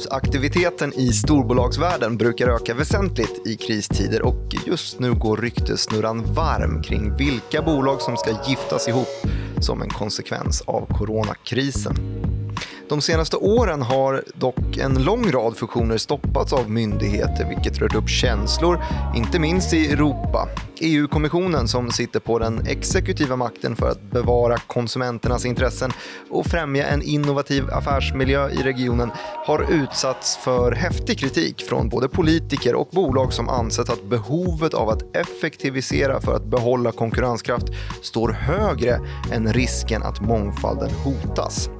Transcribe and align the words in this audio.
Förvärvsaktiviteten 0.00 0.92
i 0.94 1.12
storbolagsvärlden 1.12 2.16
brukar 2.16 2.48
öka 2.48 2.74
väsentligt 2.74 3.46
i 3.46 3.56
kristider 3.56 4.22
och 4.22 4.54
just 4.66 5.00
nu 5.00 5.14
går 5.14 5.36
ryktesnurran 5.36 6.34
varm 6.34 6.82
kring 6.82 7.16
vilka 7.16 7.62
bolag 7.62 8.00
som 8.00 8.16
ska 8.16 8.30
giftas 8.48 8.88
ihop 8.88 9.08
som 9.60 9.82
en 9.82 9.88
konsekvens 9.88 10.60
av 10.60 10.86
coronakrisen. 10.98 12.09
De 12.90 13.00
senaste 13.00 13.36
åren 13.36 13.82
har 13.82 14.24
dock 14.34 14.76
en 14.76 15.02
lång 15.02 15.30
rad 15.30 15.56
fusioner 15.56 15.98
stoppats 15.98 16.52
av 16.52 16.70
myndigheter 16.70 17.48
vilket 17.48 17.78
rört 17.78 17.94
upp 17.94 18.08
känslor, 18.08 18.82
inte 19.16 19.38
minst 19.38 19.74
i 19.74 19.92
Europa. 19.92 20.48
EU-kommissionen 20.80 21.68
som 21.68 21.90
sitter 21.90 22.20
på 22.20 22.38
den 22.38 22.66
exekutiva 22.66 23.36
makten 23.36 23.76
för 23.76 23.88
att 23.88 24.02
bevara 24.02 24.56
konsumenternas 24.56 25.44
intressen 25.44 25.92
och 26.30 26.46
främja 26.46 26.86
en 26.86 27.02
innovativ 27.02 27.70
affärsmiljö 27.70 28.48
i 28.50 28.56
regionen 28.56 29.10
har 29.46 29.72
utsatts 29.72 30.36
för 30.36 30.72
häftig 30.72 31.18
kritik 31.18 31.64
från 31.68 31.88
både 31.88 32.08
politiker 32.08 32.74
och 32.74 32.88
bolag 32.92 33.32
som 33.32 33.48
ansett 33.48 33.90
att 33.90 34.04
behovet 34.04 34.74
av 34.74 34.88
att 34.88 35.16
effektivisera 35.16 36.20
för 36.20 36.36
att 36.36 36.44
behålla 36.44 36.92
konkurrenskraft 36.92 37.66
står 38.02 38.28
högre 38.28 39.00
än 39.32 39.52
risken 39.52 40.02
att 40.02 40.20
mångfalden 40.20 40.90
hotas. 40.90 41.70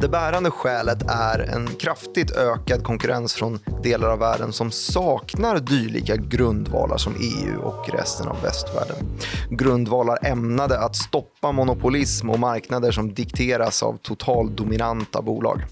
Det 0.00 0.08
bärande 0.08 0.50
skälet 0.50 1.02
är 1.08 1.38
en 1.38 1.66
kraftigt 1.66 2.30
ökad 2.30 2.84
konkurrens 2.84 3.34
från 3.34 3.58
delar 3.82 4.10
av 4.10 4.18
världen 4.18 4.52
som 4.52 4.70
saknar 4.70 5.58
dylika 5.58 6.16
grundvalar 6.16 6.96
som 6.96 7.14
EU 7.20 7.60
och 7.60 7.88
resten 7.94 8.28
av 8.28 8.42
västvärlden. 8.42 8.96
Grundvalar 9.50 10.18
ämnade 10.22 10.78
att 10.78 10.96
stoppa 10.96 11.52
monopolism 11.52 12.30
och 12.30 12.38
marknader 12.38 12.90
som 12.90 13.14
dikteras 13.14 13.82
av 13.82 13.96
totaldominanta 14.02 15.22
bolag. 15.22 15.62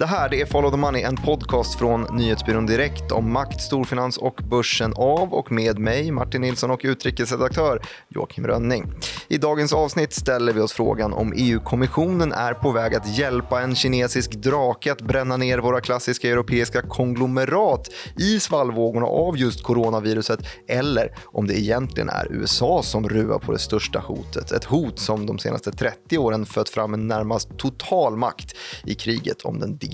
Det 0.00 0.06
här 0.06 0.34
är 0.34 0.46
Follow 0.46 0.70
the 0.70 0.76
Money, 0.76 1.02
en 1.02 1.16
podcast 1.16 1.78
från 1.78 2.06
Nyhetsbyrån 2.12 2.66
Direkt 2.66 3.12
om 3.12 3.32
makt, 3.32 3.60
storfinans 3.60 4.18
och 4.18 4.40
börsen 4.50 4.92
av 4.96 5.34
och 5.34 5.52
med 5.52 5.78
mig, 5.78 6.10
Martin 6.10 6.40
Nilsson 6.40 6.70
och 6.70 6.80
utrikesredaktör 6.82 7.82
Joakim 8.08 8.46
Rönning. 8.46 8.92
I 9.28 9.38
dagens 9.38 9.72
avsnitt 9.72 10.12
ställer 10.12 10.52
vi 10.52 10.60
oss 10.60 10.72
frågan 10.72 11.12
om 11.12 11.32
EU-kommissionen 11.36 12.32
är 12.32 12.54
på 12.54 12.70
väg 12.70 12.94
att 12.94 13.18
hjälpa 13.18 13.60
en 13.60 13.74
kinesisk 13.74 14.32
drake 14.32 14.92
att 14.92 15.02
bränna 15.02 15.36
ner 15.36 15.58
våra 15.58 15.80
klassiska 15.80 16.30
europeiska 16.30 16.82
konglomerat 16.82 17.88
i 18.18 18.40
svallvågorna 18.40 19.06
av 19.06 19.38
just 19.38 19.62
coronaviruset 19.62 20.40
eller 20.68 21.14
om 21.24 21.46
det 21.46 21.60
egentligen 21.60 22.08
är 22.08 22.32
USA 22.32 22.82
som 22.82 23.08
ruvar 23.08 23.38
på 23.38 23.52
det 23.52 23.58
största 23.58 23.98
hotet. 23.98 24.52
Ett 24.52 24.64
hot 24.64 24.98
som 24.98 25.26
de 25.26 25.38
senaste 25.38 25.72
30 25.72 26.18
åren 26.18 26.46
fött 26.46 26.68
fram 26.68 26.94
en 26.94 27.08
närmast 27.08 27.58
total 27.58 28.16
makt 28.16 28.56
i 28.84 28.94
kriget 28.94 29.42
om 29.42 29.60
den 29.60 29.76
digitala 29.76 29.89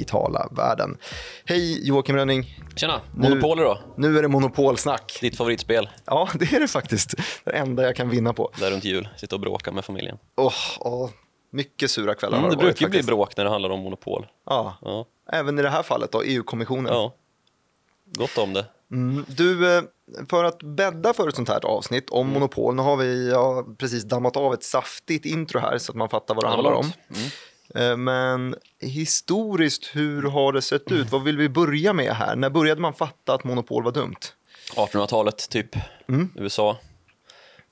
världen. 0.50 0.98
Hej 1.44 1.88
Joakim 1.88 2.16
Rönning. 2.16 2.58
Tjena, 2.76 3.00
Monopoly 3.14 3.62
då? 3.62 3.78
Nu 3.96 4.18
är 4.18 4.22
det 4.22 4.28
monopolsnack. 4.28 5.18
Ditt 5.20 5.36
favoritspel? 5.36 5.88
Ja, 6.04 6.28
det 6.34 6.52
är 6.52 6.60
det 6.60 6.68
faktiskt. 6.68 7.14
Det 7.44 7.50
enda 7.50 7.82
jag 7.82 7.96
kan 7.96 8.08
vinna 8.08 8.32
på. 8.32 8.50
Där 8.60 8.70
runt 8.70 8.84
jul, 8.84 9.08
sitta 9.16 9.36
och 9.36 9.40
bråka 9.40 9.72
med 9.72 9.84
familjen. 9.84 10.18
Åh, 10.36 10.46
oh, 10.80 11.04
oh, 11.04 11.10
mycket 11.52 11.90
sura 11.90 12.14
kvällar 12.14 12.38
mm, 12.38 12.44
har 12.44 12.50
det, 12.50 12.56
det 12.56 12.62
brukar 12.62 12.86
ju 12.86 12.90
bli 12.90 13.02
bråk 13.02 13.36
när 13.36 13.44
det 13.44 13.50
handlar 13.50 13.70
om 13.70 13.80
monopol. 13.80 14.26
Ja. 14.46 14.76
Ja, 14.82 15.06
även 15.32 15.58
i 15.58 15.62
det 15.62 15.70
här 15.70 15.82
fallet 15.82 16.12
då, 16.12 16.22
EU-kommissionen. 16.22 16.92
ja. 16.92 17.14
gott 18.04 18.38
om 18.38 18.52
det. 18.52 18.66
Mm, 18.92 19.24
du, 19.28 19.76
eh, 19.76 19.82
för 20.30 20.44
att 20.44 20.62
bädda 20.62 21.12
för 21.14 21.28
ett 21.28 21.36
sånt 21.36 21.48
här 21.48 21.66
avsnitt 21.66 22.10
Mm. 22.10 22.20
om 22.20 22.28
monopol, 22.32 22.74
nu 22.74 22.82
har 22.82 22.96
vi 22.96 23.30
ja, 23.30 23.64
precis 23.78 24.04
dammat 24.04 24.36
av 24.36 24.54
ett 24.54 24.62
saftigt 24.62 25.24
intro 25.26 25.60
här 25.60 25.78
så 25.78 25.92
att 25.92 25.96
man 25.96 26.08
fattar 26.08 26.34
vad 26.34 26.44
det 26.44 26.48
handlar 26.48 26.72
om. 26.72 26.92
Mm. 27.16 27.28
Eh, 27.74 27.96
Men 27.96 28.54
historiskt, 28.80 29.90
hur 29.92 30.22
har 30.22 30.52
det 30.52 30.62
sett 30.62 30.92
ut? 30.92 31.10
Vad 31.12 31.24
vill 31.24 31.36
vi 31.36 31.48
börja 31.48 31.92
med 31.92 32.12
här? 32.12 32.36
När 32.36 32.50
började 32.50 32.80
man 32.80 32.94
fatta 32.94 33.34
att 33.34 33.44
monopol 33.44 33.84
var 33.84 33.92
dumt? 33.92 34.16
1800-talet, 34.76 35.48
typ. 35.50 35.68
Mm. 36.08 36.30
USA. 36.36 36.76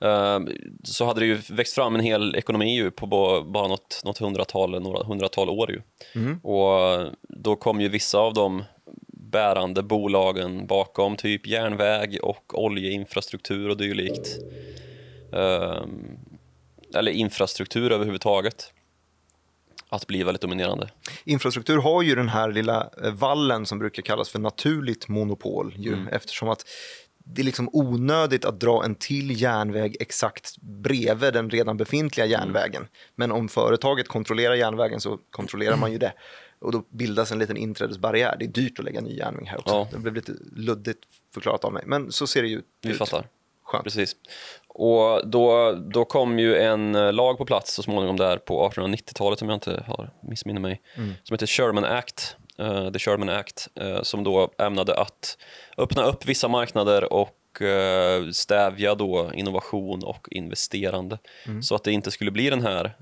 Eh, 0.01 0.39
så 0.83 1.05
hade 1.05 1.19
det 1.19 1.25
ju 1.25 1.41
växt 1.49 1.75
fram 1.75 1.95
en 1.95 2.01
hel 2.01 2.35
ekonomi 2.35 2.75
ju 2.75 2.91
på 2.91 3.05
ba- 3.07 3.41
bara 3.43 3.67
något, 3.67 4.01
något 4.05 4.17
hundratal, 4.17 4.81
några 4.81 5.03
hundratal 5.03 5.49
år. 5.49 5.71
Ju. 5.71 5.81
Mm. 6.15 6.39
Och 6.39 7.07
då 7.29 7.55
kom 7.55 7.81
ju 7.81 7.89
vissa 7.89 8.17
av 8.17 8.33
de 8.33 8.63
bärande 9.07 9.83
bolagen 9.83 10.67
bakom, 10.67 11.15
typ 11.15 11.47
järnväg 11.47 12.19
och 12.23 12.63
oljeinfrastruktur 12.63 13.69
och 13.69 13.77
dylikt. 13.77 14.27
Eller 16.95 17.11
infrastruktur 17.11 17.91
överhuvudtaget. 17.91 18.71
Att 19.95 20.07
bli 20.07 20.23
väldigt 20.23 20.41
dominerande. 20.41 20.89
Infrastruktur 21.23 21.77
har 21.77 22.01
ju 22.01 22.15
den 22.15 22.29
här 22.29 22.51
lilla 22.51 22.89
eh, 23.03 23.11
vallen 23.11 23.65
som 23.65 23.79
brukar 23.79 24.01
kallas 24.03 24.29
för 24.29 24.39
naturligt 24.39 25.07
monopol 25.07 25.73
ju, 25.77 25.93
Mm. 25.93 26.07
eftersom 26.07 26.49
att 26.49 26.65
det 27.27 27.41
är 27.41 27.45
liksom 27.45 27.69
onödigt 27.73 28.45
att 28.45 28.59
dra 28.59 28.83
en 28.85 28.95
till 28.95 29.41
järnväg 29.41 29.97
exakt 29.99 30.57
bredvid 30.61 31.33
den 31.33 31.49
redan 31.49 31.77
befintliga 31.77 32.25
järnvägen. 32.25 32.87
Men 33.15 33.31
om 33.31 33.49
företaget 33.49 34.07
kontrollerar 34.07 34.53
järnvägen 34.55 34.99
så 35.01 35.17
kontrollerar 35.29 35.77
man 35.77 35.91
ju 35.91 35.97
det. 35.97 36.13
Och 36.59 36.71
då 36.71 36.83
bildas 36.89 37.31
en 37.31 37.39
liten 37.39 37.57
inträdesbarriär. 37.57 38.35
Det 38.39 38.45
är 38.45 38.49
dyrt 38.49 38.79
att 38.79 38.85
lägga 38.85 39.01
ny 39.01 39.17
järnväg 39.17 39.45
här 39.45 39.57
också. 39.59 39.73
Ja. 39.75 39.87
Det 39.91 39.97
blev 39.99 40.15
lite 40.15 40.31
luddigt 40.55 40.99
förklarat 41.33 41.63
av 41.63 41.73
mig. 41.73 41.83
Men 41.85 42.11
så 42.11 42.27
ser 42.27 42.41
det 42.41 42.47
ju 42.47 42.61
Vi 42.81 42.89
ut. 42.91 42.97
fattar. 42.97 43.27
Skönt. 43.63 43.83
Precis. 43.83 44.15
Och 44.77 45.29
då, 45.29 45.71
då 45.71 46.05
kom 46.05 46.39
ju 46.39 46.57
en 46.57 46.95
eh, 46.95 47.13
lag 47.13 47.37
på 47.37 47.45
plats 47.45 47.73
så 47.73 47.83
småningom 47.83 48.17
där 48.17 48.37
på 48.37 48.69
1890-talet 48.69 49.41
om 49.41 49.49
jag 49.49 49.55
inte 49.55 49.83
har 49.87 50.09
missminner 50.21 50.61
mig, 50.61 50.81
Mm. 50.97 51.13
som 51.23 51.33
heter 51.33 51.47
Sherman 51.47 51.85
Act, 51.85 52.35
eh, 52.59 52.91
The 52.91 52.99
Sherman 52.99 53.29
Act, 53.29 53.67
eh, 53.75 54.01
som 54.01 54.23
då 54.23 54.51
ämnade 54.57 54.95
att 54.95 55.37
öppna 55.77 56.03
upp 56.03 56.25
vissa 56.25 56.47
marknader 56.47 57.13
och 57.13 57.61
eh, 57.61 58.29
stävja 58.29 58.95
då 58.95 59.31
innovation 59.33 60.03
och 60.03 60.27
investerande. 60.31 61.17
Mm. 61.45 61.63
Så 61.63 61.75
att 61.75 61.83
det 61.83 61.91
inte 61.91 62.11
skulle 62.11 62.31
bli 62.31 62.49
den 62.49 62.61
här 62.61 62.95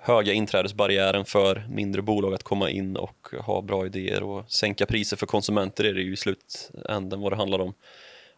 höga 0.00 0.32
inträdesbarriären 0.32 1.24
för 1.24 1.66
mindre 1.68 2.02
bolag 2.02 2.34
att 2.34 2.42
komma 2.42 2.70
in 2.70 2.96
och 2.96 3.28
ha 3.40 3.62
bra 3.62 3.86
idéer 3.86 4.22
och 4.22 4.50
sänka 4.50 4.86
priser 4.86 5.16
för 5.16 5.26
konsumenter 5.26 5.84
är 5.84 5.94
det 5.94 6.00
ju 6.00 6.12
i 6.12 6.16
slutänden 6.16 7.20
vad 7.20 7.32
det 7.32 7.36
handlar 7.36 7.58
om. 7.58 7.74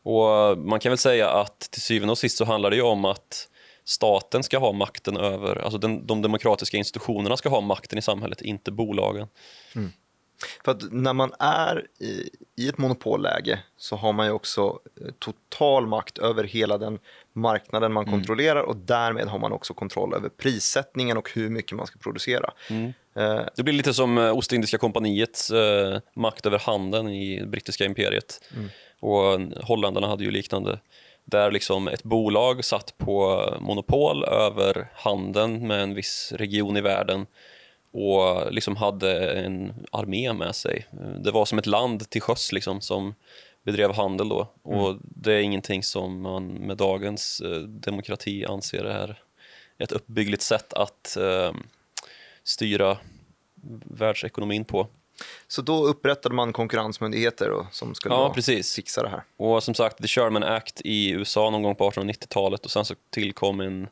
Och 0.06 0.59
man 0.59 0.81
kan 0.81 0.91
väl 0.91 0.99
säga 0.99 1.31
att 1.31 1.61
till 1.61 1.83
syvende 1.83 2.12
och 2.12 2.19
sist 2.19 2.39
så 2.39 2.44
handlar 2.44 2.71
det 2.71 2.83
om 2.83 3.05
att 3.05 3.49
staten 3.84 4.43
ska 4.43 4.59
ha 4.59 4.72
makten 4.72 5.17
över, 5.17 5.56
alltså 5.56 5.78
den, 5.78 6.06
de 6.06 6.22
demokratiska 6.22 6.77
institutionerna 6.77 7.37
ska 7.37 7.49
ha 7.49 7.61
makten 7.61 7.99
i 7.99 8.03
samhället, 8.03 8.41
inte 8.43 8.71
bolagen. 8.71 9.28
För 10.65 10.72
att 10.72 10.93
när 10.93 11.12
man 11.12 11.33
är 11.39 11.87
i, 12.00 12.31
i 12.56 12.69
ett 12.69 12.78
monopolläge 12.78 13.59
så 13.77 13.97
har 13.97 14.12
man 14.12 14.27
ju 14.27 14.33
också 14.33 14.78
eh, 15.00 15.12
total 15.19 15.87
makt 15.87 16.19
över 16.19 16.44
hela 16.44 16.78
den 16.78 16.99
marknaden 17.33 17.93
man 17.93 18.05
kontrollerar 18.05 18.62
och 18.62 18.77
därmed 18.77 19.28
har 19.28 19.38
man 19.38 19.53
också 19.53 19.75
kontroll 19.75 20.15
över 20.15 20.28
prissättningen 20.28 21.17
och 21.17 21.31
hur 21.34 21.50
mycket 21.50 21.77
man 21.77 21.87
ska 21.87 21.99
producera. 21.99 22.53
Eh, 23.17 23.41
Det 23.56 23.62
blir 23.62 23.75
lite 23.75 23.94
som 23.94 24.19
eh, 24.19 24.37
Ostindiska 24.37 24.78
kompaniets 24.78 25.50
eh, 25.50 26.00
makt 26.15 26.47
över 26.47 26.59
handeln 26.59 27.09
i 27.09 27.47
brittiska 27.47 27.84
imperiet. 27.84 28.41
Och 29.01 29.41
holländarna 29.62 30.07
hade 30.07 30.25
ju 30.25 30.31
liknande. 30.31 30.81
Där 31.25 31.51
liksom 31.51 31.89
ett 31.89 32.03
bolag 32.03 32.65
satt 32.65 32.99
på 32.99 33.45
monopol 33.61 34.25
över 34.25 34.88
handeln 34.94 35.67
med 35.67 35.82
en 35.82 35.94
viss 35.94 36.32
region 36.37 36.76
i 36.76 36.81
världen 36.81 37.26
och 37.93 38.53
liksom 38.53 38.76
hade 38.76 39.31
en 39.31 39.87
armé 39.93 40.32
med 40.32 40.55
sig. 40.55 40.87
Det 41.25 41.31
var 41.31 41.44
som 41.44 41.59
ett 41.59 41.67
land 41.67 42.11
till 42.11 42.23
sjöss 42.23 42.53
liksom, 42.53 42.81
som 42.81 43.15
bedrev 43.62 43.93
handel 43.93 44.29
då. 44.29 44.53
Och 44.62 44.97
det 45.00 45.32
är 45.32 45.41
ingenting 45.41 45.82
som 45.82 46.20
man 46.20 46.47
med 46.47 46.76
dagens 46.76 47.41
eh, 47.41 47.59
demokrati 47.61 48.44
anser 48.44 48.85
är 48.85 49.19
ett 49.79 49.93
uppbyggligt 49.93 50.43
sätt 50.43 50.73
att 50.73 51.17
eh, 51.17 51.53
styra 52.44 52.99
världsekonomin 53.85 54.65
på. 54.65 54.88
Så 55.49 55.63
då 55.63 55.87
upprättade 55.87 56.35
man 56.35 56.53
konkurrensmyndigheter 56.53 57.51
och, 57.51 57.67
som 57.71 57.95
skulle 57.95 58.15
Ja, 58.15 58.29
då 58.29 58.35
precis. 58.35 58.75
fixa 58.75 59.03
det 59.03 59.09
här. 59.09 59.23
Och 59.37 59.63
som 59.63 59.75
sagt, 59.75 60.03
The 60.03 60.09
Sherman 60.09 60.43
Act 60.43 60.81
i 60.85 61.11
USA 61.11 61.51
någon 61.51 61.63
gång 61.63 61.75
på 61.75 61.91
1890-talet 61.91 62.65
och 62.65 62.71
sen 62.71 62.85
så 62.85 62.95
tillkom 63.11 63.61
en, 63.61 63.89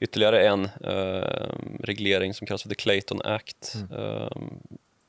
ytterligare 0.00 0.46
en 0.48 0.64
eh, 0.64 1.48
reglering 1.80 2.34
som 2.34 2.46
kallas 2.46 2.62
för 2.62 2.68
The 2.68 2.74
Clayton 2.74 3.22
Act 3.24 3.74
eh, 3.92 4.36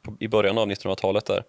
på, 0.03 0.17
i 0.19 0.27
början 0.27 0.57
av 0.57 0.67
1900-talet 0.71 1.25
där. 1.25 1.43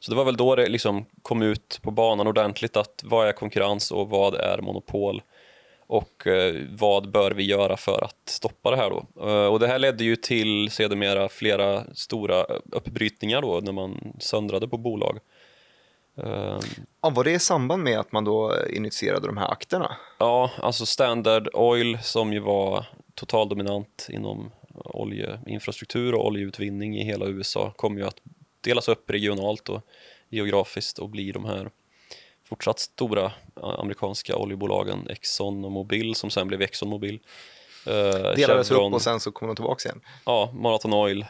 Så 0.00 0.10
det 0.10 0.16
var 0.16 0.24
väl 0.24 0.36
då 0.36 0.56
det 0.56 0.66
liksom 0.68 1.06
kom 1.22 1.42
ut 1.42 1.78
på 1.82 1.90
banan 1.90 2.26
ordentligt 2.26 2.76
att 2.76 3.02
vad 3.04 3.28
är 3.28 3.32
konkurrens 3.32 3.90
och 3.90 4.08
vad 4.10 4.34
är 4.34 4.58
monopol 4.58 5.22
och 5.86 6.26
eh, 6.26 6.54
vad 6.70 7.10
bör 7.10 7.30
vi 7.30 7.42
göra 7.42 7.76
för 7.76 8.04
att 8.04 8.28
stoppa 8.28 8.70
det 8.70 8.76
här 8.76 8.90
då? 8.90 9.28
Eh, 9.28 9.46
och 9.46 9.60
det 9.60 9.66
här 9.66 9.78
ledde 9.78 10.04
ju 10.04 10.16
till 10.16 10.70
sedermera 10.70 11.28
flera 11.28 11.94
stora 11.94 12.44
uppbrytningar 12.72 13.42
då 13.42 13.60
när 13.62 13.72
man 13.72 14.12
söndrade 14.18 14.68
på 14.68 14.76
bolag. 14.78 15.18
Eh, 16.16 16.58
Ja, 17.00 17.10
var 17.10 17.24
det 17.24 17.32
i 17.32 17.38
samband 17.38 17.82
med 17.82 17.98
att 17.98 18.12
man 18.12 18.24
då 18.24 18.54
initierade 18.70 19.26
de 19.26 19.36
här 19.36 19.52
akterna? 19.52 19.96
Ja, 20.18 20.50
alltså 20.58 20.86
Standard 20.86 21.48
Oil 21.52 21.98
som 22.02 22.32
ju 22.32 22.40
var 22.40 22.84
totaldominant 23.14 24.06
inom 24.10 24.50
oljeinfrastruktur 24.84 26.14
och 26.14 26.26
oljeutvinning 26.26 26.96
i 26.96 27.04
hela 27.04 27.26
USA 27.26 27.72
kom 27.76 27.98
ju 27.98 28.06
att 28.06 28.16
delas 28.60 28.88
upp 28.88 29.10
regionalt 29.10 29.68
och 29.68 29.82
geografiskt 30.28 30.98
och 30.98 31.08
blir 31.08 31.32
de 31.32 31.44
här 31.44 31.70
fortsatt 32.48 32.78
stora 32.78 33.24
eh, 33.24 33.32
amerikanska 33.78 34.36
oljebolagen 34.36 35.06
Exxon 35.10 35.64
och 35.64 35.72
Mobil 35.72 36.14
som 36.14 36.30
sen 36.30 36.48
blev 36.48 36.62
Exxon 36.62 36.88
Mobil. 36.88 37.20
Eh, 37.86 37.92
Delades 38.36 38.68
Chevron, 38.68 38.92
upp 38.92 38.94
och 38.94 39.02
sen 39.02 39.20
så 39.20 39.32
kom 39.32 39.48
de 39.48 39.56
tillbaka 39.56 39.88
igen. 39.88 40.00
Ja, 40.24 40.50
Marathon 40.54 40.94
Oil. 40.94 41.26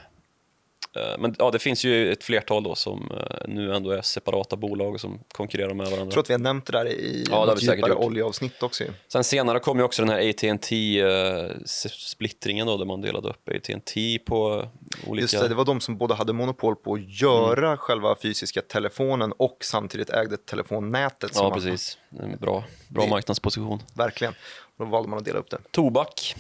Eh, 0.97 1.19
Men 1.19 1.35
ja, 1.39 1.51
det 1.51 1.59
finns 1.59 1.85
ju 1.85 2.13
ett 2.13 2.25
flertal 2.25 2.63
då 2.63 2.75
som 2.75 3.11
eh, 3.21 3.49
nu 3.49 3.75
ändå 3.75 3.91
är 3.91 4.03
separata 4.03 4.57
bolag 4.57 4.95
och 4.95 5.01
som 5.01 5.19
konkurrerar 5.33 5.75
med 5.75 5.87
varandra. 5.87 6.05
Jag 6.05 6.11
tror 6.13 6.23
att 6.23 6.31
vi 6.31 6.35
har 6.35 6.39
nämnt 6.39 6.67
det 6.67 6.73
där 6.73 6.87
i 6.89 7.25
Ja, 7.31 7.45
något 7.45 7.63
djupare 7.63 7.95
oljeavsnitt 7.95 8.63
också. 8.63 8.85
Sen 9.09 9.25
senare 9.25 9.59
kom 9.59 9.79
ju 9.79 9.85
också 9.85 10.03
den 10.03 10.09
här 10.09 10.31
AT&T 10.31 11.01
eh, 11.01 11.51
splittringen 11.91 12.67
då, 12.67 12.77
där 12.77 12.85
man 12.85 13.01
delade 13.01 13.29
upp 13.29 13.49
AT&T 13.49 14.19
på 14.27 14.69
olika... 15.07 15.23
Just 15.23 15.41
det, 15.41 15.49
det 15.49 15.55
var 15.55 15.65
de 15.65 15.81
som 15.81 15.97
både 15.99 16.15
hade 16.15 16.33
monopol 16.33 16.77
på 16.77 16.95
att 16.95 17.21
göra 17.21 17.67
Mm. 17.67 17.79
själva 17.79 18.17
fysiska 18.23 18.63
telefonen 18.63 19.33
och 19.33 19.59
samtidigt 19.61 20.11
ägde 20.11 20.37
telefonnätet. 20.37 21.35
som 21.35 21.47
Ja, 21.47 21.55
precis. 21.55 21.99
En 22.21 22.37
bra, 22.37 22.65
bra 22.89 23.05
Det- 23.05 23.11
marknadsposition. 23.11 23.83
Verkligen. 23.95 24.35
Då 24.79 24.85
valde 24.85 25.09
man 25.09 25.19
att 25.19 25.25
dela 25.25 25.39
upp 25.39 25.51
det. 25.51 25.59
Tobak, 25.71 26.35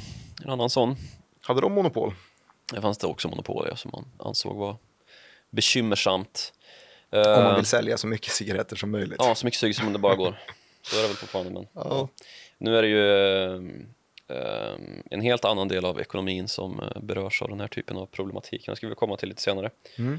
en 0.45 0.51
annan 0.51 0.71
sån. 0.71 0.97
Hade 1.41 1.61
de 1.61 1.73
monopol? 1.73 2.13
Det 2.73 2.81
fanns 2.81 2.99
det 2.99 3.07
också 3.07 3.29
monopol 3.29 3.77
som 3.77 3.91
man 3.95 4.29
ansåg 4.29 4.57
var 4.57 4.77
bekymmersamt. 5.51 6.53
Om 7.11 7.19
man 7.23 7.47
Eh, 7.47 7.57
vill 7.57 7.67
sälja 7.67 7.97
så 7.97 8.07
mycket 8.07 8.33
cigaretter 8.33 8.77
som 8.77 8.91
möjligt. 8.91 9.17
Ja, 9.19 9.35
så 9.35 9.47
mycket 9.47 9.61
cigg 9.61 9.77
som 9.77 9.93
det 9.93 9.99
bara 9.99 10.15
går. 10.15 10.39
Så 10.83 10.97
är 10.99 11.03
det 11.03 11.09
väl 11.09 11.17
fortfarande. 11.17 11.51
Men, 11.53 11.67
Ja. 11.75 12.09
Nu 12.59 12.77
är 12.77 12.83
det 12.83 12.89
ju 12.89 13.55
eh, 14.29 14.75
en 15.11 15.21
helt 15.21 15.45
annan 15.45 15.69
del 15.69 15.85
av 15.85 16.01
ekonomin 16.01 16.49
som 16.49 16.81
eh, 16.81 17.03
berörs 17.03 17.43
av 17.43 17.49
den 17.49 17.61
här 17.61 17.69
typen 17.69 17.97
av 17.97 18.07
problematik. 18.07 18.67
Den 18.67 18.77
ska 18.77 18.89
vi 18.89 18.95
komma 18.95 19.17
till 19.17 19.29
lite 19.29 19.43
senare. 19.43 19.71
Mm. 19.99 20.19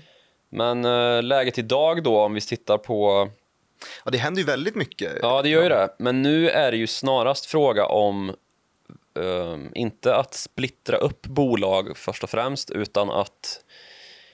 Men 0.50 0.86
eh, 0.86 1.24
läget 1.24 1.58
idag 1.58 2.04
då, 2.04 2.20
om 2.20 2.34
vi 2.34 2.42
tittar 2.42 2.78
på... 2.78 3.30
Ja, 4.06 4.12
det 4.12 4.18
händer 4.18 4.42
ju 4.42 4.46
väldigt 4.46 4.76
mycket. 4.76 5.14
Ja, 5.22 5.42
det 5.42 5.50
gör 5.50 5.64
ju 5.64 5.70
det. 5.70 5.90
Men 6.00 6.22
nu 6.22 6.50
är 6.50 6.72
det 6.72 6.78
ju 6.78 6.88
snarast 6.88 7.46
fråga 7.46 7.86
om 7.86 8.36
eh, 9.18 9.58
inte 9.76 10.16
att 10.16 10.34
splittra 10.34 10.98
upp 10.98 11.28
bolag 11.28 11.98
först 11.98 12.24
och 12.24 12.30
främst, 12.30 12.72
utan 12.72 13.10
att 13.10 13.64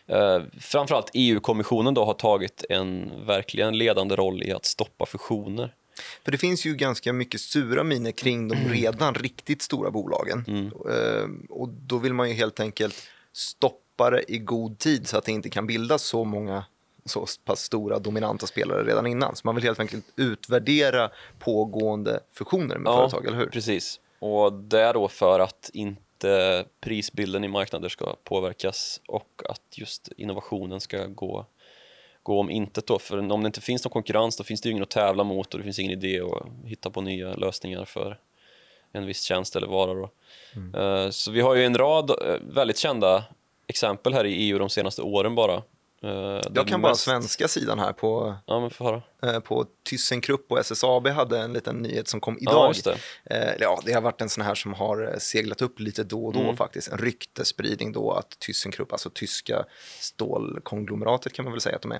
eh, 0.08 0.42
framförallt 0.60 1.10
EU-kommissionen 1.14 1.94
då 1.94 2.06
har 2.06 2.14
tagit 2.14 2.66
en 2.70 3.12
verkligen 3.26 3.78
ledande 3.78 4.16
roll 4.16 4.44
i 4.44 4.52
att 4.52 4.66
stoppa 4.66 5.06
fusioner. 5.06 5.76
För 6.24 6.32
det 6.32 6.38
finns 6.38 6.66
ju 6.66 6.76
ganska 6.76 7.14
mycket 7.14 7.42
sura 7.42 7.84
miner 7.84 8.12
kring 8.12 8.48
de 8.48 8.56
redan 8.56 9.14
riktigt 9.14 9.62
stora 9.62 9.92
bolagen. 9.92 10.46
Mm. 10.48 10.66
Eh, 10.66 11.30
och 11.50 11.70
då 11.70 11.98
vill 11.98 12.14
man 12.14 12.30
ju 12.30 12.36
helt 12.36 12.60
enkelt 12.60 12.96
stoppa 13.34 14.10
det 14.10 14.32
i 14.32 14.38
god 14.38 14.80
tid 14.80 15.08
så 15.08 15.18
att 15.18 15.26
det 15.26 15.32
inte 15.32 15.50
kan 15.50 15.68
bildas 15.68 16.04
så 16.04 16.24
många 16.24 16.66
så 17.06 17.26
pass 17.46 17.60
stora 17.60 18.00
dominanta 18.00 18.48
spelare 18.48 18.84
redan 18.84 19.08
innan. 19.08 19.36
Så 19.36 19.42
man 19.48 19.56
vill 19.56 19.64
helt 19.64 19.80
enkelt 19.80 20.06
utvärdera 20.16 21.10
pågående 21.40 22.20
fusioner 22.34 22.78
med 22.78 22.94
företag, 22.94 23.26
eller 23.26 23.38
hur? 23.38 23.46
Precis. 23.46 24.00
Och 24.24 24.54
det 24.54 24.80
är 24.80 24.94
då 24.94 25.08
för 25.08 25.40
att 25.40 25.70
inte 25.74 26.66
prisbilden 26.80 27.44
i 27.44 27.48
marknader 27.48 27.90
ska 27.90 28.16
påverkas 28.24 29.02
och 29.08 29.42
att 29.50 29.62
just 29.72 30.10
innovationen 30.18 30.82
ska 30.82 31.06
gå, 31.06 31.46
gå 32.24 32.40
om 32.40 32.50
intet 32.50 32.88
då. 32.88 33.00
För 33.00 33.32
om 33.32 33.44
det 33.44 33.48
inte 33.48 33.62
finns 33.62 33.86
någon 33.86 33.92
konkurrens 33.92 34.38
då 34.38 34.44
finns 34.44 34.62
det 34.62 34.70
ju 34.70 34.72
ingen 34.72 34.84
att 34.84 34.90
tävla 34.90 35.24
mot 35.24 35.54
och 35.54 35.60
det 35.60 35.64
finns 35.64 35.80
ingen 35.80 35.92
idé 35.92 36.22
att 36.22 36.70
hitta 36.70 36.90
på 36.90 37.02
nya 37.02 37.34
lösningar 37.34 37.86
för 37.86 38.20
en 38.92 39.06
viss 39.06 39.22
tjänst 39.22 39.56
eller 39.56 39.68
vara. 39.68 39.94
Då. 39.94 40.10
Mm. 40.56 40.76
Eh, 40.76 41.10
Så 41.10 41.32
vi 41.32 41.42
har 41.42 41.56
ju 41.56 41.66
en 41.66 41.78
rad 41.78 42.10
eh, 42.10 42.36
väldigt 42.42 42.78
kända 42.78 43.24
exempel 43.68 44.14
här 44.14 44.26
i 44.26 44.34
EU 44.34 44.60
de 44.60 44.70
senaste 44.70 45.02
åren 45.02 45.36
bara. 45.36 45.64
Eh, 46.04 46.42
Jag 46.56 46.68
kan 46.68 46.82
bara 46.82 46.92
mest- 46.92 47.02
svenska 47.04 47.48
sidan 47.48 47.80
här 47.80 47.94
på, 47.94 48.36
Ja, 48.46 48.60
men 48.60 48.70
få 48.70 48.84
höra. 48.84 49.02
eh, 49.34 49.40
på 49.40 49.66
ThyssenKrupp 49.90 50.52
och 50.52 50.60
SSAB 50.60 51.08
hade 51.08 51.40
en 51.40 51.54
liten 51.54 51.76
nyhet 51.76 52.08
som 52.08 52.20
kom 52.20 52.38
Ja, 52.42 52.52
idag. 52.52 52.68
just 52.70 52.84
det. 52.86 52.98
Eh, 53.26 53.54
ja, 53.60 53.82
det 53.86 53.94
har 53.94 54.02
varit 54.02 54.22
en 54.22 54.30
sån 54.30 54.44
här 54.44 54.56
som 54.56 54.74
har 54.74 55.16
seglat 55.18 55.62
upp 55.62 55.80
lite 55.80 56.04
då 56.04 56.26
och 56.26 56.34
då 56.34 56.40
Mm. 56.40 56.58
faktiskt. 56.58 56.92
En 56.92 56.98
ryktespridning 56.98 57.92
då 57.92 58.12
att 58.12 58.40
ThyssenKrupp, 58.40 58.92
alltså 58.92 59.10
tyska 59.14 59.66
stålkonglomeratet 60.00 61.34
kan 61.34 61.46
man 61.46 61.52
väl 61.52 61.62
säga 61.62 61.76
att 61.76 61.82
de 61.82 61.92
är, 61.92 62.00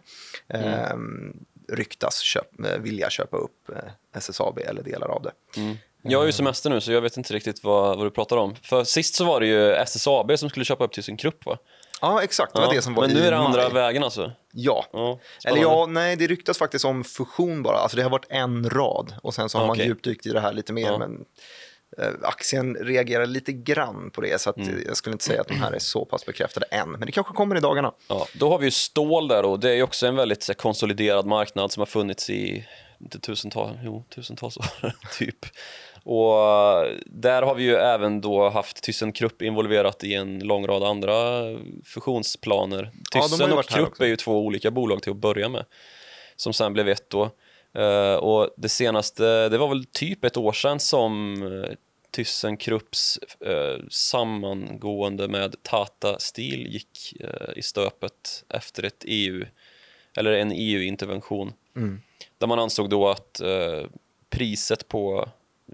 Mm. 0.94 1.38
ryktas 1.70 2.20
köp, 2.20 2.48
vilja 2.80 3.10
köpa 3.10 3.38
upp 3.38 3.70
SSAB 4.16 4.60
eller 4.60 4.84
delar 4.84 5.08
av 5.08 5.22
det. 5.22 5.32
Mm. 5.62 5.78
Jag 6.02 6.20
har 6.20 6.26
ju 6.26 6.32
semester 6.32 6.70
nu 6.70 6.82
så 6.82 6.92
jag 6.92 7.02
vet 7.02 7.18
inte 7.18 7.34
riktigt 7.34 7.64
vad, 7.64 7.98
vad 7.98 8.06
du 8.06 8.12
pratar 8.12 8.38
om. 8.38 8.56
För 8.56 8.84
sist 8.84 9.16
så 9.16 9.26
var 9.26 9.40
det 9.40 9.48
ju 9.48 9.72
SSAB 9.74 10.38
som 10.40 10.50
skulle 10.50 10.66
köpa 10.66 10.84
upp 10.84 10.92
grupp 11.08 11.46
va? 11.46 11.58
Ja, 12.04 12.24
exakt. 12.24 12.54
Det 12.54 12.60
var 12.62 12.74
det 12.74 12.82
som 12.82 12.94
var 12.94 13.02
Men 13.08 13.12
i 13.12 13.20
nu 13.20 13.28
är 13.28 13.32
det 13.32 13.38
andra 13.38 13.62
maj. 13.64 13.74
vägen 13.74 14.04
alltså? 14.04 14.32
Ja. 14.52 14.86
Ja, 14.94 15.20
Eller 15.46 15.62
ja, 15.62 15.86
nej, 15.90 16.16
det 16.16 16.28
ryktas 16.28 16.58
faktiskt 16.58 16.86
om 16.86 17.04
fusion 17.04 17.64
bara. 17.64 17.78
Alltså 17.78 17.98
det 17.98 18.04
har 18.04 18.10
varit 18.10 18.26
en 18.30 18.70
rad 18.70 19.14
och 19.24 19.34
sen 19.34 19.50
så 19.50 19.58
har 19.58 19.68
man 19.68 19.76
Okej. 19.76 19.86
djupdykt 19.86 20.26
i 20.26 20.30
det 20.30 20.40
här 20.40 20.54
lite 20.54 20.74
mer. 20.74 20.98
Men 20.98 21.26
eh, 21.98 22.08
aktien 22.24 22.76
reagerar 22.76 23.26
lite 23.26 23.52
grann 23.52 24.10
på 24.14 24.22
det 24.22 24.42
så 24.42 24.50
att, 24.50 24.58
Mm. 24.58 24.84
jag 24.88 24.98
skulle 24.98 25.14
inte 25.14 25.26
säga 25.26 25.42
att 25.42 25.48
de 25.48 25.54
här 25.56 25.72
är 25.72 25.80
så 25.80 26.06
pass 26.06 26.26
bekräftade 26.26 26.66
än. 26.66 26.90
Men 26.92 27.06
det 27.06 27.12
kanske 27.12 27.34
kommer 27.34 27.56
i 27.58 27.60
dagarna. 27.60 27.92
Ja, 28.08 28.28
då 28.40 28.50
har 28.50 28.58
vi 28.60 28.66
ju 28.66 28.72
stål 28.72 29.28
där 29.28 29.46
och 29.46 29.60
det 29.60 29.72
är 29.76 29.84
också 29.84 30.08
en 30.08 30.16
väldigt 30.16 30.48
här, 30.48 30.54
konsoliderad 30.56 31.26
marknad 31.26 31.72
som 31.72 31.82
har 31.82 31.86
funnits 31.86 32.30
i 32.30 32.66
inte 33.00 33.20
tusentals, 33.20 33.72
jo, 33.84 34.06
tusentals 34.16 34.58
år 34.58 34.66
typ. 35.18 35.46
Och 36.04 36.40
eh, 36.40 36.98
där 37.06 37.42
har 37.42 37.56
vi 37.56 37.64
ju 37.64 37.76
även 37.76 38.22
då 38.22 38.50
haft 38.50 38.84
ThyssenKrupp 38.84 39.42
involverat 39.42 40.04
i 40.04 40.14
en 40.14 40.40
lång 40.40 40.68
rad 40.68 40.84
andra 40.84 41.44
fusionsplaner. 41.86 42.92
Thyssen 43.12 43.52
och 43.52 43.56
varit 43.56 43.72
här 43.72 43.78
Krupp 43.78 44.02
är 44.02 44.06
ju 44.06 44.16
två 44.16 44.40
olika 44.40 44.72
bolag 44.72 45.02
till 45.02 45.12
att 45.12 45.18
börja 45.18 45.50
med 45.50 45.66
som 46.36 46.54
sen 46.54 46.74
blev 46.74 46.90
ett 46.90 47.10
då. 47.10 47.30
Eh, 47.74 48.16
och 48.16 48.50
det 48.58 48.70
senaste, 48.70 49.50
det 49.50 49.58
var 49.58 49.68
väl 49.68 49.86
typ 49.86 50.24
ett 50.24 50.38
år 50.38 50.54
sedan 50.54 50.80
som 50.80 51.44
uh, 51.44 51.66
ThyssenKrupps 52.16 53.20
eh, 53.40 53.80
sammangående 53.90 55.28
med 55.28 55.64
Tata 55.64 56.20
Steel 56.20 56.68
gick 56.68 57.14
eh, 57.20 57.58
i 57.58 57.62
stöpet 57.62 58.44
efter 58.50 58.84
ett 58.84 59.04
EU, 59.08 59.46
eller 60.18 60.32
en 60.32 60.52
EU-intervention. 60.52 61.54
Mm. 61.76 62.02
Där 62.38 62.48
man 62.48 62.60
ansåg 62.60 62.90
då 62.90 63.10
att 63.10 63.42
eh, 63.42 63.84
priset 64.30 64.88
på 64.88 65.30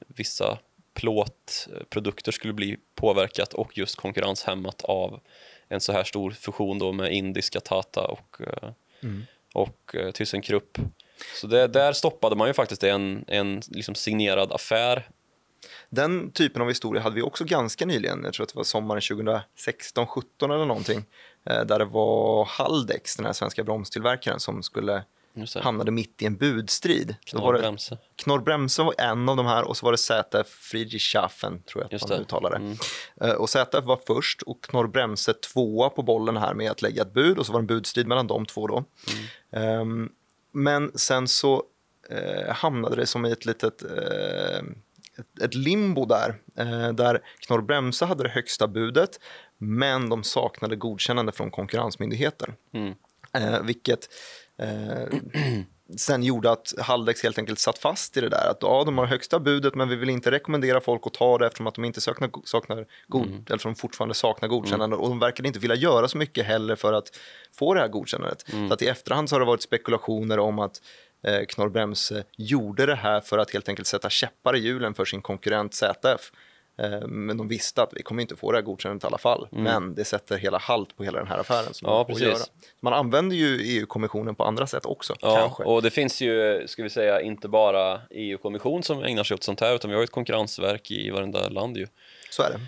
vissa 0.07 0.57
plåtprodukter 0.93 2.31
skulle 2.31 2.53
bli 2.53 2.77
påverkat 2.95 3.53
och 3.53 3.77
just 3.77 3.95
konkurrenshämmat 3.95 4.81
av 4.81 5.19
en 5.67 5.81
så 5.81 5.91
här 5.91 6.03
stor 6.03 6.31
fusion 6.31 6.79
då 6.79 6.91
med 6.91 7.13
indiska 7.13 7.59
Tata 7.59 8.01
och, 8.07 8.41
eh, 8.41 8.69
Mm. 9.03 9.25
och 9.53 9.95
eh, 9.95 10.11
ThyssenKrupp. 10.11 10.77
Så 11.35 11.47
det, 11.47 11.67
där 11.67 11.93
stoppade 11.93 12.35
man 12.35 12.47
ju 12.47 12.53
faktiskt 12.53 12.83
en, 12.83 13.25
en 13.27 13.61
liksom 13.67 13.95
signerad 13.95 14.51
affär. 14.51 15.09
Den 15.89 16.31
typen 16.31 16.61
av 16.61 16.67
historia 16.67 17.01
hade 17.01 17.15
vi 17.15 17.21
också 17.21 17.43
ganska 17.43 17.85
nyligen. 17.85 18.23
Jag 18.23 18.33
tror 18.33 18.43
att 18.43 18.49
det 18.49 18.57
var 18.57 18.63
sommaren 18.63 19.01
2016, 19.01 20.07
17 20.07 20.51
eller 20.51 20.65
någonting. 20.65 21.05
eh, 21.45 21.61
Där 21.65 21.79
det 21.79 21.85
var 21.85 22.45
Haldex, 22.45 23.15
den 23.15 23.25
här 23.25 23.33
svenska 23.33 23.63
bromstillverkaren, 23.63 24.39
som 24.39 24.63
skulle. 24.63 25.03
Hamnade 25.55 25.91
mitt 25.91 26.21
i 26.21 26.25
en 26.25 26.37
budstrid. 26.37 27.15
Då 27.31 27.37
var 27.37 27.43
Knorr 27.43 27.53
det, 27.53 27.59
Bremse. 27.59 27.97
Knorr 28.15 28.39
Bremse 28.39 28.83
var 28.83 28.93
en 28.97 29.29
av 29.29 29.37
de 29.37 29.45
här 29.45 29.63
och 29.63 29.77
så 29.77 29.85
var 29.85 29.91
det 29.91 29.97
ZF 29.97 30.47
Friedrichshafen, 30.47 31.61
tror 31.63 31.83
jag 31.83 31.95
att 31.95 32.01
man 32.01 32.17
det. 32.17 32.23
uttalar 32.23 32.49
det. 32.49 32.55
Mm. 32.57 32.77
Eh, 33.21 33.31
Och 33.31 33.49
ZF 33.49 33.83
var 33.83 33.99
först 34.07 34.41
och 34.41 34.63
Knorr 34.63 34.87
Bremse 34.87 35.33
tvåa 35.33 35.89
på 35.89 36.01
bollen 36.01 36.37
här 36.37 36.53
med 36.53 36.71
att 36.71 36.81
lägga 36.81 37.01
ett 37.01 37.13
bud 37.13 37.37
och 37.39 37.45
så 37.45 37.51
var 37.53 37.59
det 37.59 37.63
en 37.63 37.67
budstrid 37.67 38.07
mellan 38.07 38.27
de 38.27 38.45
två 38.45 38.67
då. 38.67 38.83
Mm. 39.51 39.81
Ehm, 39.81 40.09
men 40.51 40.91
sen 40.95 41.27
så 41.27 41.63
eh, 42.09 42.53
hamnade 42.53 42.95
det 42.95 43.05
som 43.05 43.25
i 43.25 43.31
ett 43.31 43.45
litet 43.45 43.83
eh, 43.83 44.59
ett, 45.19 45.41
ett 45.41 45.53
limbo 45.55 46.05
där, 46.05 46.35
eh, 46.57 46.89
där 46.89 47.21
Knorr 47.39 47.61
Bremse 47.61 48.05
hade 48.05 48.23
det 48.23 48.29
högsta 48.29 48.67
budet 48.67 49.19
men 49.57 50.09
de 50.09 50.23
saknade 50.23 50.75
godkännande 50.75 51.31
från 51.31 51.51
Konkurrensmyndigheten. 51.51 52.53
Mm. 52.73 52.93
Eh, 53.33 53.61
vilket 53.61 54.09
eh, 54.59 55.19
sen 55.97 56.23
gjorde 56.23 56.51
att 56.51 56.73
Haldex 56.77 57.23
helt 57.23 57.37
enkelt 57.37 57.59
satt 57.59 57.77
fast 57.77 58.17
i 58.17 58.21
det 58.21 58.29
där. 58.29 58.51
Att 58.51 58.57
ja, 58.61 58.83
de 58.85 58.97
har 58.97 59.05
högsta 59.05 59.39
budet 59.39 59.75
men 59.75 59.89
vi 59.89 59.95
vill 59.95 60.09
inte 60.09 60.31
rekommendera 60.31 60.81
folk 60.81 61.01
att 61.05 61.13
ta 61.13 61.37
det 61.37 61.45
eftersom 61.45 61.67
att 61.67 61.75
de 61.75 61.85
inte 61.85 62.01
saknar, 62.01 62.29
saknar 62.43 62.85
god, 63.07 63.27
Mm. 63.27 63.45
eller 63.47 63.63
de 63.63 63.75
fortfarande 63.75 64.15
saknar 64.15 64.49
godkännande. 64.49 64.95
Och 64.95 65.09
de 65.09 65.19
verkade 65.19 65.47
inte 65.47 65.59
vilja 65.59 65.75
göra 65.75 66.07
så 66.07 66.17
mycket 66.17 66.45
heller 66.45 66.75
för 66.75 66.93
att 66.93 67.07
få 67.59 67.73
det 67.73 67.79
här 67.79 67.87
godkännandet. 67.87 68.53
Mm. 68.53 68.67
Så 68.67 68.73
att 68.73 68.81
i 68.81 68.87
efterhand 68.87 69.29
så 69.29 69.35
har 69.35 69.39
det 69.39 69.45
varit 69.45 69.61
spekulationer 69.61 70.39
om 70.39 70.59
att 70.59 70.81
eh, 71.23 71.45
Knorr 71.49 71.69
Bremse 71.69 72.23
gjorde 72.37 72.85
det 72.85 72.95
här 72.95 73.21
för 73.21 73.37
att 73.37 73.51
helt 73.51 73.69
enkelt 73.69 73.87
sätta 73.87 74.09
käppar 74.09 74.55
i 74.55 74.59
hjulen 74.59 74.93
för 74.93 75.05
sin 75.05 75.21
konkurrent 75.21 75.73
ZF. 75.73 76.31
Eh, 76.83 77.07
Men 77.07 77.37
de 77.37 77.47
visste 77.47 77.83
att 77.83 77.89
vi 77.95 78.03
kommer 78.03 78.21
inte 78.21 78.35
få 78.35 78.51
det 78.51 78.57
här 78.57 78.63
godkännandet 78.63 79.03
i 79.03 79.07
alla 79.07 79.17
fall. 79.17 79.47
Men 79.51 79.95
det 79.95 80.05
sätter 80.05 80.37
hela 80.37 80.57
halt 80.57 80.97
på 80.97 81.03
hela 81.03 81.17
den 81.19 81.27
här 81.27 81.37
affären. 81.39 81.73
Som 81.73 81.85
Mm. 81.87 81.97
Ja, 81.97 82.05
precis. 82.05 82.51
Man 82.81 82.93
använder 82.93 83.35
ju 83.35 83.61
EU-kommissionen 83.61 84.35
på 84.35 84.43
andra 84.43 84.67
sätt 84.67 84.85
också, 84.85 85.15
Ja, 85.21 85.35
kanske. 85.35 85.63
och 85.63 85.81
det 85.81 85.89
finns 85.89 86.21
ju, 86.21 86.63
ska 86.67 86.83
vi 86.83 86.89
säga, 86.89 87.21
inte 87.21 87.47
bara 87.47 88.01
EU-kommission 88.09 88.83
som 88.83 89.03
ägnar 89.03 89.23
sig 89.23 89.35
åt 89.35 89.43
sånt 89.43 89.59
här, 89.59 89.75
utan 89.75 89.89
vi 89.89 89.95
har 89.95 90.01
ju 90.01 90.05
ett 90.05 90.11
konkurrensverk 90.11 90.91
i 90.91 91.09
varenda 91.09 91.49
land 91.49 91.77
ju. 91.77 91.87
Så 92.31 92.43
är 92.43 92.49
det. 92.49 92.59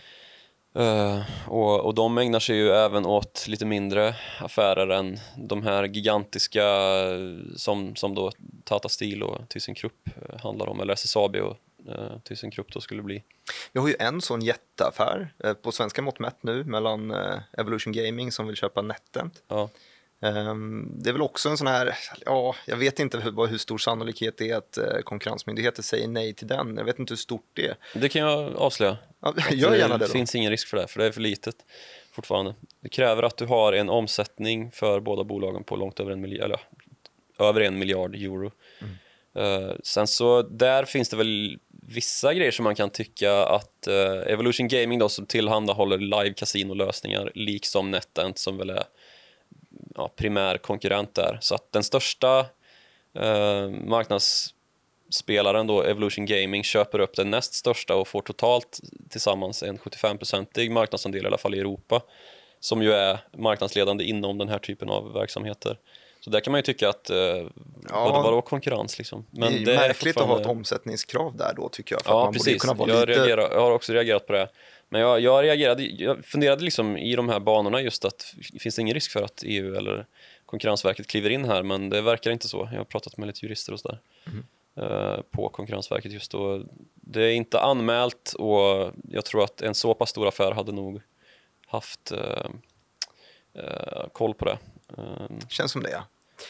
Eh, 0.75 1.21
och, 1.47 1.79
och 1.85 1.95
de 1.95 2.17
ägnar 2.17 2.39
sig 2.39 2.55
ju 2.57 2.69
även 2.69 3.05
åt 3.05 3.45
lite 3.47 3.65
mindre 3.65 4.15
affärer 4.39 4.87
än 4.89 5.17
de 5.37 5.63
här 5.63 5.83
gigantiska 5.83 6.63
eh, 6.63 7.17
som, 7.55 7.95
som 7.95 8.15
då 8.15 8.31
Tata 8.63 8.89
Steel 8.89 9.23
och 9.23 9.49
ThyssenKrupp 9.49 10.09
handlar 10.43 10.69
om, 10.69 10.79
eller 10.81 10.93
SSAB 10.93 11.35
och 11.35 11.57
uh, 11.91 12.19
ThyssenKrupp 12.19 12.73
då 12.73 12.81
skulle 12.81 13.01
bli. 13.01 13.23
Vi 13.71 13.79
har 13.79 13.87
ju 13.87 13.95
en 13.99 14.21
sån 14.21 14.41
jätteaffär 14.41 15.33
eh, 15.43 15.53
på 15.53 15.71
svenska 15.71 16.01
mått 16.01 16.19
mätt 16.19 16.43
nu 16.43 16.63
mellan 16.63 17.11
eh, 17.11 17.39
Evolution 17.57 17.93
Gaming 17.93 18.31
som 18.31 18.47
vill 18.47 18.55
köpa 18.55 18.81
NetEnt. 18.81 19.43
Ja. 19.47 19.69
Ehm, 20.21 20.91
det 20.95 21.09
är 21.09 21.13
väl 21.13 21.21
också 21.21 21.49
en 21.49 21.57
sån 21.57 21.67
här, 21.67 21.97
ja, 22.25 22.55
jag 22.65 22.77
vet 22.77 22.99
inte 22.99 23.19
hur, 23.19 23.47
hur 23.47 23.57
stor 23.57 23.77
sannolikhet 23.77 24.37
det 24.37 24.49
är 24.49 24.55
att 24.55 24.77
eh, 24.77 24.99
konkurrensmyndigheter 25.03 25.83
säger 25.83 26.07
nej 26.07 26.33
till 26.33 26.47
den. 26.47 26.77
Jag 26.77 26.85
vet 26.85 26.99
inte 26.99 27.11
hur 27.11 27.17
stort 27.17 27.49
det 27.53 27.67
är. 27.67 27.75
Det 27.93 28.09
kan 28.09 28.21
jag 28.21 28.55
avslöja. 28.55 28.97
Ja, 29.19 29.33
gör 29.51 29.75
gärna 29.75 29.97
det 29.97 30.05
Det 30.05 30.11
finns 30.11 30.35
ingen 30.35 30.51
risk 30.51 30.67
för 30.67 30.77
det, 30.77 30.87
för 30.87 30.99
det 30.99 31.05
är 31.05 31.11
för 31.11 31.21
litet 31.21 31.55
fortfarande. 32.11 32.55
Det 32.79 32.89
kräver 32.89 33.23
att 33.23 33.37
du 33.37 33.45
har 33.45 33.73
en 33.73 33.89
omsättning 33.89 34.71
för 34.71 34.99
båda 34.99 35.23
bolagen 35.23 35.63
på 35.63 35.75
långt 35.75 35.99
över 35.99 36.11
en 36.11 36.21
miljard, 36.21 36.45
eller 36.45 36.59
över 37.39 37.61
en 37.61 37.79
miljard 37.79 38.15
euro. 38.15 38.51
Mm. 38.81 38.95
Eh, 39.33 39.75
sen 39.83 40.07
så 40.07 40.41
där 40.41 40.85
finns 40.85 41.09
det 41.09 41.17
väl 41.17 41.59
vissa 41.81 42.33
grejer 42.33 42.51
som 42.51 42.63
man 42.63 42.75
kan 42.75 42.89
tycka 42.89 43.45
att 43.45 43.87
eh, 43.87 44.33
Evolution 44.33 44.67
Gaming 44.67 44.99
då 44.99 45.09
som 45.09 45.25
tillhandahåller 45.25 45.97
live 45.97 46.33
kasinolösningar 46.33 47.31
liksom 47.35 47.91
NetEnt 47.91 48.37
som 48.37 48.57
väl 48.57 48.69
är 48.69 48.83
ja, 49.95 50.11
primär 50.15 50.57
konkurrent 50.57 51.15
där. 51.15 51.37
Så 51.41 51.55
att 51.55 51.71
den 51.71 51.83
största 51.83 52.39
eh, 53.13 53.69
marknadsspelaren 53.69 55.67
då, 55.67 55.83
Evolution 55.83 56.25
Gaming, 56.25 56.63
köper 56.63 56.99
upp 56.99 57.15
den 57.15 57.29
näst 57.29 57.53
största 57.53 57.95
och 57.95 58.07
får 58.07 58.21
totalt 58.21 58.79
tillsammans 59.09 59.63
en 59.63 59.77
75-procentig 59.77 60.71
marknadsandel 60.71 61.23
i 61.23 61.27
alla 61.27 61.37
fall 61.37 61.55
i 61.55 61.59
Europa 61.59 62.01
som 62.59 62.83
ju 62.83 62.93
är 62.93 63.19
marknadsledande 63.37 64.03
inom 64.03 64.37
den 64.37 64.49
här 64.49 64.59
typen 64.59 64.89
av 64.89 65.13
verksamheter. 65.13 65.77
Så 66.23 66.29
där 66.29 66.39
kan 66.39 66.51
man 66.51 66.57
ju 66.59 66.63
tycka 66.63 66.89
att, 66.89 67.09
eh, 67.09 67.17
Ja. 67.17 68.21
vadå, 68.23 68.41
konkurrens 68.41 68.97
liksom? 68.97 69.25
det 69.31 69.45
är 69.45 69.65
märkligt 69.65 70.17
att 70.17 70.23
ha 70.23 70.33
ett 70.33 70.37
fortfarande- 70.37 70.49
omsättningskrav 70.49 71.37
där 71.37 71.53
då 71.55 71.69
tycker 71.69 71.95
jag. 71.95 72.01
För 72.01 72.09
att 72.09 72.13
Ja, 72.13 72.17
man 72.19 72.25
borde 72.25 72.37
precis. 72.39 72.61
kunna 72.61 72.73
vara 72.73 72.89
Jag, 72.89 72.99
lite... 73.09 73.19
reagerar, 73.19 73.51
jag 73.51 73.61
har 73.61 73.71
också 73.71 73.93
reagerat 73.93 74.27
på 74.27 74.33
det. 74.33 74.49
Men 74.89 75.01
jag, 75.01 75.19
jag, 75.19 75.43
reagerade, 75.43 75.83
jag 75.83 76.25
funderade 76.25 76.63
liksom 76.63 76.97
i 76.97 77.15
de 77.15 77.29
här 77.29 77.39
banorna 77.39 77.81
just 77.81 78.05
att 78.05 78.33
finns 78.59 78.75
det 78.75 78.81
ingen 78.81 78.93
risk 78.93 79.11
för 79.11 79.23
att 79.23 79.43
EU 79.45 79.75
eller 79.75 80.05
Konkurrensverket 80.45 81.07
kliver 81.07 81.29
in 81.29 81.45
här, 81.45 81.63
men 81.63 81.89
det 81.89 82.01
verkar 82.01 82.31
inte 82.31 82.47
så. 82.47 82.69
Jag 82.71 82.77
har 82.79 82.85
pratat 82.85 83.17
med 83.17 83.27
lite 83.27 83.45
jurister 83.45 83.73
och 83.73 83.79
sådär 83.79 83.99
Mm. 84.27 84.43
eh, 84.91 85.21
på 85.31 85.49
Konkurrensverket 85.49 86.11
just 86.11 86.31
då. 86.31 86.63
Det 86.95 87.21
är 87.23 87.31
inte 87.31 87.59
anmält 87.59 88.33
och 88.33 88.91
jag 89.11 89.25
tror 89.25 89.43
att 89.43 89.61
en 89.61 89.75
så 89.75 89.93
pass 89.93 90.09
stor 90.09 90.27
affär 90.27 90.51
hade 90.51 90.71
nog 90.71 91.01
haft 91.67 92.11
eh, 92.11 92.45
eh, 93.53 94.07
koll 94.13 94.33
på 94.33 94.45
det. 94.45 94.57
Eh, 94.97 95.47
Känns 95.49 95.71
som 95.71 95.83
det, 95.83 95.89
ja. 95.91 96.03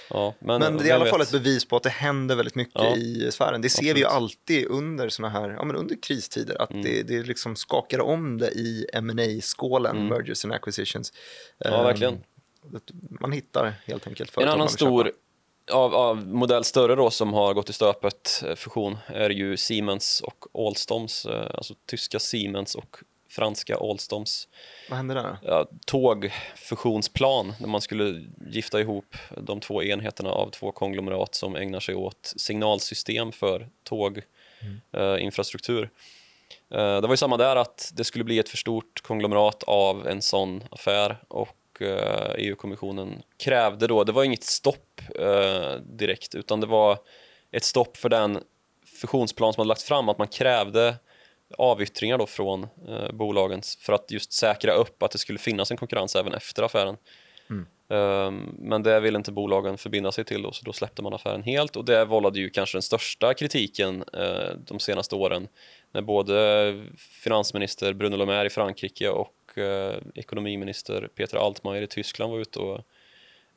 ja, 0.10 0.34
men, 0.40 0.60
Men 0.62 0.78
det 0.78 0.84
är 0.84 0.88
i 0.88 0.92
alla 0.92 1.06
fall 1.06 1.22
ett 1.22 1.32
bevis 1.32 1.66
på 1.66 1.76
att 1.76 1.84
det 1.84 1.90
händer 1.90 2.36
väldigt 2.36 2.56
mycket 2.56 2.82
Ja. 2.82 2.96
i 2.96 3.30
sfären. 3.32 3.62
Det 3.62 3.70
ser 3.70 3.82
vi 3.94 4.00
ju 4.00 4.06
Absolut. 4.06 4.12
alltid 4.32 4.66
under 4.68 5.10
såna 5.10 5.30
här, 5.30 5.50
ja 5.50 5.64
men 5.66 5.76
under 5.76 5.96
kristider, 6.02 6.62
att 6.62 6.72
Mm. 6.72 6.84
det, 6.84 7.04
det 7.04 7.24
liksom 7.24 7.56
skakar 7.56 8.00
om 8.02 8.38
det 8.38 8.52
i 8.52 8.86
ma 9.02 9.42
skålen 9.42 9.96
Mm. 9.98 10.08
mergers 10.08 10.46
and 10.46 10.54
acquisitions. 10.54 11.14
Ja, 11.58 11.70
Ehm, 11.78 11.84
verkligen. 11.84 12.24
Man 13.20 13.32
hittar 13.32 13.74
helt 13.86 14.08
enkelt 14.08 14.30
En 14.30 14.34
företag 14.34 14.50
man 14.52 14.60
annan 14.62 14.70
stor 14.70 15.12
av, 15.72 15.96
av 15.96 16.28
modell 16.28 16.64
större 16.64 16.96
då 16.96 17.10
som 17.12 17.34
har 17.34 17.54
gått 17.54 17.70
i 17.70 17.74
stöpet 17.74 18.44
eh, 18.48 18.56
fusion 18.56 18.98
är 19.08 19.30
ju 19.30 19.58
Siemens 19.58 20.22
och 20.26 20.68
Alstoms, 20.68 21.26
eh, 21.26 21.52
alltså 21.54 21.74
tyska 21.86 22.20
Siemens 22.20 22.76
och 22.76 22.98
franska 23.32 23.76
Alstoms 23.76 24.48
Vad 24.90 24.98
händer 24.98 25.16
där? 25.16 25.38
ja, 25.44 25.68
tågfusionsplan 25.86 27.54
där 27.60 27.68
man 27.68 27.82
skulle 27.82 28.26
gifta 28.48 28.80
ihop 28.80 29.16
de 29.38 29.60
två 29.60 29.84
enheterna 29.84 30.30
av 30.30 30.50
två 30.50 30.72
konglomerat 30.72 31.36
som 31.36 31.56
ägnar 31.56 31.80
sig 31.80 31.96
åt 31.96 32.34
signalsystem 32.36 33.32
för 33.32 33.70
tåginfrastruktur. 33.84 35.90
Eh, 36.70 37.02
det 37.02 37.02
var 37.02 37.10
ju 37.10 37.18
samma 37.18 37.38
där 37.38 37.56
att 37.56 37.92
det 37.94 38.04
skulle 38.04 38.24
bli 38.24 38.40
ett 38.40 38.50
för 38.50 38.58
stort 38.58 39.02
konglomerat 39.02 39.64
av 39.64 40.08
en 40.08 40.22
sån 40.22 40.64
affär 40.72 41.24
och 41.28 41.82
eh, 41.82 42.34
EU-kommissionen 42.38 43.24
krävde 43.38 43.88
då, 43.88 44.04
det 44.04 44.12
var 44.12 44.24
inget 44.24 44.44
stopp 44.44 45.02
eh, 45.20 45.76
direkt 45.76 46.36
utan 46.36 46.60
det 46.60 46.68
var 46.68 46.98
ett 47.52 47.64
stopp 47.64 47.98
för 47.98 48.10
den 48.10 48.44
fusionsplan 49.02 49.54
som 49.54 49.62
hade 49.62 49.68
lagts 49.68 49.84
fram, 49.84 50.10
att 50.10 50.18
man 50.18 50.28
krävde 50.28 50.96
avyttringar 51.58 52.18
då 52.18 52.26
från 52.26 52.68
eh, 52.88 53.12
bolagen 53.12 53.62
för 53.80 53.94
att 53.94 54.12
just 54.12 54.34
säkra 54.34 54.74
upp 54.74 55.04
att 55.04 55.12
det 55.12 55.18
skulle 55.18 55.40
finnas 55.40 55.72
en 55.72 55.78
konkurrens 55.78 56.16
även 56.16 56.34
efter 56.34 56.64
affären. 56.64 56.98
Ehm, 57.92 58.56
men 58.60 58.84
det 58.84 59.00
ville 59.00 59.18
inte 59.18 59.32
bolagen 59.32 59.78
förbinda 59.78 60.12
sig 60.12 60.26
till 60.26 60.42
då, 60.42 60.52
så 60.52 60.66
då 60.66 60.74
släppte 60.74 61.02
man 61.02 61.14
affären 61.14 61.44
helt 61.44 61.76
och 61.76 61.86
det 61.86 62.06
vållade 62.06 62.40
ju 62.40 62.50
kanske 62.50 62.76
den 62.76 62.82
största 62.82 63.34
kritiken 63.34 64.04
eh, 64.14 64.56
de 64.68 64.80
senaste 64.80 65.16
åren 65.16 65.48
när 65.92 66.02
både 66.02 66.86
finansminister 66.98 67.94
Bruno 67.94 68.16
Le 68.16 68.26
Maire 68.26 68.48
i 68.48 68.50
Frankrike 68.50 69.10
och 69.10 69.58
eh, 69.58 69.98
ekonomiminister 70.16 71.10
Peter 71.16 71.38
Altmaier 71.38 71.82
i 71.82 71.88
Tyskland 71.88 72.32
var 72.32 72.40
ute 72.40 72.60
och 72.60 72.76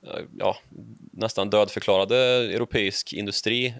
eh, 0.06 0.20
ja, 0.38 0.56
nästan 1.12 1.50
dödförklarade 1.50 2.16
europeisk 2.54 3.12
industri 3.12 3.74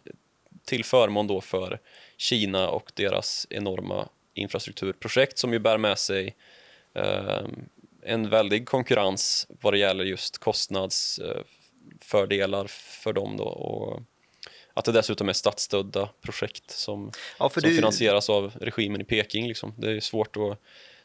till 0.65 0.85
förmån 0.85 1.27
då 1.27 1.41
för 1.41 1.81
Kina 2.17 2.69
och 2.69 2.93
deras 2.95 3.47
enorma 3.51 4.09
infrastrukturprojekt 4.35 5.39
som 5.39 5.53
ju 5.53 5.59
bär 5.59 5.79
med 5.79 5.99
sig 5.99 6.37
eh, 6.95 7.43
en 8.03 8.31
väldig 8.31 8.69
konkurrens 8.69 9.47
vad 9.61 9.73
det 9.73 9.79
gäller 9.79 10.05
just 10.05 10.39
kostnadsfördelar 10.39 12.67
för 12.71 13.13
dem 13.13 13.37
då 13.37 13.45
och 13.45 14.01
att 14.75 14.85
det 14.85 14.93
dessutom 14.93 15.29
är 15.29 15.33
statsstödda 15.33 16.09
projekt 16.21 16.71
som, 16.71 17.11
Ja, 17.39 17.51
som 17.51 17.63
det- 17.63 17.71
finansieras 17.77 18.31
av 18.31 18.53
regimen 18.61 19.01
i 19.01 19.05
Peking. 19.05 19.49
Liksom. 19.49 19.75
Det 19.79 19.91
är 19.91 20.01
svårt 20.01 20.37
att 20.37 20.59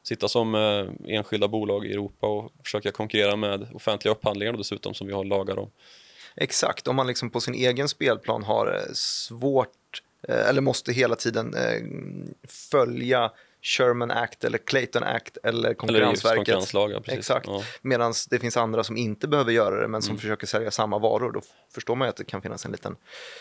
sitta 0.04 0.28
som 0.28 0.56
eh, 0.56 0.88
enskilda 1.16 1.48
bolag 1.48 1.86
i 1.86 1.92
Europa 1.92 2.28
och 2.28 2.52
försöka 2.64 2.92
konkurrera 2.92 3.36
med 3.36 3.68
offentliga 3.74 4.12
upphandlingar 4.12 4.54
dessutom 4.54 4.94
som 4.94 5.08
vi 5.08 5.14
har 5.14 5.24
lagar 5.26 5.60
om. 5.60 5.72
Exakt, 6.36 6.88
om 6.88 6.96
man 6.96 7.08
liksom 7.08 7.30
på 7.30 7.42
sin 7.42 7.54
egen 7.54 7.90
spelplan 7.90 8.44
har 8.44 8.76
eh, 8.76 8.82
svårt 8.94 9.72
eller 10.28 10.62
måste 10.62 10.92
hela 10.92 11.16
tiden 11.16 11.54
eh, 11.54 11.82
följa 12.72 13.32
Sherman 13.62 14.12
Act 14.12 14.44
eller 14.44 14.58
Clayton 14.58 15.04
Act 15.04 15.38
eller 15.44 15.60
Eller 15.60 15.74
Konkurrensverket. 15.74 16.56
Precis. 17.04 17.20
Exakt. 17.20 17.48
Ja. 17.48 17.64
Medan 17.82 18.14
det 18.30 18.40
finns 18.40 18.58
andra 18.58 18.84
som 18.84 18.98
inte 18.98 19.28
behöver 19.28 19.52
göra 19.52 19.76
det 19.76 19.82
men 19.82 19.90
Mm. 19.90 20.02
som 20.02 20.18
försöker 20.18 20.48
sälja 20.48 20.72
samma 20.72 21.00
varor. 21.00 21.32
Då 21.32 21.42
förstår 21.74 21.96
man 21.96 22.06
ju 22.06 22.10
att 22.10 22.16
det 22.16 22.24
kan 22.24 22.42
finnas 22.42 22.66
en 22.66 22.72
liten... 22.72 22.96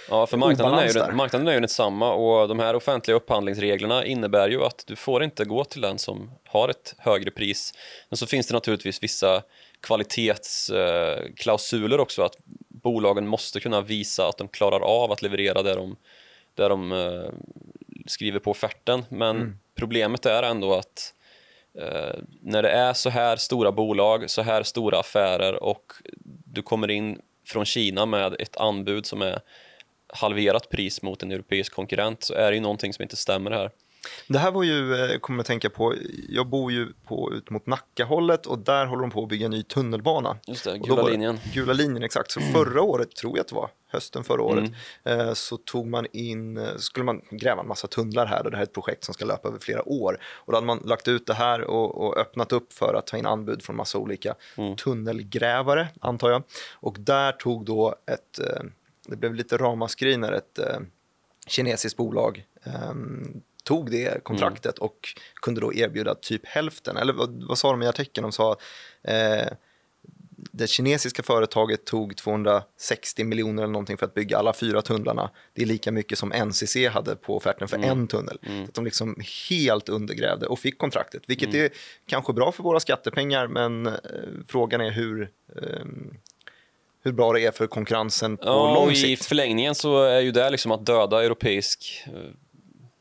Ja, 0.09 0.27
för 0.27 0.37
marknaden 0.37 0.79
är, 0.79 1.09
ju 1.09 1.13
marknaden 1.13 1.49
är 1.49 1.53
ju 1.53 1.61
detsamma 1.61 2.13
och 2.13 2.49
de 2.49 2.59
här 2.59 2.77
offentliga 2.77 3.17
upphandlingsreglerna 3.17 4.05
innebär 4.05 4.49
ju 4.49 4.65
att 4.65 4.85
du 4.87 4.97
får 4.97 5.25
inte 5.25 5.45
gå 5.45 5.65
till 5.65 5.81
den 5.81 5.99
som 5.99 6.31
har 6.49 6.69
ett 6.69 6.95
högre 6.99 7.31
pris. 7.31 7.75
Men 8.09 8.17
så 8.17 8.27
finns 8.27 8.47
det 8.47 8.55
naturligtvis 8.55 9.03
vissa 9.03 9.43
kvalitetsklausuler 9.81 12.01
också, 12.01 12.23
att 12.23 12.37
bolagen 12.69 13.27
måste 13.27 13.61
kunna 13.61 13.81
visa 13.81 14.29
att 14.29 14.39
de 14.39 14.49
klarar 14.49 14.81
av 14.81 15.13
att 15.13 15.23
leverera 15.23 15.63
det 15.63 15.75
de, 15.75 15.97
det 16.59 16.69
de 16.69 16.93
eh, 16.93 17.31
skriver 18.07 18.39
på 18.39 18.51
offerten. 18.51 19.05
Men 19.09 19.59
problemet 19.75 20.27
är 20.27 20.43
ändå 20.43 20.75
att 20.75 21.15
eh, 21.79 22.19
när 22.41 22.63
det 22.63 22.71
är 22.71 22.93
så 22.93 23.11
här 23.11 23.37
stora 23.37 23.73
bolag, 23.73 24.31
så 24.31 24.43
här 24.43 24.63
stora 24.63 24.99
affärer 24.99 25.63
och 25.63 25.93
du 26.45 26.63
kommer 26.63 26.91
in 26.91 27.21
från 27.47 27.65
Kina 27.65 28.07
med 28.07 28.37
ett 28.39 28.57
anbud 28.57 29.07
som 29.07 29.23
är 29.23 29.41
halverat 30.13 30.69
pris 30.69 31.03
mot 31.03 31.23
en 31.23 31.33
europeisk 31.33 31.73
konkurrent 31.73 32.23
så 32.23 32.35
är 32.35 32.51
det 32.51 32.55
ju 32.55 32.61
någonting 32.61 32.93
som 32.93 33.03
inte 33.03 33.17
stämmer 33.17 33.51
här. 33.51 33.71
Det 34.29 34.39
här 34.39 34.51
var 34.51 34.63
ju, 34.63 34.95
eh, 34.95 35.19
kommer 35.19 35.39
jag 35.39 35.47
tänka 35.47 35.71
på, 35.71 35.95
jag 36.29 36.47
bor 36.47 36.73
ju 36.73 36.93
på, 37.07 37.33
ut 37.33 37.51
mot 37.51 37.67
Nackahållet 37.67 38.47
och 38.47 38.59
där 38.59 38.87
håller 38.87 39.03
de 39.03 39.11
på 39.11 39.23
att 39.23 39.29
bygga 39.29 39.45
en 39.45 39.51
ny 39.51 39.63
tunnelbana. 39.63 40.37
Just 40.47 40.65
det, 40.65 40.79
gula 40.79 41.03
det- 41.03 41.11
linjen. 41.11 41.39
Gula 41.55 41.73
linjen, 41.73 42.03
exakt. 42.03 42.31
Så 42.31 42.41
förra 42.41 42.83
året, 42.83 43.17
tror 43.17 43.37
jag 43.37 43.41
att 43.41 43.49
det 43.49 43.55
var, 43.55 43.71
hösten 43.91 44.25
förra 44.25 44.43
året, 44.43 44.71
Mm. 45.05 45.35
så 45.35 45.57
tog 45.57 45.87
man 45.87 46.07
in, 46.13 46.57
eh, 46.57 46.77
skulle 46.77 47.05
man 47.05 47.21
gräva 47.31 47.61
en 47.63 47.69
massa 47.69 47.87
tunnlar 47.87 48.27
här 48.27 48.45
och 48.45 48.51
det 48.51 48.57
här 48.57 48.63
är 48.63 48.67
ett 48.67 48.75
projekt 48.75 49.05
som 49.05 49.15
ska 49.15 49.25
löpa 49.25 49.49
över 49.49 49.59
flera 49.59 49.89
år. 49.89 50.19
Och 50.25 50.53
då 50.53 50.57
hade 50.57 50.67
man 50.67 50.79
lagt 50.85 51.09
ut 51.09 51.27
det 51.27 51.35
här 51.35 51.61
och, 51.61 51.95
och 52.07 52.17
öppnat 52.19 52.53
upp 52.53 52.73
för 52.73 52.95
att 52.95 53.07
ta 53.07 53.17
in 53.17 53.27
anbud 53.27 53.63
från 53.63 53.77
massa 53.77 53.99
olika 53.99 54.35
Mm. 54.57 54.77
tunnelgrävare, 54.77 55.89
antar 56.01 56.31
jag. 56.31 56.43
Och 56.75 56.97
där 57.01 57.33
tog 57.33 57.65
då 57.65 57.95
ett, 58.07 58.41
det 59.07 59.17
blev 59.17 59.35
lite 59.35 59.57
ramaskri 59.57 60.17
när 60.17 60.33
ett 60.33 60.59
kinesiskt 61.47 61.97
bolag 61.97 62.45
ehm, 62.65 63.41
tog 63.69 63.91
det 63.91 64.25
kontraktet 64.25 64.79
och 64.79 65.09
kunde 65.43 65.61
då 65.61 65.75
erbjuda 65.75 66.15
typ 66.15 66.47
hälften. 66.47 66.97
Eller 66.97 67.13
vad, 67.13 67.45
vad 67.49 67.59
sa 67.59 67.71
de 67.71 67.83
i 67.83 67.87
artikeln? 67.87 68.23
De 68.23 68.33
sa 68.33 68.57
eh, 69.03 69.47
det 70.53 70.67
kinesiska 70.67 71.23
företaget 71.23 71.85
tog 71.87 72.17
260 72.17 73.25
miljoner 73.25 73.63
eller 73.63 73.73
någonting 73.73 73.97
för 73.99 74.07
att 74.07 74.15
bygga 74.15 74.39
alla 74.39 74.53
fyra 74.53 74.83
tunnlarna. 74.83 75.31
Det 75.55 75.63
är 75.63 75.67
lika 75.67 75.93
mycket 75.93 76.19
som 76.19 76.33
NCC 76.33 76.77
hade 76.91 77.17
på 77.17 77.37
offerten 77.37 77.69
för 77.69 77.77
Mm. 77.77 77.91
en 77.91 78.09
tunnel. 78.09 78.39
Så 78.43 78.63
att 78.65 78.75
de 78.75 78.85
liksom 78.85 79.17
helt 79.51 79.89
undergrävde 79.89 80.47
och 80.47 80.59
fick 80.59 80.79
kontraktet, 80.79 81.23
vilket 81.27 81.49
Mm. 81.49 81.65
är 81.65 81.71
kanske 82.07 82.33
bra 82.33 82.53
för 82.53 82.63
våra 82.63 82.81
skattepengar, 82.81 83.47
men 83.47 83.87
eh, 83.87 83.93
frågan 84.49 84.81
är 84.81 84.91
hur, 84.91 85.31
ehm, 85.63 86.15
hur 87.05 87.13
bra 87.13 87.33
det 87.33 87.41
är 87.47 87.51
för 87.51 87.67
konkurrensen 87.67 88.37
på 88.37 88.45
Ja, 88.45 88.75
lång 88.75 88.87
och 88.87 88.93
i 88.93 88.97
sikt. 88.97 89.25
förlängningen 89.25 89.75
så 89.75 90.03
är 90.05 90.21
ju 90.21 90.31
det 90.31 90.51
liksom 90.51 90.73
att 90.73 90.87
döda 90.87 91.25
europeisk 91.25 92.05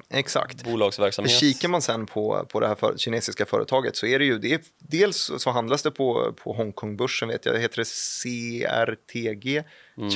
eh, 0.09 0.19
Exakt. 0.19 0.61
För 0.61 0.71
bolagsverksamhet. 0.71 1.39
kikar 1.39 1.69
man 1.69 1.81
sen 1.81 2.05
på, 2.05 2.45
på 2.49 2.59
det 2.59 2.67
här 2.67 2.75
för, 2.75 2.97
kinesiska 2.97 3.45
företaget 3.45 3.95
så 3.95 4.05
är 4.05 4.19
det 4.19 4.25
ju, 4.25 4.39
det 4.39 4.53
är, 4.53 4.61
dels 4.77 5.31
så 5.37 5.49
handlas 5.49 5.83
det 5.83 5.91
på, 5.91 6.33
på 6.43 6.53
Hongkongbörsen, 6.53 7.27
vet 7.27 7.45
jag, 7.45 7.59
heter 7.59 7.77
det 7.77 7.85
CRTG, 7.85 9.63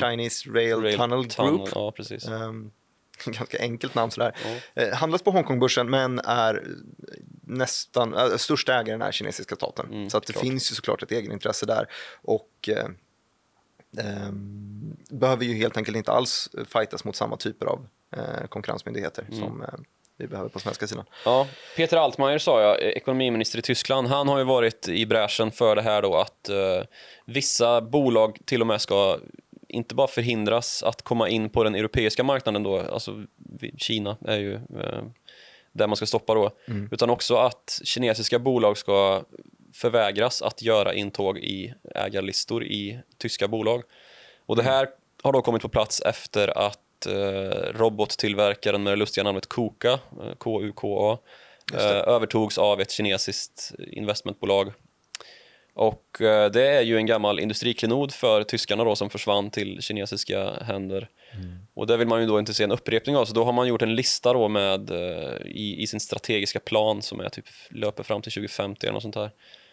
Chinese 0.00 0.50
Rail, 0.50 0.72
Mm. 0.72 0.84
Rail 0.84 0.98
Tunnel 0.98 1.24
Tunnel, 1.24 1.56
Group. 1.56 1.68
Ja, 1.74 1.90
precis. 1.92 2.28
Ehm, 2.28 2.70
ganska 3.26 3.58
enkelt 3.58 3.94
namn 3.94 4.10
sådär. 4.10 4.36
Ja. 4.74 4.82
Eh, 4.82 4.94
handlas 4.94 5.22
på 5.22 5.30
Hongkongbörsen 5.30 5.90
men 5.90 6.18
är 6.18 6.64
nästan, 7.46 8.14
äh, 8.14 8.36
största 8.36 8.80
ägaren 8.80 9.02
är 9.02 9.12
kinesiska 9.12 9.54
staten. 9.56 9.86
Mm, 9.92 10.10
så 10.10 10.16
att 10.16 10.26
det 10.26 10.32
klart. 10.32 10.42
finns 10.44 10.70
ju 10.70 10.74
såklart 10.74 11.02
ett 11.02 11.12
egenintresse 11.12 11.66
där. 11.66 11.86
Och 12.22 12.68
eh, 12.68 12.86
ehm, 13.98 14.96
behöver 15.10 15.44
ju 15.44 15.54
helt 15.54 15.76
enkelt 15.76 15.96
inte 15.96 16.12
alls 16.12 16.48
fightas 16.66 17.04
mot 17.04 17.16
samma 17.16 17.36
typer 17.36 17.66
av 17.66 17.78
eh, 17.78 17.84
konkurrensmyndigheter 18.48 19.22
Mm. 19.28 19.38
som 19.40 19.62
eh, 19.62 19.68
vi 20.16 20.26
behöver 20.26 20.48
på 20.48 20.58
svenska 20.58 20.86
sidan. 20.86 21.04
Ja, 21.24 21.46
Peter 21.76 21.96
Altmaier 21.96 22.38
sa 22.38 22.60
jag, 22.62 22.82
eh, 22.82 22.88
ekonomiminister 22.88 23.58
i 23.58 23.62
Tyskland, 23.62 24.08
han 24.08 24.28
har 24.28 24.38
ju 24.38 24.44
varit 24.44 24.88
i 24.88 25.06
bräschen 25.06 25.50
för 25.50 25.76
det 25.76 25.82
här 25.82 26.02
då 26.02 26.16
att 26.16 26.48
eh, 26.48 26.82
vissa 27.24 27.80
bolag 27.80 28.38
till 28.44 28.60
och 28.60 28.66
med 28.66 28.80
ska 28.80 29.18
inte 29.68 29.94
bara 29.94 30.08
förhindras 30.08 30.82
att 30.82 31.02
komma 31.02 31.28
in 31.28 31.50
på 31.50 31.64
den 31.64 31.74
europeiska 31.74 32.24
marknaden 32.24 32.62
då, 32.62 32.78
alltså 32.80 33.24
Kina 33.76 34.16
är 34.24 34.38
ju 34.38 34.54
eh, 34.54 35.02
där 35.72 35.86
man 35.86 35.96
ska 35.96 36.06
stoppa 36.06 36.34
då, 36.34 36.50
utan 36.90 37.10
också 37.10 37.36
att 37.36 37.80
kinesiska 37.84 38.38
bolag 38.38 38.78
ska 38.78 39.22
förvägras 39.74 40.42
att 40.42 40.62
göra 40.62 40.94
intåg 40.94 41.38
i 41.38 41.74
ägarlistor 41.94 42.64
i 42.64 43.00
tyska 43.18 43.48
bolag. 43.48 43.82
Och 44.46 44.56
det 44.56 44.62
här 44.62 44.88
har 45.22 45.32
då 45.32 45.42
kommit 45.42 45.62
på 45.62 45.68
plats 45.68 46.00
efter 46.00 46.58
att 46.58 46.78
eh, 47.06 47.72
robottillverkaren 47.74 48.82
med 48.82 48.92
det 48.92 48.96
lustiga 48.96 49.24
namnet 49.24 49.48
KUKA, 49.48 49.92
eh, 49.92 50.34
K-U-K-A, 50.38 51.18
eh, 51.72 51.78
det. 51.78 51.94
övertogs 51.94 52.58
av 52.58 52.80
ett 52.80 52.90
kinesiskt 52.90 53.72
investmentbolag. 53.78 54.72
Och 55.74 56.20
eh, 56.20 56.50
det 56.50 56.66
är 56.66 56.82
ju 56.82 56.96
en 56.96 57.06
gammal 57.06 57.40
industriklenod 57.40 58.12
för 58.12 58.44
tyskarna 58.44 58.84
då 58.84 58.96
som 58.96 59.10
försvann 59.10 59.50
till 59.50 59.82
kinesiska 59.82 60.50
händer. 60.50 61.08
Och 61.74 61.86
det 61.86 61.96
vill 61.96 62.08
man 62.08 62.20
ju 62.20 62.26
då 62.26 62.38
inte 62.38 62.54
se 62.54 62.64
en 62.64 62.72
upprepning 62.72 63.16
av, 63.16 63.24
så 63.24 63.34
då 63.34 63.44
har 63.44 63.52
man 63.52 63.68
gjort 63.68 63.82
en 63.82 63.94
lista 63.94 64.32
då 64.32 64.48
med 64.48 64.90
eh, 64.90 65.46
i, 65.46 65.82
i 65.82 65.86
sin 65.86 66.00
strategiska 66.00 66.60
plan 66.60 67.02
som 67.02 67.20
är 67.20 67.28
typ 67.28 67.44
löper 67.70 68.02
fram 68.02 68.22
till 68.22 68.32
2050 68.32 68.86
eller 68.86 68.92
något 68.92 69.02
sånt 69.02 69.14
här. 69.14 69.30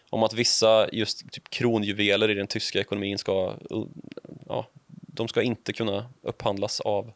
Om 0.09 0.23
att 0.23 0.33
vissa 0.33 0.89
just 0.91 1.31
typ 1.31 1.49
kronjuveler 1.49 2.29
i 2.29 2.33
den 2.33 2.47
tyska 2.47 2.79
ekonomin 2.79 3.17
ska, 3.17 3.53
ja, 4.47 4.67
de 4.89 5.27
ska 5.27 5.41
inte 5.41 5.73
kunna 5.73 6.09
upphandlas 6.21 6.79
av 6.79 7.11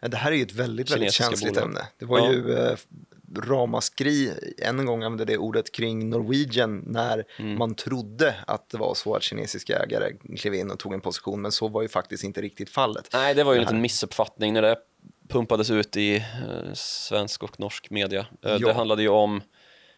Det 0.00 0.16
här 0.16 0.32
är 0.32 0.36
ju 0.36 0.42
ett 0.42 0.52
väldigt, 0.52 0.90
väldigt 0.90 1.12
känsligt 1.12 1.54
bolag. 1.54 1.64
ämne. 1.68 1.80
Det 1.98 2.04
var 2.04 2.18
Ja. 2.18 2.32
ju 2.32 2.54
eh, 2.58 2.76
ramaskri, 3.38 4.32
en 4.58 4.86
gång 4.86 5.02
använde 5.02 5.24
det 5.24 5.38
ordet 5.38 5.72
kring 5.72 6.10
Norwegian 6.10 6.84
när 6.86 7.24
Mm. 7.38 7.58
man 7.58 7.74
trodde 7.74 8.34
att 8.46 8.68
det 8.70 8.78
var 8.78 8.94
så 8.94 9.14
att 9.14 9.22
kinesiska 9.22 9.78
ägare 9.78 10.12
klev 10.38 10.54
in 10.54 10.70
och 10.70 10.78
tog 10.78 10.94
en 10.94 11.00
position, 11.00 11.42
men 11.42 11.52
så 11.52 11.68
var 11.68 11.82
ju 11.82 11.88
faktiskt 11.88 12.24
inte 12.24 12.40
riktigt 12.42 12.70
fallet. 12.70 13.08
Nej, 13.12 13.34
det 13.34 13.44
var 13.44 13.52
ju 13.52 13.56
en 13.56 13.62
liten 13.64 13.80
missuppfattning 13.80 14.52
när 14.52 14.62
det 14.62 14.76
pumpades 15.28 15.70
ut 15.70 15.96
i 15.96 16.16
eh, 16.16 16.72
svensk 16.74 17.42
och 17.42 17.60
norsk 17.60 17.90
media. 17.90 18.26
Eh. 18.44 18.54
Det 18.58 18.72
handlade 18.72 19.02
ju 19.02 19.08
om 19.08 19.42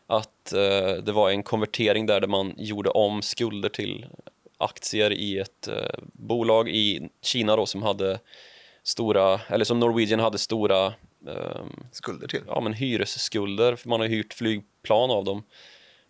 att 0.07 0.53
eh, 0.53 1.03
det 1.03 1.13
var 1.13 1.31
en 1.31 1.43
konvertering 1.43 2.07
där, 2.07 2.21
där 2.21 2.29
man 2.29 2.55
gjorde 2.59 2.91
om 2.91 3.23
skulder 3.23 3.69
till 3.69 4.07
aktier 4.59 5.11
i 5.13 5.39
ett 5.39 5.69
eh, 5.69 5.75
bolag 6.13 6.69
i 6.69 7.09
Kina 7.23 7.57
då 7.57 7.67
som 7.67 7.83
hade 7.83 8.19
stora, 8.85 9.41
eller 9.49 9.65
som 9.65 9.81
Norwegian 9.81 10.21
hade 10.21 10.39
stora 10.39 10.87
ehm, 11.29 11.87
Skulder 11.93 12.29
till. 12.29 12.41
ja, 12.47 12.61
men 12.61 12.73
hyresskulder, 12.73 13.77
för 13.77 13.89
man 13.89 14.01
har 14.01 14.07
hyrt 14.07 14.35
flygplan 14.35 15.11
av 15.11 15.25
dem. 15.25 15.43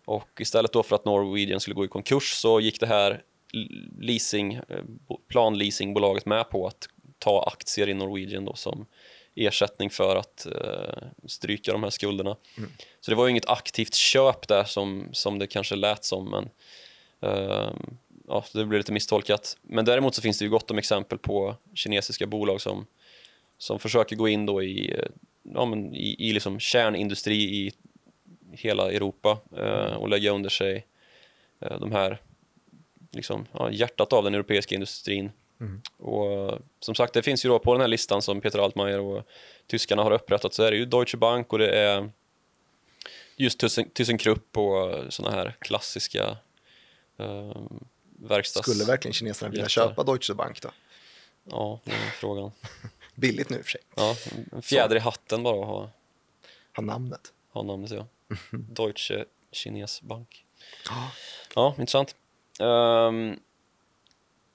Och 0.05 0.29
istället 0.39 0.73
då 0.73 0.83
för 0.83 0.95
att 0.95 1.05
Norwegian 1.05 1.59
skulle 1.59 1.73
gå 1.75 1.85
i 1.85 1.87
konkurs 1.87 2.31
så 2.33 2.59
gick 2.59 2.79
det 2.79 2.87
här 2.87 3.21
leasing, 3.99 4.53
eh, 4.53 4.83
bo- 5.07 5.19
planleasingbolaget 5.27 6.25
med 6.25 6.49
på 6.49 6.67
att 6.67 6.87
ta 7.19 7.43
aktier 7.47 7.89
i 7.89 7.93
Norwegian 7.93 8.45
då 8.45 8.53
som 8.53 8.85
ersättning 9.35 9.89
för 9.89 10.15
att 10.15 10.45
eh, 10.45 11.07
stryka 11.27 11.71
de 11.71 11.83
här 11.83 11.89
skulderna. 11.89 12.35
Så 13.01 13.11
det 13.11 13.15
var 13.15 13.25
ju 13.25 13.31
inget 13.31 13.49
aktivt 13.49 13.93
köp 13.95 14.47
där 14.47 14.63
som, 14.63 15.09
som 15.11 15.39
det 15.39 15.47
kanske 15.47 15.75
lät 15.75 16.05
som, 16.05 16.29
men 16.29 16.49
ehm, 17.31 17.97
ja, 18.27 18.45
det 18.53 18.65
blev 18.65 18.79
lite 18.79 18.91
misstolkat. 18.91 19.57
Men 19.61 19.85
däremot 19.85 20.15
så 20.15 20.21
finns 20.21 20.39
det 20.39 20.45
ju 20.45 20.51
gott 20.51 20.71
om 20.71 20.77
exempel 20.77 21.17
på 21.17 21.55
kinesiska 21.73 22.27
bolag 22.27 22.61
som, 22.61 22.85
som 23.57 23.79
försöker 23.79 24.15
gå 24.15 24.27
in 24.27 24.45
då 24.45 24.63
i, 24.63 24.91
eh, 24.91 25.05
ja, 25.53 25.65
men 25.65 25.95
i, 25.95 26.15
i 26.29 26.33
liksom 26.33 26.59
kärnindustri 26.59 27.35
i 27.35 27.71
hela 28.51 28.91
Europa 28.91 29.37
eh, 29.57 29.93
och 29.93 30.09
lägga 30.09 30.31
under 30.31 30.49
sig 30.49 30.85
eh, 31.59 31.79
de 31.79 31.91
här 31.91 32.21
liksom, 33.11 33.45
ja, 33.51 33.71
hjärtat 33.71 34.13
av 34.13 34.23
den 34.23 34.33
europeiska 34.35 34.75
industrin. 34.75 35.31
Och 35.97 36.31
eh, 36.31 36.59
som 36.79 36.95
sagt, 36.95 37.13
det 37.13 37.23
finns 37.23 37.45
ju 37.45 37.49
då 37.49 37.59
på 37.59 37.73
den 37.73 37.81
här 37.81 37.87
listan 37.87 38.21
som 38.21 38.41
Peter 38.41 38.59
Altmaier 38.59 38.99
och 38.99 39.23
tyskarna 39.67 40.03
har 40.03 40.11
upprättat 40.11 40.53
så 40.53 40.63
är 40.63 40.71
det 40.71 40.77
ju 40.77 40.85
Deutsche 40.85 41.17
Bank 41.17 41.53
och 41.53 41.59
det 41.59 41.69
är 41.69 42.09
just 43.35 43.59
Thyssen- 43.59 43.89
ThyssenKrupp 43.89 44.57
och 44.57 45.13
sådana 45.13 45.35
här 45.35 45.55
klassiska 45.59 46.37
eh, 47.17 47.61
verkstads... 48.15 48.67
Skulle 48.71 48.85
verkligen 48.85 49.13
kineserna 49.13 49.51
vilja 49.51 49.67
köpa 49.67 50.03
Deutsche 50.03 50.33
Bank 50.33 50.61
då? 50.61 50.69
Ja, 51.43 51.79
det 51.83 51.91
är 51.91 51.97
frågan. 52.09 52.51
Billigt 53.15 53.49
nu 53.49 53.57
i 53.57 53.61
och 53.61 53.65
för 53.65 53.71
sig, 53.71 53.81
Ja, 53.95 54.15
en 54.51 54.61
fjäder 54.61 54.95
i 54.95 54.99
hatten 54.99 55.43
bara 55.43 55.61
att 55.61 55.67
ha, 55.67 55.89
ha 56.75 56.83
namnet. 56.83 57.33
ha 57.53 57.63
namnet 57.63 57.91
ja. 57.91 58.07
Deutsche 58.51 59.25
Kines 59.51 60.01
Bank. 60.01 60.45
Ja. 60.89 61.11
Ja, 61.55 61.75
intressant. 61.79 62.15
Um, 62.59 63.39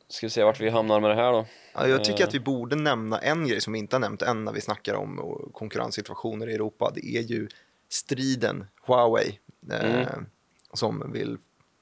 ska 0.08 0.26
vi 0.26 0.30
se 0.30 0.44
vart 0.44 0.60
vi 0.60 0.68
hamnar 0.70 1.00
med 1.00 1.10
det 1.10 1.14
här 1.16 1.32
då. 1.32 1.46
Ja, 1.74 1.86
jag 1.88 2.04
tycker 2.04 2.20
Eh. 2.22 2.28
att 2.28 2.34
vi 2.34 2.40
borde 2.40 2.76
nämna 2.76 3.18
en 3.18 3.48
grej 3.48 3.60
som 3.60 3.72
vi 3.72 3.78
inte 3.78 3.96
har 3.96 4.00
nämnt 4.00 4.22
än 4.22 4.44
när 4.44 4.52
vi 4.52 4.60
snackar 4.60 4.94
om 4.94 5.18
eh, 5.18 5.52
konkurrenssituationer 5.52 6.48
i 6.48 6.54
Europa. 6.54 6.92
Det 6.94 7.06
är 7.16 7.22
ju 7.22 7.48
striden 7.88 8.66
Huawei 8.86 9.38
eh, 9.72 10.06
Mm. 10.08 10.26
som 10.72 11.12
vill 11.12 11.38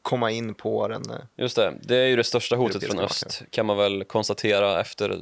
komma 0.09 0.31
in 0.31 0.55
på 0.55 0.89
den. 0.89 1.11
Eh, 1.11 1.17
Just 1.37 1.57
det, 1.57 1.75
det 1.83 1.97
är 1.97 2.07
ju 2.07 2.17
det 2.17 2.25
största 2.25 2.57
hotet 2.57 2.85
från 2.85 2.99
öst 2.99 3.43
kan 3.51 3.67
man 3.67 3.77
väl 3.77 4.05
konstatera 4.05 4.81
efter 4.81 5.19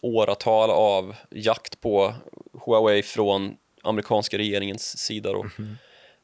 åratal 0.00 0.70
av 0.70 1.14
jakt 1.30 1.80
på 1.80 2.14
Huawei 2.66 3.02
från 3.02 3.56
amerikanska 3.82 4.38
regeringens 4.38 4.98
sida. 4.98 5.32
Då. 5.32 5.46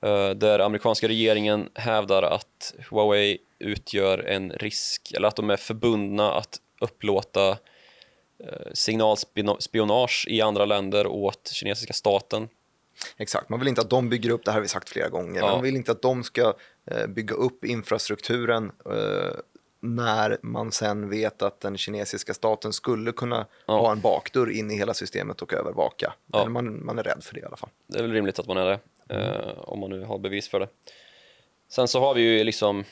Eh, 0.08 0.30
där 0.30 0.58
amerikanska 0.58 1.08
regeringen 1.08 1.68
hävdar 1.74 2.22
att 2.22 2.74
Huawei 2.90 3.38
utgör 3.58 4.18
en 4.18 4.50
risk, 4.52 5.12
eller 5.16 5.28
att 5.28 5.36
de 5.36 5.50
är 5.50 5.56
förbundna 5.56 6.32
att 6.34 6.58
upplåta 6.80 7.48
eh, 7.50 8.72
signalspionage 8.72 10.26
i 10.28 10.40
andra 10.40 10.64
länder 10.64 11.06
åt 11.06 11.50
kinesiska 11.52 11.92
staten. 11.92 12.48
exakt, 13.16 13.48
man 13.48 13.58
vill 13.58 13.68
inte 13.68 13.80
att 13.80 13.90
de 13.90 14.08
bygger 14.08 14.30
upp, 14.30 14.44
det 14.44 14.50
här 14.50 14.56
har 14.56 14.62
vi 14.62 14.68
sagt 14.68 14.88
flera 14.88 15.08
gånger, 15.08 15.40
Ja. 15.40 15.46
man 15.46 15.62
vill 15.62 15.76
inte 15.76 15.92
att 15.92 16.02
de 16.02 16.24
ska 16.24 16.54
bygga 17.08 17.34
upp 17.34 17.64
infrastrukturen 17.64 18.72
eh, 18.86 19.36
när 19.82 20.38
man 20.42 20.72
sen 20.72 21.10
vet 21.10 21.42
att 21.42 21.60
den 21.60 21.76
kinesiska 21.76 22.34
staten 22.34 22.72
skulle 22.72 23.12
kunna 23.12 23.46
Ja. 23.66 23.78
ha 23.80 23.92
en 23.92 24.00
bakdörr 24.00 24.50
in 24.50 24.70
i 24.70 24.74
hela 24.76 24.94
systemet 24.94 25.42
och 25.42 25.52
övervaka. 25.54 26.12
Ja. 26.32 26.40
Eller 26.40 26.50
man, 26.50 26.84
man 26.84 26.98
är 26.98 27.02
rädd 27.02 27.24
för 27.24 27.34
det 27.34 27.40
i 27.40 27.44
alla 27.44 27.56
fall. 27.56 27.70
Det 27.86 27.98
är 27.98 28.02
väl 28.02 28.12
rimligt 28.12 28.38
att 28.38 28.46
man 28.46 28.56
är 28.56 28.64
det, 28.66 28.78
eh, 29.16 29.58
om 29.58 29.80
man 29.80 29.90
nu 29.90 30.04
har 30.04 30.18
bevis 30.18 30.48
för 30.48 30.60
det. 30.60 30.68
Sen 31.68 31.88
så 31.88 32.00
har 32.00 32.14
vi 32.14 32.22
ju 32.22 32.44
liksom 32.44 32.84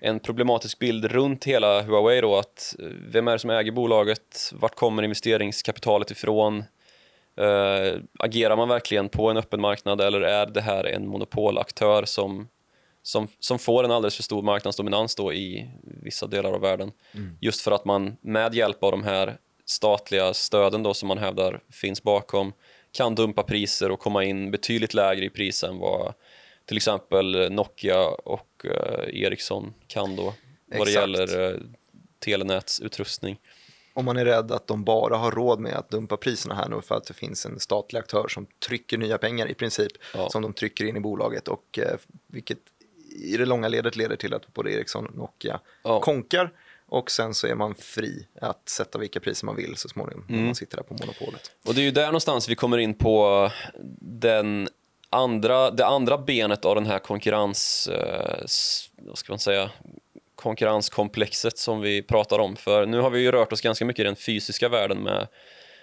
en 0.00 0.20
problematisk 0.20 0.78
bild 0.78 1.04
runt 1.04 1.44
hela 1.44 1.82
Huawei 1.82 2.20
då, 2.20 2.36
att 2.36 2.76
eh, 2.78 2.86
vem 3.08 3.28
är 3.28 3.32
det 3.32 3.38
som 3.38 3.50
äger 3.50 3.72
bolaget? 3.72 4.50
Vart 4.54 4.74
kommer 4.74 5.02
investeringskapitalet 5.02 6.10
ifrån? 6.10 6.64
Eh, 7.36 8.00
agerar 8.18 8.56
man 8.56 8.68
verkligen 8.68 9.08
på 9.08 9.30
en 9.30 9.36
öppen 9.36 9.60
marknad 9.60 10.00
eller 10.00 10.20
är 10.20 10.46
det 10.46 10.60
här 10.60 10.84
en 10.84 11.08
monopolaktör 11.08 12.04
som, 12.04 12.48
som, 13.02 13.28
som 13.38 13.58
får 13.58 13.84
en 13.84 13.90
alldeles 13.90 14.16
för 14.16 14.22
stor 14.22 14.42
marknadsdominans 14.42 15.14
då 15.14 15.32
i 15.32 15.70
vissa 16.02 16.26
delar 16.26 16.52
av 16.52 16.60
världen? 16.60 16.92
Just 17.40 17.60
för 17.60 17.70
att 17.72 17.84
man 17.84 18.16
med 18.20 18.54
hjälp 18.54 18.82
av 18.84 18.90
de 18.90 19.02
här 19.04 19.38
statliga 19.64 20.34
stöden 20.34 20.82
då 20.82 20.94
som 20.94 21.08
man 21.08 21.18
hävdar 21.18 21.62
finns 21.72 22.02
bakom 22.02 22.52
kan 22.92 23.14
dumpa 23.14 23.42
priser 23.42 23.90
och 23.90 24.00
komma 24.00 24.24
in 24.24 24.50
betydligt 24.50 24.94
lägre 24.94 25.24
i 25.24 25.30
pris 25.30 25.64
än 25.64 25.78
vad 25.78 26.14
till 26.66 26.76
exempel 26.76 27.52
Nokia 27.52 28.08
och 28.08 28.64
eh, 28.64 29.22
Ericsson 29.22 29.74
kan 29.86 30.16
då. 30.16 30.34
vad 30.66 30.86
det 30.86 30.92
gäller 30.92 31.52
eh, 31.52 31.58
telenätsutrustning. 32.38 33.38
Om 33.94 34.04
man 34.04 34.16
är 34.16 34.24
rädd 34.24 34.52
att 34.52 34.66
de 34.66 34.84
bara 34.84 35.16
har 35.16 35.30
råd 35.30 35.60
med 35.60 35.72
att 35.74 35.90
dumpa 35.90 36.16
priserna 36.16 36.54
här 36.54 36.68
nu 36.68 36.80
för 36.82 36.94
att 36.94 37.04
det 37.04 37.14
finns 37.14 37.46
en 37.46 37.60
statlig 37.60 37.98
aktör 38.00 38.28
som 38.28 38.46
trycker 38.68 38.98
nya 38.98 39.18
pengar 39.18 39.50
i 39.50 39.54
princip 39.54 39.92
Ja. 40.14 40.30
som 40.30 40.42
de 40.42 40.52
trycker 40.52 40.84
in 40.84 40.96
i 40.96 41.00
bolaget 41.00 41.48
och 41.48 41.78
eh, 41.78 41.96
vilket 42.26 42.58
i 43.24 43.36
det 43.36 43.44
långa 43.46 43.68
ledet 43.68 43.96
leder 43.96 44.16
till 44.16 44.34
att 44.34 44.54
både 44.54 44.72
Ericsson 44.72 45.06
och 45.06 45.14
Nokia 45.16 45.60
Ja. 45.82 46.00
konkar 46.00 46.50
och 46.86 47.10
sen 47.10 47.34
så 47.34 47.46
är 47.46 47.54
man 47.54 47.74
fri 47.74 48.26
att 48.40 48.68
sätta 48.68 48.98
vilka 48.98 49.20
priser 49.20 49.46
man 49.46 49.56
vill 49.56 49.76
så 49.76 49.88
småningom 49.88 50.24
Mm. 50.28 50.40
när 50.40 50.46
man 50.46 50.54
sitter 50.54 50.76
där 50.76 50.84
på 50.84 50.94
monopolet. 50.94 51.50
Och 51.66 51.74
det 51.74 51.80
är 51.80 51.84
ju 51.84 51.90
där 51.90 52.06
någonstans 52.06 52.48
vi 52.48 52.54
kommer 52.54 52.78
in 52.78 52.94
på 52.94 53.50
den 54.00 54.68
andra, 55.10 55.70
det 55.70 55.86
andra 55.86 56.18
benet 56.18 56.64
av 56.64 56.74
den 56.74 56.86
här 56.86 56.98
konkurrens, 56.98 57.88
eh, 57.88 58.44
vad 58.96 59.18
ska 59.18 59.32
man 59.32 59.38
säga, 59.38 59.70
konkurrenskomplexet 60.34 61.58
som 61.58 61.80
vi 61.80 62.02
pratar 62.02 62.38
om. 62.38 62.56
För 62.56 62.86
nu 62.86 63.00
har 63.00 63.10
vi 63.10 63.20
ju 63.20 63.32
rört 63.32 63.52
oss 63.52 63.60
ganska 63.60 63.84
mycket 63.84 64.00
i 64.00 64.04
den 64.04 64.16
fysiska 64.16 64.68
världen 64.68 64.98
med 65.02 65.26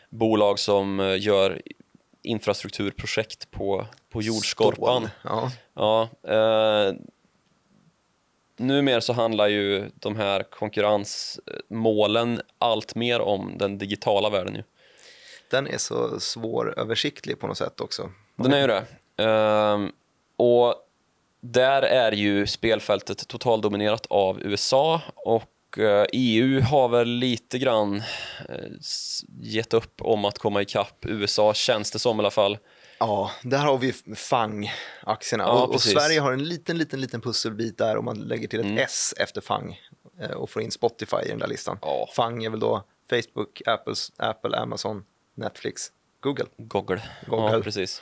bolag 0.10 0.60
som 0.60 1.00
eh, 1.00 1.20
gör 1.22 1.62
infrastrukturprojekt 2.24 3.52
på, 3.52 3.86
på 4.10 4.22
jordskorpan. 4.22 5.02
Stål. 5.02 5.10
Ja. 5.24 5.52
Ja, 5.76 6.10
eh, 6.34 6.94
numera 8.58 9.02
så 9.02 9.14
handlar 9.14 9.48
ju 9.48 9.90
de 9.96 10.16
här 10.16 10.44
konkurrensmålen 10.44 12.42
allt 12.58 12.96
mer 12.96 13.22
om 13.22 13.58
den 13.58 13.78
digitala 13.78 14.30
världen. 14.30 14.56
Ju. 14.56 14.64
Den 15.52 15.68
är 15.68 15.78
så 15.78 16.20
svåröversiktlig 16.20 17.40
på 17.40 17.48
något 17.48 17.58
sätt 17.58 17.82
också. 17.82 18.12
Den 18.36 18.54
är 18.54 18.62
ju 18.62 18.68
det. 18.68 18.86
Ehm, 19.24 19.92
och 20.38 20.76
där 21.42 21.82
är 21.82 22.12
ju 22.12 22.48
spelfältet 22.48 23.28
totaldominerat 23.28 24.06
av 24.10 24.42
USA 24.42 25.02
och 25.16 25.80
eh, 25.80 26.06
EU 26.14 26.62
har 26.62 26.90
väl 26.90 27.08
lite 27.08 27.60
grann 27.60 27.96
eh, 28.50 28.66
gett 29.42 29.74
upp 29.74 30.02
om 30.02 30.26
att 30.26 30.40
komma 30.40 30.62
ikapp 30.62 31.06
USA, 31.06 31.54
känns 31.54 31.92
det 31.92 32.00
som 32.00 32.18
i 32.18 32.20
alla 32.20 32.32
fall. 32.32 32.58
Ja, 33.00 33.32
där 33.44 33.58
har 33.58 33.78
vi 33.78 33.94
FANG-aktierna. 34.16 35.44
Ja, 35.44 35.64
och, 35.64 35.74
och. 35.74 35.82
Sverige 35.82 36.20
har 36.20 36.34
en 36.34 36.44
liten, 36.44 36.78
liten, 36.78 37.02
liten 37.02 37.22
pusselbit 37.22 37.78
där 37.78 37.98
om 37.98 38.06
man 38.06 38.18
lägger 38.18 38.48
till 38.48 38.60
ett 38.60 38.66
Mm. 38.66 38.78
S 38.78 39.14
efter 39.18 39.42
FANG 39.42 39.82
eh, 40.22 40.32
och 40.32 40.50
får 40.50 40.62
in 40.62 40.72
Spotify 40.72 41.18
i 41.26 41.30
den 41.30 41.40
där 41.40 41.48
listan. 41.48 41.78
Ja. 41.82 42.10
FANG 42.16 42.44
är 42.44 42.50
väl 42.50 42.60
då 42.60 42.84
Facebook, 43.10 43.62
Apples, 43.66 44.12
Apple, 44.18 44.58
Amazon, 44.58 45.04
Netflix, 45.36 45.92
Google. 46.20 46.46
Google. 46.58 47.02
Google. 47.28 47.52
Ja, 47.52 47.62
precis. 47.62 48.02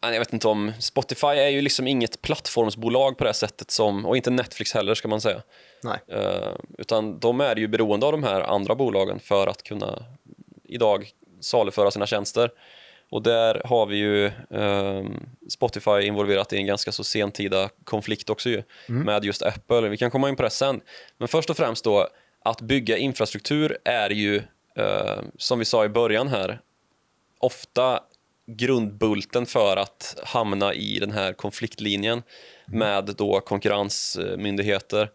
Jag 0.00 0.18
vet 0.18 0.32
inte 0.32 0.48
om... 0.48 0.72
Spotify 0.80 1.26
är 1.26 1.48
ju 1.48 1.60
liksom 1.60 1.86
inget 1.86 2.22
plattformsbolag 2.22 3.18
på 3.18 3.24
det 3.24 3.28
här 3.28 3.34
sättet 3.34 3.70
som, 3.70 4.06
och 4.06 4.16
inte 4.16 4.30
Netflix 4.30 4.74
heller 4.74 4.94
ska 4.94 5.08
man 5.08 5.20
säga. 5.20 5.42
Nej, 5.82 5.98
Eh, 6.08 6.52
utan 6.78 7.18
de 7.18 7.40
är 7.40 7.56
ju 7.56 7.68
beroende 7.68 8.06
av 8.06 8.12
de 8.12 8.22
här 8.22 8.40
andra 8.40 8.74
bolagen 8.74 9.20
för 9.20 9.46
att 9.46 9.62
kunna 9.62 10.04
idag 10.64 11.10
saluföra 11.40 11.90
sina 11.90 12.06
tjänster. 12.06 12.50
Och 13.10 13.22
där 13.22 13.62
har 13.64 13.86
vi 13.86 13.96
ju 13.96 14.26
ehm, 14.50 15.26
Spotify 15.48 16.00
involverat 16.02 16.52
i 16.52 16.56
en 16.56 16.66
ganska 16.66 16.92
så 16.92 17.04
sentida 17.04 17.68
konflikt 17.84 18.30
också 18.30 18.48
ju, 18.48 18.62
med 18.86 19.24
just 19.24 19.42
Apple. 19.42 19.88
Vi 19.88 19.96
kan 19.96 20.10
komma 20.10 20.28
in 20.28 20.36
på 20.36 20.42
det 20.42 20.50
sen. 20.50 20.80
Men 21.18 21.28
först 21.28 21.50
och 21.50 21.56
främst 21.56 21.84
då, 21.84 22.08
att 22.44 22.60
bygga 22.60 22.96
infrastruktur 22.96 23.78
är 23.84 24.10
ju, 24.10 24.36
eh, 24.76 25.22
som 25.38 25.58
vi 25.58 25.64
sa 25.64 25.84
i 25.84 25.88
början 25.88 26.28
här, 26.28 26.60
ofta 27.38 28.00
grundbulten 28.46 29.46
för 29.46 29.76
att 29.76 30.20
hamna 30.24 30.74
i 30.74 30.98
den 30.98 31.10
här 31.10 31.32
konfliktlinjen 31.32 32.22
med 32.66 33.04
då 33.04 33.40
konkurrensmyndigheter. 33.40 35.10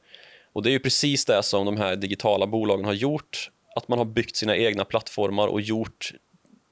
Och 0.53 0.63
det 0.63 0.69
är 0.69 0.71
ju 0.71 0.79
precis 0.79 1.25
det 1.25 1.43
som 1.43 1.65
de 1.65 1.77
här 1.77 1.95
digitala 1.95 2.47
bolagen 2.47 2.85
har 2.85 2.93
gjort, 2.93 3.49
att 3.75 3.87
man 3.87 3.97
har 3.97 4.05
byggt 4.05 4.35
sina 4.35 4.57
egna 4.57 4.85
plattformar 4.85 5.47
och 5.47 5.61
gjort 5.61 6.11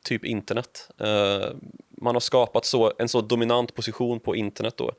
typ 0.04 0.26
internet. 0.26 0.90
Uh, 1.02 1.48
man 2.02 2.16
har 2.16 2.20
skapat 2.20 2.66
så, 2.66 2.94
en 3.00 3.10
så 3.10 3.22
dominant 3.22 3.76
position 3.76 4.20
på 4.20 4.36
internet 4.36 4.74
då, 4.78 4.92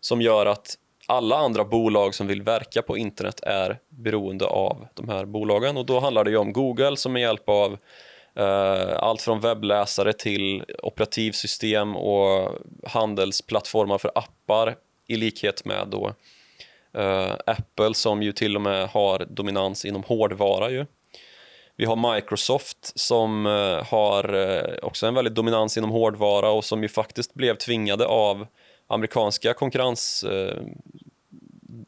som 0.00 0.22
gör 0.22 0.46
att 0.46 0.78
alla 1.06 1.36
andra 1.36 1.64
bolag 1.64 2.14
som 2.14 2.26
vill 2.26 2.42
verka 2.42 2.82
på 2.82 2.96
internet 2.96 3.40
är 3.42 3.78
beroende 3.88 4.46
av 4.46 4.86
de 4.94 5.08
här 5.08 5.24
bolagen 5.24 5.76
och 5.76 5.86
då 5.86 6.00
handlar 6.00 6.24
det 6.24 6.30
ju 6.30 6.36
om 6.36 6.52
Google 6.52 6.96
som 6.96 7.12
med 7.12 7.22
hjälp 7.22 7.48
av 7.48 7.72
uh, 8.38 8.96
allt 8.96 9.22
från 9.22 9.40
webbläsare 9.40 10.12
till 10.12 10.64
operativsystem 10.82 11.96
och 11.96 12.58
handelsplattformar 12.86 13.98
för 13.98 14.10
appar 14.14 14.76
i 15.06 15.16
likhet 15.16 15.64
med 15.64 15.88
då 15.88 16.14
uh, 16.98 17.34
Apple 17.46 17.94
som 17.94 18.22
ju 18.22 18.32
till 18.32 18.56
och 18.56 18.62
med 18.62 18.88
har 18.88 19.26
dominans 19.30 19.84
inom 19.84 20.02
hårdvara 20.02 20.70
ju. 20.70 20.86
Vi 21.76 21.84
har 21.84 22.14
Microsoft 22.14 22.92
som 22.94 23.46
eh, 23.46 23.84
har 23.84 24.34
eh, 24.34 24.74
också 24.82 25.06
en 25.06 25.14
väldigt 25.14 25.34
dominans 25.34 25.76
inom 25.76 25.90
hårdvara 25.90 26.50
och 26.50 26.64
som 26.64 26.82
ju 26.82 26.88
faktiskt 26.88 27.34
blev 27.34 27.54
tvingade 27.54 28.06
av 28.06 28.46
amerikanska 28.86 29.54
konkurrens 29.54 30.24
eh, 30.24 30.62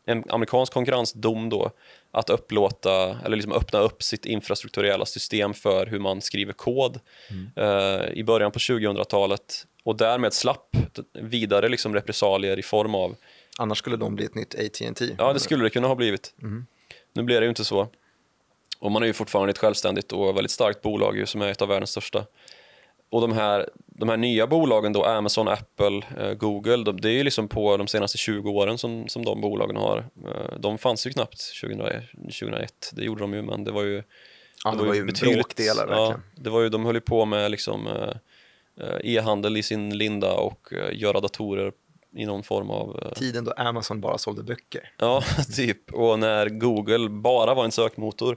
en 0.07 0.25
amerikansk 0.29 0.73
konkurrensdom 0.73 1.49
då 1.49 1.71
att 2.11 2.31
upplåta 2.31 3.21
eller 3.25 3.37
liksom 3.37 3.53
öppna 3.53 3.79
upp 3.79 4.03
sitt 4.03 4.27
infrastrukturella 4.27 5.07
system 5.07 5.55
för 5.55 5.87
hur 5.87 5.99
man 5.99 6.21
skriver 6.21 6.53
kod 6.53 7.01
eh, 7.57 8.13
i 8.13 8.25
början 8.25 8.53
på 8.53 8.59
2000-talet 8.59 9.67
och 9.83 9.97
därmed 9.97 10.33
slapp 10.33 10.77
vidare 11.13 11.69
liksom 11.69 11.95
repressalier 11.95 12.59
i 12.59 12.63
form 12.63 12.95
av 12.95 13.17
annars 13.59 13.79
skulle 13.79 13.97
de 13.97 14.15
bli 14.15 14.25
ett 14.25 14.35
nytt 14.35 14.55
AT&T. 14.55 15.05
Ja, 15.19 15.33
det 15.33 15.41
skulle 15.41 15.65
det 15.65 15.71
kunna 15.71 15.89
ha 15.89 15.95
blivit. 15.95 16.35
Mm. 16.43 16.67
Nu 17.13 17.23
blir 17.23 17.41
det 17.41 17.45
ju 17.45 17.49
inte 17.49 17.65
så. 17.65 17.89
Och 18.85 18.93
man 18.93 19.03
är 19.03 19.07
ju 19.07 19.13
fortfarande 19.13 19.51
ett 19.51 19.59
självständigt 19.59 20.13
och 20.13 20.37
väldigt 20.37 20.51
starkt 20.51 20.83
bolag 20.83 21.17
ju, 21.17 21.27
som 21.27 21.43
är 21.43 21.49
ett 21.49 21.63
av 21.63 21.69
världens 21.69 21.91
största. 21.91 22.25
Och 23.11 23.21
de 23.21 23.33
här, 23.33 23.69
de 23.87 24.09
här 24.09 24.17
nya 24.17 24.47
bolagen 24.47 24.93
då, 24.93 25.05
Amazon, 25.05 25.49
Apple, 25.49 26.03
eh, 26.19 26.35
Google, 26.35 26.85
de, 26.85 27.01
det 27.01 27.09
är 27.09 27.13
ju 27.13 27.25
liksom 27.25 27.49
på 27.49 27.77
de 27.77 27.87
senaste 27.87 28.19
20 28.19 28.51
åren 28.51 28.79
som, 28.79 29.09
som 29.09 29.25
de 29.25 29.41
bolagen 29.41 29.77
har. 29.77 29.99
Eh, 29.99 30.59
de 30.59 30.79
fanns 30.79 31.07
ju 31.07 31.11
knappt 31.11 31.61
2001, 31.61 32.05
2001, 32.13 32.91
det 32.93 33.05
gjorde 33.05 33.21
de 33.21 33.35
ju, 33.35 33.43
men 33.43 33.65
det 33.65 33.73
var 33.73 33.83
ju 33.83 34.03
Ja, 34.65 34.71
det 34.71 34.85
var 34.85 34.95
ju 34.95 35.05
bråkdelar 35.05 35.89
ja, 35.91 36.01
verkligen. 36.01 36.23
det 36.35 36.51
var 36.51 36.61
ju, 36.61 36.69
de 36.69 36.85
höll 36.85 36.95
ju 36.95 37.01
på 37.01 37.25
med 37.25 37.51
liksom 37.51 37.87
eh, 37.87 38.17
eh, 38.81 39.17
e-handel 39.17 39.57
i 39.57 39.63
sin 39.63 39.99
linda 39.99 40.33
och 40.33 40.73
eh, 40.73 40.99
göra 41.01 41.21
datorer 41.21 41.73
i 42.17 42.27
någon 42.27 42.43
form 42.43 42.71
av 42.71 43.01
eh, 43.03 43.13
Tiden 43.13 43.45
då 43.45 43.53
Amazon 43.53 44.01
bara 44.01 44.19
sålde 44.19 44.43
böcker. 44.43 44.93
Ja, 44.99 45.23
typ. 45.57 45.95
Och 45.95 46.19
när 46.19 46.49
Google 46.49 47.09
bara 47.09 47.55
var 47.55 47.65
en 47.65 47.73
sökmotor 47.73 48.37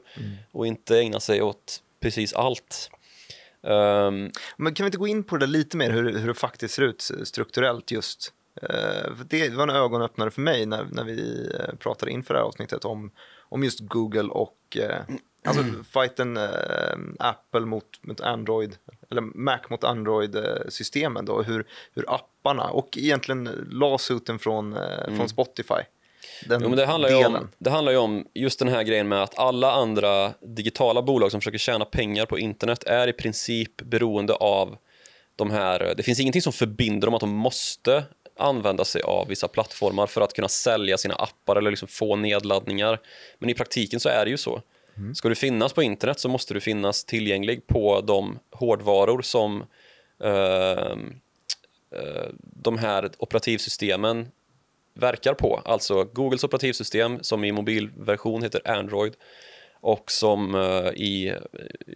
och 0.52 0.68
inte 0.68 1.00
ägnade 1.00 1.22
sig 1.22 1.42
åt 1.42 1.84
precis 2.00 2.34
allt. 2.34 2.90
Ehm, 3.64 4.32
Men 4.58 4.74
kan 4.74 4.84
vi 4.84 4.88
inte 4.88 4.98
gå 4.98 5.08
in 5.08 5.24
på 5.24 5.38
det 5.38 5.48
lite 5.48 5.78
mer, 5.78 5.92
hur, 5.92 6.18
hur 6.20 6.28
det 6.28 6.34
faktiskt 6.34 6.74
ser 6.74 6.84
ut 6.84 7.12
strukturellt 7.24 7.92
just? 7.92 8.34
För 8.62 9.26
det 9.30 9.50
var 9.50 9.64
en 9.64 9.70
ögonöppnare 9.70 10.32
för 10.32 10.42
mig 10.42 10.66
när, 10.66 10.88
när 10.92 11.04
vi 11.04 11.50
eh, 11.60 11.76
pratade 11.76 12.12
inför 12.12 12.34
det 12.34 12.40
här 12.40 12.48
avsnittet 12.48 12.86
om, 12.86 13.12
om 13.50 13.64
just 13.64 13.80
Google 13.80 14.30
och 14.30 14.78
eh, 14.78 15.02
alltså 15.46 15.64
fighten 15.94 16.38
eh, 16.38 16.98
Apple 17.20 17.62
mot, 17.62 17.86
mot 18.02 18.22
Android, 18.22 18.76
eller 19.12 19.22
Mac 19.22 19.60
mot 19.70 19.84
Android-systemen 19.84 21.26
då, 21.26 21.42
hur, 21.42 21.68
hur 21.94 22.06
apparna 22.08 22.70
och 22.70 22.98
egentligen 22.98 23.68
lawsuiten 23.72 24.40
från, 24.40 24.74
eh, 24.74 25.16
från 25.18 25.30
Spotify. 25.30 25.82
Den 26.46 26.62
jo, 26.64 26.70
men 26.70 26.78
det, 26.78 26.86
handlar 26.86 27.10
ju 27.10 27.16
delen. 27.16 27.36
om, 27.36 27.52
det 27.58 27.70
handlar 27.70 27.92
ju 27.92 27.98
om 27.98 28.28
just 28.34 28.60
den 28.60 28.68
här 28.68 28.84
grejen 28.84 29.08
med 29.08 29.24
att 29.24 29.40
alla 29.40 29.72
andra 29.72 30.34
digitala 30.42 31.02
bolag 31.02 31.32
som 31.32 31.42
försöker 31.42 31.58
tjäna 31.58 31.86
pengar 31.86 32.26
på 32.26 32.40
internet 32.40 32.84
är 32.84 33.08
i 33.08 33.14
princip 33.14 33.82
beroende 33.82 34.34
av 34.34 34.78
de 35.36 35.52
här... 35.52 35.94
Det 35.98 36.04
finns 36.04 36.20
ingenting 36.20 36.42
som 36.42 36.54
förbinder 36.54 37.08
dem 37.08 37.14
att 37.14 37.20
de 37.20 37.30
måste 37.30 38.04
använda 38.40 38.86
sig 38.86 39.02
av 39.02 39.28
vissa 39.28 39.48
plattformar 39.48 40.08
för 40.08 40.22
att 40.22 40.34
kunna 40.34 40.48
sälja 40.48 40.98
sina 40.98 41.16
appar 41.16 41.56
eller 41.56 41.70
liksom 41.70 41.88
få 41.88 42.16
nedladdningar. 42.16 43.00
Men 43.40 43.50
i 43.50 43.54
praktiken 43.54 44.00
så 44.00 44.10
är 44.10 44.26
det 44.26 44.32
ju 44.32 44.38
så. 44.38 44.62
Mm. 44.98 45.16
Ska 45.16 45.30
du 45.30 45.36
finnas 45.36 45.74
på 45.74 45.84
internet 45.84 46.20
så 46.20 46.30
måste 46.30 46.54
du 46.54 46.60
finnas 46.60 47.06
tillgänglig 47.06 47.68
på 47.68 48.02
de 48.02 48.40
hårdvaror 48.52 49.22
som 49.22 49.64
ehm, 50.24 51.20
eh, 51.92 52.30
de 52.42 52.78
här 52.78 53.10
operativsystemen 53.18 54.28
verkar 54.94 55.34
på. 55.34 55.62
Alltså 55.66 56.04
Googles 56.04 56.44
operativsystem 56.44 57.24
som 57.24 57.44
i 57.44 57.52
mobilversion 57.52 58.44
heter 58.44 58.72
Android 58.72 59.14
och 59.80 60.12
som 60.12 60.56
uh, 60.56 60.90
i 60.96 61.28
eh, 61.28 61.38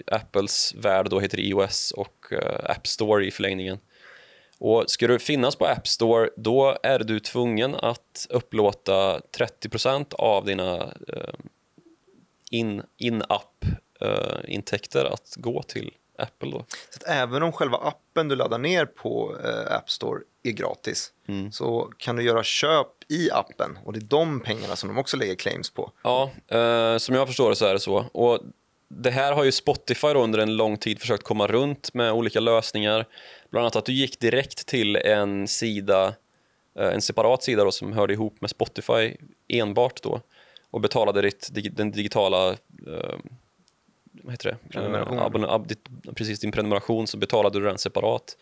Apples 0.07 0.75
värld 0.75 1.09
då 1.09 1.19
heter 1.19 1.39
iOS 1.39 1.91
och 1.91 2.25
uh, 2.31 2.39
App 2.63 2.87
Store 2.87 3.25
i 3.25 3.31
förlängningen. 3.31 3.79
Och 4.59 4.83
ska 4.87 5.07
du 5.07 5.19
finnas 5.19 5.55
på 5.55 5.65
App 5.65 5.87
Store 5.87 6.29
då 6.37 6.77
är 6.83 6.99
du 6.99 7.19
tvungen 7.19 7.75
att 7.75 8.27
upplåta 8.29 9.19
30% 9.19 10.13
av 10.13 10.45
dina 10.45 10.75
ehm, 10.83 11.49
eh, 12.51 12.59
in- 12.59 12.83
in-app 12.97 13.65
eh, 14.01 14.37
intäkter 14.47 15.05
att 15.05 15.33
gå 15.35 15.63
till 15.63 15.91
Apple. 16.17 16.51
Då. 16.51 16.65
Så 16.89 16.97
att 16.97 17.03
även 17.07 17.43
om 17.43 17.51
själva 17.51 17.77
appen 17.77 18.27
du 18.27 18.35
laddar 18.35 18.57
ner 18.57 18.85
på 18.85 19.35
eh, 19.43 19.75
App 19.75 19.89
Store 19.89 20.19
är 20.43 20.51
gratis 20.51 21.11
Mm. 21.27 21.51
så 21.51 21.91
kan 21.97 22.15
du 22.15 22.23
göra 22.23 22.43
köp 22.43 22.87
i 23.09 23.31
appen 23.31 23.79
och 23.85 23.93
det 23.93 23.99
är 23.99 24.01
de 24.01 24.39
pengarna 24.39 24.75
som 24.75 24.89
de 24.89 24.97
också 24.97 25.17
lägger 25.17 25.35
claims 25.35 25.69
på. 25.69 25.91
Ja, 26.03 26.31
eh, 26.47 26.97
som 26.97 27.15
jag 27.15 27.27
förstår 27.27 27.49
det 27.49 27.55
så 27.55 27.65
är 27.65 27.73
det 27.73 27.79
så. 27.79 28.05
Och 28.13 28.39
det 28.87 29.11
här 29.11 29.33
har 29.33 29.43
ju 29.43 29.51
Spotify 29.51 30.07
under 30.07 30.39
en 30.39 30.57
lång 30.57 30.77
tid 30.77 30.99
försökt 30.99 31.23
komma 31.23 31.47
runt 31.47 31.93
med 31.93 32.11
olika 32.11 32.39
lösningar. 32.39 33.05
Bland 33.49 33.63
annat 33.63 33.75
att 33.75 33.85
du 33.85 33.93
gick 33.93 34.19
direkt 34.19 34.65
till 34.65 34.95
en 34.95 35.47
sida, 35.47 36.13
en 36.79 37.01
separat 37.01 37.43
sida 37.43 37.63
då, 37.63 37.71
som 37.71 37.93
hörde 37.93 38.13
ihop 38.13 38.41
med 38.41 38.49
Spotify 38.49 39.15
enbart 39.47 40.01
då 40.03 40.21
och 40.71 40.81
betalade 40.81 41.21
ditt, 41.21 41.49
den 41.71 41.91
digitala 41.91 42.49
eh, 42.87 43.15
vad 44.23 44.33
heter 44.33 44.49
det? 44.49 44.79
Eh, 44.79 44.91
abonne- 45.25 45.47
ab, 45.49 45.67
ditt, 45.67 45.87
precis 46.15 46.39
din 46.39 46.51
prenumeration 46.51 47.07
så 47.07 47.17
betalade 47.17 47.59
du 47.59 47.65
den 47.65 47.77
separat. 47.77 48.37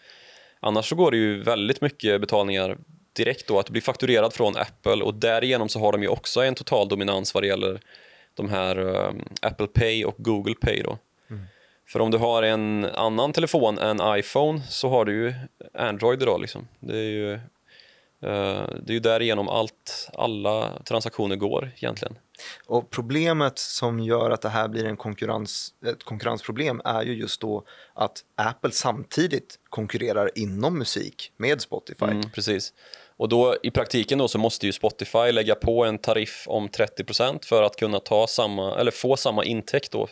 Annars 0.60 0.90
så 0.90 0.96
går 0.96 1.12
det 1.12 1.18
ju 1.18 1.44
väldigt 1.44 1.82
mycket 1.82 2.22
betalningar 2.22 2.78
direkt 3.14 3.48
då, 3.48 3.60
att 3.60 3.66
du 3.66 3.72
blir 3.72 3.82
fakturerad 3.82 4.34
från 4.34 4.58
Apple 4.58 5.04
och 5.04 5.14
därigenom 5.14 5.70
så 5.70 5.80
har 5.80 5.92
de 5.92 6.02
ju 6.02 6.08
också 6.08 6.42
en 6.42 6.56
total 6.56 6.90
dominans 6.90 7.34
vad 7.34 7.44
det 7.44 7.48
gäller 7.48 7.80
de 8.34 8.50
här 8.50 8.80
um, 8.80 9.22
Apple 9.42 9.68
Pay 9.68 10.06
och 10.06 10.16
Google 10.18 10.56
Pay 10.62 10.82
då. 10.82 10.98
För 11.88 12.00
om 12.00 12.12
du 12.12 12.18
har 12.18 12.44
en 12.44 12.86
annan 12.86 13.34
telefon 13.34 13.78
än 13.78 14.20
iPhone 14.20 14.62
så 14.70 14.90
har 14.90 15.06
du 15.06 15.14
ju 15.14 15.34
Android 15.74 16.22
idag 16.22 16.42
liksom. 16.42 16.68
Det 16.80 16.98
är 16.98 17.10
ju, 17.12 17.40
det 18.22 18.88
är 18.88 18.92
ju 18.92 19.00
därigenom 19.00 19.50
allt, 19.50 20.10
alla 20.14 20.82
transaktioner 20.86 21.36
går 21.36 21.72
egentligen. 21.76 22.16
Och 22.66 22.90
problemet 22.90 23.60
som 23.60 24.00
gör 24.00 24.32
att 24.32 24.42
det 24.42 24.50
här 24.50 24.68
blir 24.68 24.86
en 24.86 24.98
konkurrens, 24.98 25.74
ett 25.86 26.04
konkurrensproblem 26.04 26.82
är 26.86 27.04
ju 27.04 27.14
just 27.14 27.42
då 27.42 27.64
att 27.94 28.24
Apple 28.36 28.72
samtidigt 28.72 29.60
konkurrerar 29.70 30.32
inom 30.36 30.78
musik 30.78 31.32
med 31.38 31.62
Spotify. 31.62 32.06
Mm, 32.06 32.32
precis. 32.32 32.74
Och 33.18 33.30
då 33.30 33.56
i 33.64 33.72
praktiken 33.72 34.20
då 34.20 34.28
så 34.28 34.38
måste 34.38 34.66
ju 34.66 34.72
Spotify 34.72 35.32
lägga 35.32 35.56
på 35.56 35.86
en 35.86 35.98
tariff 35.98 36.46
om 36.48 36.70
30% 36.70 37.46
för 37.46 37.64
att 37.64 37.76
kunna 37.76 38.00
ta 38.00 38.28
samma, 38.28 38.80
eller 38.80 38.92
få 38.92 39.18
samma 39.18 39.46
intäkt 39.46 39.92
då 39.92 40.08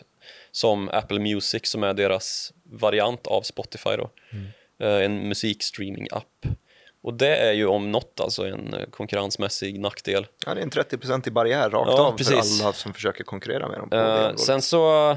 som 0.50 0.88
Apple 0.88 1.18
Music 1.20 1.70
som 1.70 1.82
är 1.84 1.94
deras 1.94 2.52
variant 2.64 3.26
av 3.26 3.42
Spotify 3.42 3.90
då. 3.96 4.10
Eh, 4.86 5.04
En 5.04 5.28
musikstreaming-app. 5.28 6.46
Och 7.02 7.14
det 7.14 7.36
är 7.36 7.52
ju 7.52 7.66
om 7.66 7.92
något 7.92 8.20
alltså 8.20 8.46
en 8.46 8.74
eh, 8.74 8.84
konkurrensmässig 8.90 9.80
nackdel. 9.80 10.26
Ja, 10.46 10.54
det 10.54 10.60
är 10.60 10.62
en 10.62 10.70
30-procentig 10.70 11.32
barriär 11.32 11.70
rakt 11.70 11.90
Ja, 11.96 12.06
av 12.06 12.16
precis. 12.16 12.58
för 12.58 12.64
alla 12.64 12.72
som 12.72 12.94
försöker 12.94 13.24
konkurrera 13.24 13.68
med 13.68 13.78
dem. 13.78 13.92
Eh, 13.92 14.34
sen 14.36 14.62
så 14.62 15.16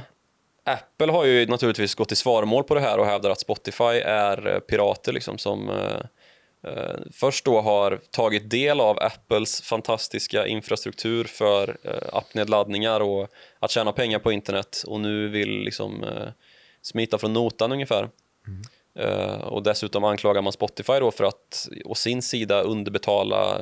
Apple 0.64 1.12
har 1.12 1.26
ju 1.26 1.46
naturligtvis 1.46 1.96
gått 1.96 2.12
i 2.12 2.16
svarmål 2.16 2.64
på 2.64 2.76
det 2.76 2.82
här 2.82 2.98
och 2.98 3.06
hävdar 3.06 3.30
att 3.30 3.40
Spotify 3.40 3.84
är 4.06 4.48
eh, 4.48 4.60
pirater 4.60 5.14
liksom 5.14 5.38
som 5.38 5.70
eh, 5.70 6.72
eh, 6.72 6.96
först 7.14 7.46
då 7.46 7.62
har 7.62 8.00
tagit 8.12 8.50
del 8.50 8.80
av 8.80 8.98
Apples 9.00 9.62
fantastiska 9.62 10.48
infrastruktur 10.48 11.24
för 11.24 11.78
eh, 11.84 11.94
appnedladdningar 12.14 13.00
och 13.00 13.28
att 13.60 13.72
tjäna 13.72 13.92
pengar 13.92 14.20
på 14.20 14.32
internet 14.32 14.84
och 14.88 15.00
nu 15.00 15.28
vill 15.28 15.50
liksom 15.64 16.04
eh, 16.04 16.28
smita 16.82 17.18
från 17.18 17.34
notan 17.34 17.72
ungefär. 17.72 18.10
Eh, 18.96 19.42
och 19.42 19.64
dessutom 19.64 20.04
anklagar 20.04 20.42
man 20.42 20.54
Spotify 20.54 21.00
då 21.00 21.12
för 21.12 21.24
att 21.24 21.70
å 21.86 21.96
sin 21.96 22.22
sida 22.22 22.62
underbetala 22.62 23.60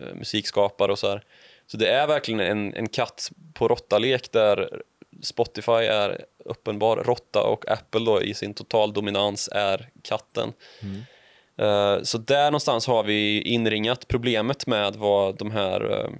eh, 0.00 0.14
musikskapare 0.14 0.92
och 0.92 0.98
så 0.98 1.08
här. 1.08 1.24
Så 1.66 1.76
det 1.76 1.88
är 1.88 2.06
verkligen 2.06 2.40
en, 2.40 2.74
en 2.74 2.88
katt 2.88 3.30
på 3.54 3.68
råtta-lek 3.68 4.32
där 4.32 4.82
Spotify 5.22 5.72
är 5.72 6.24
uppenbar 6.44 6.96
råtta 6.96 7.42
och 7.42 7.70
Apple 7.70 8.04
då 8.04 8.22
i 8.22 8.34
sin 8.34 8.54
total 8.54 8.92
dominans 8.92 9.48
är 9.52 9.88
katten. 10.02 10.52
Eh, 11.56 12.02
så 12.02 12.18
där 12.18 12.44
någonstans 12.44 12.86
har 12.86 13.02
vi 13.02 13.42
inringat 13.42 14.08
problemet 14.08 14.66
med 14.66 14.96
vad 14.96 15.38
de 15.38 15.50
här 15.50 16.10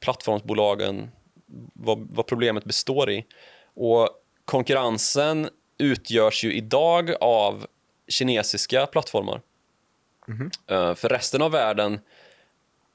plattformsbolagen, 0.00 1.10
vad, 1.74 2.08
vad 2.10 2.26
problemet 2.26 2.64
består 2.64 3.10
i. 3.10 3.24
Och 3.74 4.08
konkurrensen 4.44 5.48
utgörs 5.78 6.44
ju 6.44 6.52
idag 6.54 7.14
av 7.20 7.66
kinesiska 8.08 8.86
plattformar. 8.86 9.40
Eh, 10.66 10.94
För 10.94 11.08
resten 11.08 11.42
av 11.42 11.50
världen 11.50 12.00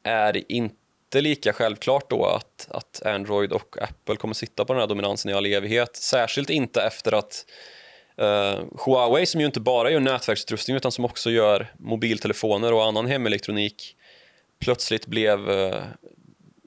är 0.03 0.51
inte 0.51 1.21
lika 1.21 1.53
självklart 1.53 2.09
då 2.09 2.25
att, 2.25 2.67
att 2.71 3.01
Android 3.05 3.51
och 3.51 3.81
Apple 3.81 4.15
kommer 4.15 4.33
sitta 4.33 4.65
på 4.65 4.73
den 4.73 4.79
här 4.79 4.87
dominansen 4.87 5.31
i 5.31 5.33
all 5.33 5.45
evighet. 5.45 5.95
Särskilt 5.95 6.49
inte 6.49 6.81
efter 6.81 7.11
att 7.11 7.45
eh, 8.17 8.59
Huawei, 8.85 9.25
som 9.25 9.39
ju 9.41 9.45
inte 9.45 9.59
bara 9.59 9.91
gör 9.91 9.99
nätverksutrustning 9.99 10.77
utan 10.77 10.91
som 10.91 11.05
också 11.05 11.31
gör 11.31 11.73
mobiltelefoner 11.77 12.73
och 12.73 12.85
annan 12.85 13.05
hemelektronik, 13.05 13.95
plötsligt 14.59 15.07
blev 15.07 15.49
eh, 15.49 15.83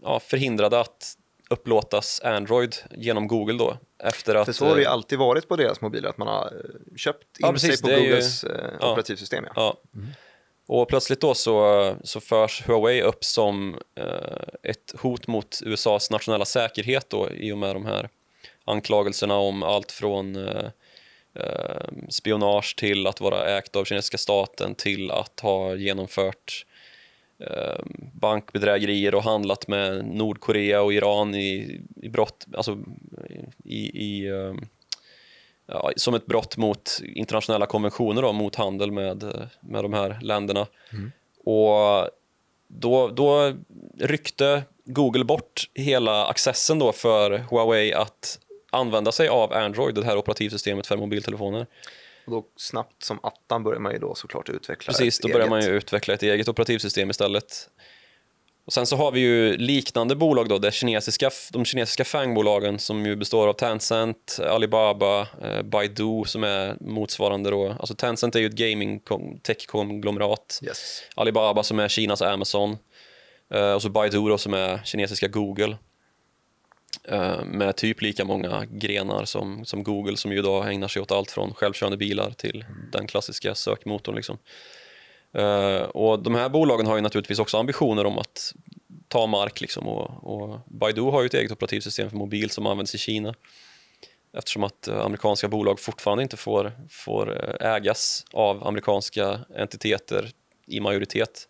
ja, 0.03 0.21
förhindrade 0.21 0.81
att 0.81 1.17
upplåtas 1.51 2.21
Android 2.25 2.77
genom 2.91 3.29
Google 3.29 3.59
då. 3.59 3.79
Efter 4.05 4.35
att, 4.35 4.45
För 4.47 4.53
så 4.53 4.67
har 4.67 4.75
det 4.75 4.81
ju 4.81 4.87
eh, 4.87 4.93
alltid 4.93 5.19
varit 5.19 5.49
på 5.49 5.57
deras 5.57 5.81
mobiler, 5.81 6.09
att 6.09 6.19
man 6.19 6.29
har 6.29 6.45
eh, 6.45 6.97
köpt 6.97 7.23
in 7.23 7.47
Ja, 7.47 7.53
precis, 7.53 7.81
sig 7.81 7.83
på 7.83 7.91
ju- 7.91 7.97
Googles 8.09 8.45
eh, 8.45 8.71
ja. 8.81 8.93
operativsystem. 8.93 9.45
Ja. 9.47 9.53
Ja. 9.57 9.77
Och 10.69 10.89
plötsligt 10.89 11.21
då 11.21 11.35
så, 11.35 11.95
så 12.05 12.21
förs 12.21 12.63
Huawei 12.69 13.03
upp 13.03 13.25
som 13.25 13.79
eh, 13.95 14.71
ett 14.71 14.95
hot 14.99 15.27
mot 15.27 15.61
USAs 15.65 16.11
nationella 16.11 16.45
säkerhet 16.45 17.11
då, 17.11 17.31
i 17.31 17.53
och 17.53 17.59
med 17.59 17.77
de 17.77 17.87
här 17.87 18.09
anklagelserna 18.65 19.35
om 19.35 19.63
allt 19.63 19.93
från 19.93 20.37
eh, 20.49 20.65
eh, 21.35 21.87
spionage 22.09 22.77
till 22.77 23.07
att 23.07 23.21
vara 23.21 23.59
ägt 23.59 23.77
av 23.77 23.85
kinesiska 23.85 24.19
staten 24.19 24.75
till 24.75 25.11
att 25.11 25.41
ha 25.41 25.75
genomfört 25.75 26.66
eh, 26.66 26.66
bankbedrägerier 28.13 29.15
och 29.15 29.23
handlat 29.23 29.69
med 29.69 30.05
Nordkorea 30.05 30.83
och 30.83 30.93
Iran 30.93 31.35
i, 31.35 31.81
i 31.97 32.09
brott, 32.09 32.47
alltså 32.57 32.79
i, 33.65 34.05
i 34.05 34.27
eh, 34.29 34.55
ja, 35.67 35.93
som 35.97 36.15
ett 36.15 36.27
brott 36.27 36.57
mot 36.57 37.01
internationella 37.03 37.67
konventioner 37.67 38.23
då, 38.23 38.33
mot 38.33 38.57
handel 38.57 38.93
med, 38.93 39.49
med 39.61 39.85
de 39.85 39.93
här 39.93 40.19
länderna. 40.23 40.67
Och 41.45 42.09
då, 42.69 43.09
då 43.09 43.53
ryckte 43.99 44.63
Google 44.85 45.25
bort 45.25 45.71
hela 45.75 46.27
accessen 46.27 46.79
då 46.79 46.93
för 46.93 47.39
Huawei 47.51 47.93
att 47.93 48.39
använda 48.71 49.13
sig 49.13 49.29
av 49.29 49.53
Android, 49.53 49.95
det 49.95 50.05
här 50.05 50.17
operativsystemet 50.17 50.87
för 50.87 50.97
mobiltelefoner. 50.97 51.67
Och 52.27 52.33
då 52.33 52.47
snabbt 52.57 53.03
som 53.03 53.21
attan 53.23 53.63
börjar 53.63 53.81
man 53.81 53.93
ju 53.93 53.99
då 53.99 54.15
såklart 54.15 54.49
utveckla 54.49 54.93
Precis, 54.93 55.19
då 55.19 55.29
börjar 55.29 55.41
eget. 55.41 55.51
man 55.51 55.63
ju 55.63 55.69
utveckla 55.69 56.15
ett 56.15 56.23
eget 56.23 56.49
operativsystem 56.49 57.11
istället. 57.11 57.69
Och 58.67 58.73
sen 58.73 58.87
så 58.87 58.97
har 58.97 59.13
vi 59.13 59.21
ju 59.21 59.57
liknande 59.57 60.17
bolag 60.17 60.49
då, 60.49 60.59
det 60.59 60.73
kinesiska, 60.73 61.31
de 61.53 61.65
kinesiska 61.65 62.05
fangbolagen 62.05 62.79
som 62.79 63.07
ju 63.07 63.17
består 63.17 63.49
av 63.49 63.53
Tencent, 63.53 64.39
Alibaba, 64.51 65.21
eh, 65.43 65.63
Baidu 65.63 66.25
som 66.27 66.45
är 66.45 66.77
motsvarande 66.81 67.51
då. 67.51 67.71
Alltså 67.71 67.95
Tencent 67.95 68.35
är 68.35 68.41
ju 68.41 68.47
ett 68.47 68.53
gaming 68.53 69.01
tech-konglomerat. 69.43 70.61
Yes. 70.63 71.03
Alibaba 71.15 71.63
som 71.63 71.79
är 71.79 71.89
Kinas 71.89 72.23
Amazon. 72.23 72.77
Eh, 73.55 73.73
och 73.73 73.83
så 73.83 73.89
Baidu 73.89 74.29
då 74.29 74.39
som 74.39 74.55
är 74.55 74.81
kinesiska 74.85 75.29
Google. 75.29 75.77
Eh, 77.05 77.45
med 77.45 77.77
typ 77.77 78.03
lika 78.03 78.25
många 78.25 78.65
grenar 78.71 79.25
som, 79.25 79.65
som 79.65 79.83
Google 79.83 80.17
som 80.17 80.33
ju 80.33 80.39
idag 80.39 80.73
ägnar 80.73 80.89
sig 80.89 81.03
åt 81.03 81.13
allt 81.13 81.31
från 81.31 81.55
självkörande 81.55 81.97
bilar 81.97 82.31
till 82.31 82.65
den 82.93 83.07
klassiska 83.07 83.55
sökmotorn. 83.55 84.15
Liksom. 84.15 84.39
Eh, 85.33 85.81
och 85.81 86.23
de 86.23 86.35
här 86.35 86.49
bolagen 86.49 86.87
har 86.87 86.97
ju 86.97 87.03
naturligtvis 87.03 87.39
också 87.39 87.59
ambitioner 87.59 88.07
om 88.07 88.19
att 88.19 88.55
ta 89.09 89.27
mark 89.27 89.61
liksom, 89.61 89.89
och, 89.89 90.25
och 90.25 90.61
Baidu 90.67 91.03
har 91.03 91.23
ju 91.23 91.27
ett 91.27 91.35
eget 91.35 91.53
operativsystem 91.53 92.11
för 92.11 92.17
mobil 92.17 92.51
som 92.51 92.67
används 92.67 92.95
i 92.95 92.99
Kina 92.99 93.35
eftersom 94.33 94.65
att 94.65 94.89
eh, 94.89 95.01
amerikanska 95.01 95.49
bolag 95.49 95.81
fortfarande 95.81 96.23
inte 96.23 96.37
får, 96.37 96.73
får 96.91 97.57
ägas 97.63 98.25
av 98.33 98.67
amerikanska 98.67 99.41
entiteter 99.57 100.31
i 100.67 100.81
majoritet. 100.81 101.49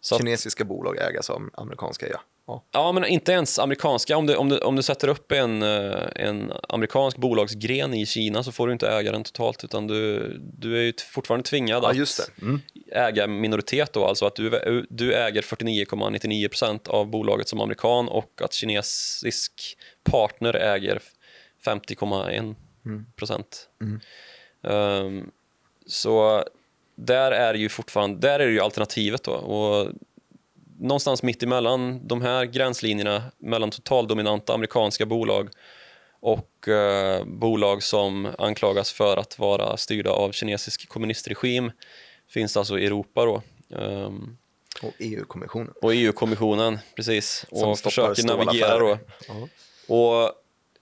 Så 0.00 0.14
att, 0.14 0.20
Kinesiska 0.20 0.64
bolag 0.64 0.98
ägas 0.98 1.30
av 1.30 1.50
amerikanska, 1.54 2.08
ja 2.08 2.20
ja. 2.48 2.64
ja, 2.72 2.92
men 2.92 3.04
inte 3.04 3.32
ens 3.32 3.58
amerikanska. 3.58 4.16
Om 4.16 4.26
du, 4.26 4.36
om 4.36 4.48
du, 4.48 4.58
om 4.58 4.76
du 4.76 4.82
sätter 4.82 5.08
upp 5.08 5.32
en, 5.32 5.62
eh, 5.62 6.06
en 6.14 6.52
amerikansk 6.68 7.16
bolagsgren 7.16 7.94
i 7.94 8.06
Kina 8.06 8.42
så 8.42 8.52
får 8.52 8.66
du 8.66 8.72
inte 8.72 8.88
äga 8.88 9.12
den 9.12 9.24
totalt 9.24 9.64
utan 9.64 9.86
du, 9.86 10.36
du 10.40 10.78
är 10.78 10.82
ju 10.82 10.92
fortfarande 11.12 11.48
tvingad 11.48 11.82
Ja, 11.82 11.90
att. 11.90 12.30
Mm. 12.42 12.60
äga 12.92 13.26
minoritet 13.26 13.92
då, 13.92 14.04
alltså 14.04 14.26
att 14.26 14.34
du, 14.34 14.86
du 14.90 15.14
äger 15.14 15.42
49,99% 15.42 16.88
av 16.88 17.06
bolaget 17.06 17.48
som 17.48 17.60
amerikan 17.60 18.08
och 18.08 18.40
att 18.42 18.52
kinesisk 18.52 19.76
partner 20.02 20.54
äger 20.54 21.02
50,1%. 21.64 23.44
Ehm, 24.68 25.30
så 25.86 26.44
där 26.96 27.32
är 27.32 27.54
ju 27.54 27.68
fortfarande, 27.68 28.28
där 28.28 28.40
är 28.40 28.46
det 28.46 28.52
ju 28.52 28.60
alternativet 28.60 29.22
då 29.22 29.32
och 29.32 29.92
någonstans 30.78 31.22
mitt 31.22 31.42
emellan 31.42 32.06
de 32.06 32.22
här 32.22 32.44
gränslinjerna 32.44 33.22
mellan 33.38 33.70
totaldominanta 33.70 34.54
amerikanska 34.54 35.06
bolag 35.06 35.48
och 36.20 36.68
eh, 36.68 37.24
bolag 37.24 37.82
som 37.82 38.28
anklagas 38.38 38.92
för 38.92 39.16
att 39.16 39.38
vara 39.38 39.76
styrda 39.76 40.10
av 40.10 40.32
kinesisk 40.32 40.88
kommunistregim 40.88 41.70
finns 42.28 42.56
alltså 42.56 42.78
i 42.78 42.86
Europa 42.86 43.24
då. 43.24 43.42
Um, 43.76 44.38
och 44.82 44.92
EU-kommissionen. 44.98 45.72
Och 45.82 45.94
EU-kommissionen, 45.94 46.78
precis. 46.96 47.46
Som 47.52 47.70
och 47.70 47.78
försöker 47.78 48.26
navigera 48.26 48.78
då. 48.78 48.90
Uh 48.90 48.98
-huh. 49.28 49.48
Och 49.88 50.32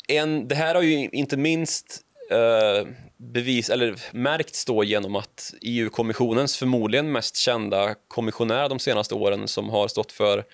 en, 0.08 0.48
det 0.48 0.54
här 0.54 0.74
har 0.74 0.82
ju 0.82 1.08
inte 1.08 1.36
minst 1.36 2.05
eh, 2.30 2.86
bevis, 3.16 3.70
eller 3.70 3.96
märkts 4.12 4.64
då 4.64 4.84
genom 4.84 5.16
att 5.16 5.54
EU-kommissionens 5.62 6.56
förmodligen 6.56 7.12
mest 7.12 7.36
kända 7.36 7.94
kommissionär 8.08 8.68
de 8.68 8.78
senaste 8.78 9.14
åren 9.14 9.48
som 9.48 9.70
har 9.70 9.88
stått 9.88 10.12
för 10.12 10.44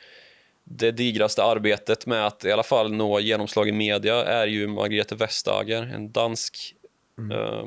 det 0.64 0.90
digraste 0.90 1.44
arbetet 1.44 2.06
med 2.06 2.26
att 2.26 2.44
i 2.44 2.52
alla 2.52 2.62
fall 2.62 2.92
nå 2.92 3.20
genomslag 3.20 3.68
i 3.68 3.72
media 3.72 4.24
är 4.24 4.46
ju 4.46 4.66
Margrethe 4.66 5.14
Vestager, 5.14 5.82
en 5.82 6.12
dansk, 6.12 6.74
mm. 7.18 7.30
eh, 7.30 7.66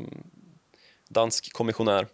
dansk 1.10 1.54
kommissionär. 1.54 2.08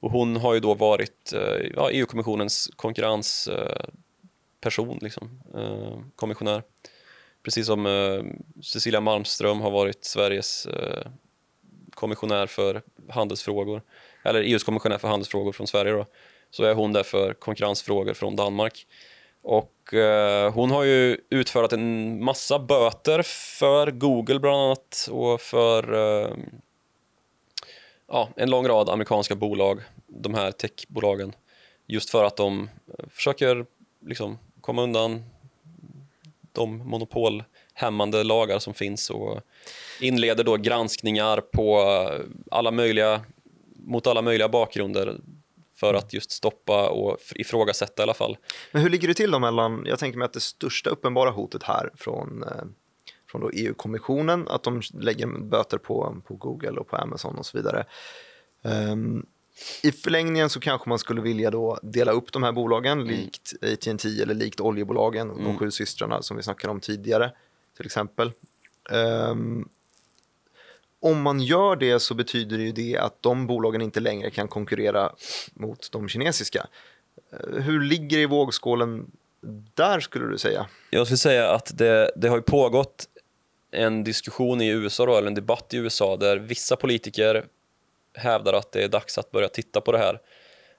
Och 0.00 0.10
hon 0.10 0.36
har 0.36 0.54
ju 0.54 0.60
då 0.60 0.74
varit 0.74 1.32
eh, 1.32 1.66
ja, 1.76 1.90
EU-kommissionens 1.90 2.70
konkurrensperson, 2.76 4.98
liksom, 5.00 5.42
eh, 5.54 5.98
kommissionär. 6.16 6.62
Precis 7.48 7.66
som 7.66 7.86
eh, 7.86 8.24
Cecilia 8.62 9.00
Malmström 9.00 9.60
har 9.60 9.70
varit 9.70 10.04
Sveriges 10.04 10.66
eh, 10.66 11.10
kommissionär 11.94 12.46
för 12.46 12.82
handelsfrågor, 13.08 13.82
eller 14.24 14.40
EUs 14.40 14.64
kommissionär 14.64 14.98
för 14.98 15.08
handelsfrågor 15.08 15.52
från 15.52 15.66
Sverige 15.66 15.92
då, 15.92 16.06
så 16.50 16.64
är 16.64 16.74
hon 16.74 16.92
där 16.92 17.02
för 17.02 17.32
konkurrensfrågor 17.32 18.14
från 18.14 18.36
Danmark. 18.36 18.86
Och 19.42 19.94
eh, 19.94 20.52
hon 20.52 20.70
har 20.70 20.84
ju 20.84 21.18
utfärdat 21.30 21.72
en 21.72 22.24
massa 22.24 22.58
böter 22.58 23.22
för 23.58 23.90
Google 23.90 24.38
bland 24.38 24.56
annat 24.56 25.08
och 25.10 25.40
för 25.40 25.92
eh, 25.94 26.36
ja, 28.08 28.28
en 28.36 28.50
lång 28.50 28.68
rad 28.68 28.88
amerikanska 28.88 29.34
bolag, 29.34 29.80
de 30.06 30.34
här 30.34 30.52
techbolagen, 30.52 31.32
just 31.86 32.10
för 32.10 32.24
att 32.24 32.36
de 32.36 32.70
försöker 33.10 33.66
liksom 34.06 34.38
komma 34.60 34.82
undan 34.82 35.24
de 36.52 36.88
monopolhämmande 36.88 38.24
lagar 38.24 38.58
som 38.58 38.74
finns 38.74 39.10
och 39.10 39.40
inleder 40.00 40.44
då 40.44 40.56
granskningar 40.56 41.40
på 41.40 41.80
eh, 41.80 42.24
alla 42.50 42.70
möjliga, 42.70 43.20
mot 43.76 44.06
alla 44.06 44.22
möjliga 44.22 44.48
bakgrunder 44.48 45.16
för 45.76 45.94
att 45.94 46.12
just 46.12 46.30
stoppa 46.30 46.88
och 46.88 47.16
ifrågasätta 47.34 48.02
i 48.02 48.04
alla 48.04 48.14
fall. 48.14 48.36
Men 48.72 48.82
hur 48.82 48.90
ligger 48.90 49.08
det 49.08 49.14
till 49.14 49.30
då 49.30 49.38
mellan, 49.38 49.84
jag 49.86 49.98
tänker 49.98 50.18
mig 50.18 50.26
att 50.26 50.32
det 50.32 50.40
största 50.40 50.90
uppenbara 50.90 51.30
hotet 51.30 51.62
här 51.62 51.90
från, 51.94 52.42
eh, 52.42 52.64
från 53.30 53.50
EU-kommissionen, 53.54 54.48
att 54.48 54.62
de 54.62 54.82
lägger 54.94 55.26
böter 55.26 55.78
på, 55.78 56.16
på 56.26 56.34
Google 56.34 56.80
och 56.80 56.88
på 56.88 56.96
Amazon 56.96 57.38
och 57.38 57.46
så 57.46 57.58
vidare. 57.58 57.84
Um, 58.62 59.26
i 59.82 59.92
förlängningen 59.92 60.50
så 60.50 60.60
kanske 60.60 60.88
man 60.88 60.98
skulle 60.98 61.20
vilja 61.20 61.50
då 61.50 61.78
dela 61.82 62.12
upp 62.12 62.32
de 62.32 62.42
här 62.42 62.52
bolagen 62.52 63.00
mm. 63.00 63.06
likt 63.06 63.52
AT&T 63.62 64.22
eller 64.22 64.34
likt 64.34 64.60
oljebolagen, 64.60 65.30
mm. 65.30 65.44
de 65.44 65.58
sju 65.58 65.70
systrarna 65.70 66.22
som 66.22 66.36
vi 66.36 66.42
snackade 66.42 66.70
om 66.70 66.80
tidigare 66.80 67.32
till 67.76 67.86
exempel. 67.86 68.32
Um, 68.90 69.68
om 71.00 71.22
man 71.22 71.40
gör 71.40 71.76
det 71.76 72.00
så 72.00 72.14
betyder 72.14 72.58
det 72.58 72.64
ju 72.64 72.72
det 72.72 72.96
att 72.96 73.22
de 73.22 73.46
bolagen 73.46 73.82
inte 73.82 74.00
längre 74.00 74.30
kan 74.30 74.48
konkurrera 74.48 75.12
mot 75.54 75.92
de 75.92 76.08
kinesiska. 76.08 76.66
Uh, 77.32 77.60
hur 77.60 77.80
ligger 77.80 78.16
det 78.16 78.22
i 78.22 78.26
vågskålen 78.26 79.10
där 79.74 80.00
skulle 80.00 80.26
du 80.26 80.38
säga? 80.38 80.66
Jag 80.90 81.06
skulle 81.06 81.18
säga 81.18 81.50
att 81.50 81.78
det, 81.78 82.12
det 82.16 82.28
har 82.28 82.40
pågått 82.40 83.08
en 83.70 84.04
diskussion 84.04 84.60
i 84.60 84.68
USA, 84.68 85.06
då, 85.06 85.16
eller 85.16 85.28
en 85.28 85.34
debatt 85.34 85.74
i 85.74 85.76
USA 85.76 86.16
där 86.16 86.36
vissa 86.36 86.76
politiker 86.76 87.46
hävdar 88.18 88.52
att 88.52 88.72
det 88.72 88.82
är 88.82 88.88
dags 88.88 89.18
att 89.18 89.30
börja 89.30 89.48
titta 89.48 89.80
på 89.80 89.92
det 89.92 89.98
här. 89.98 90.20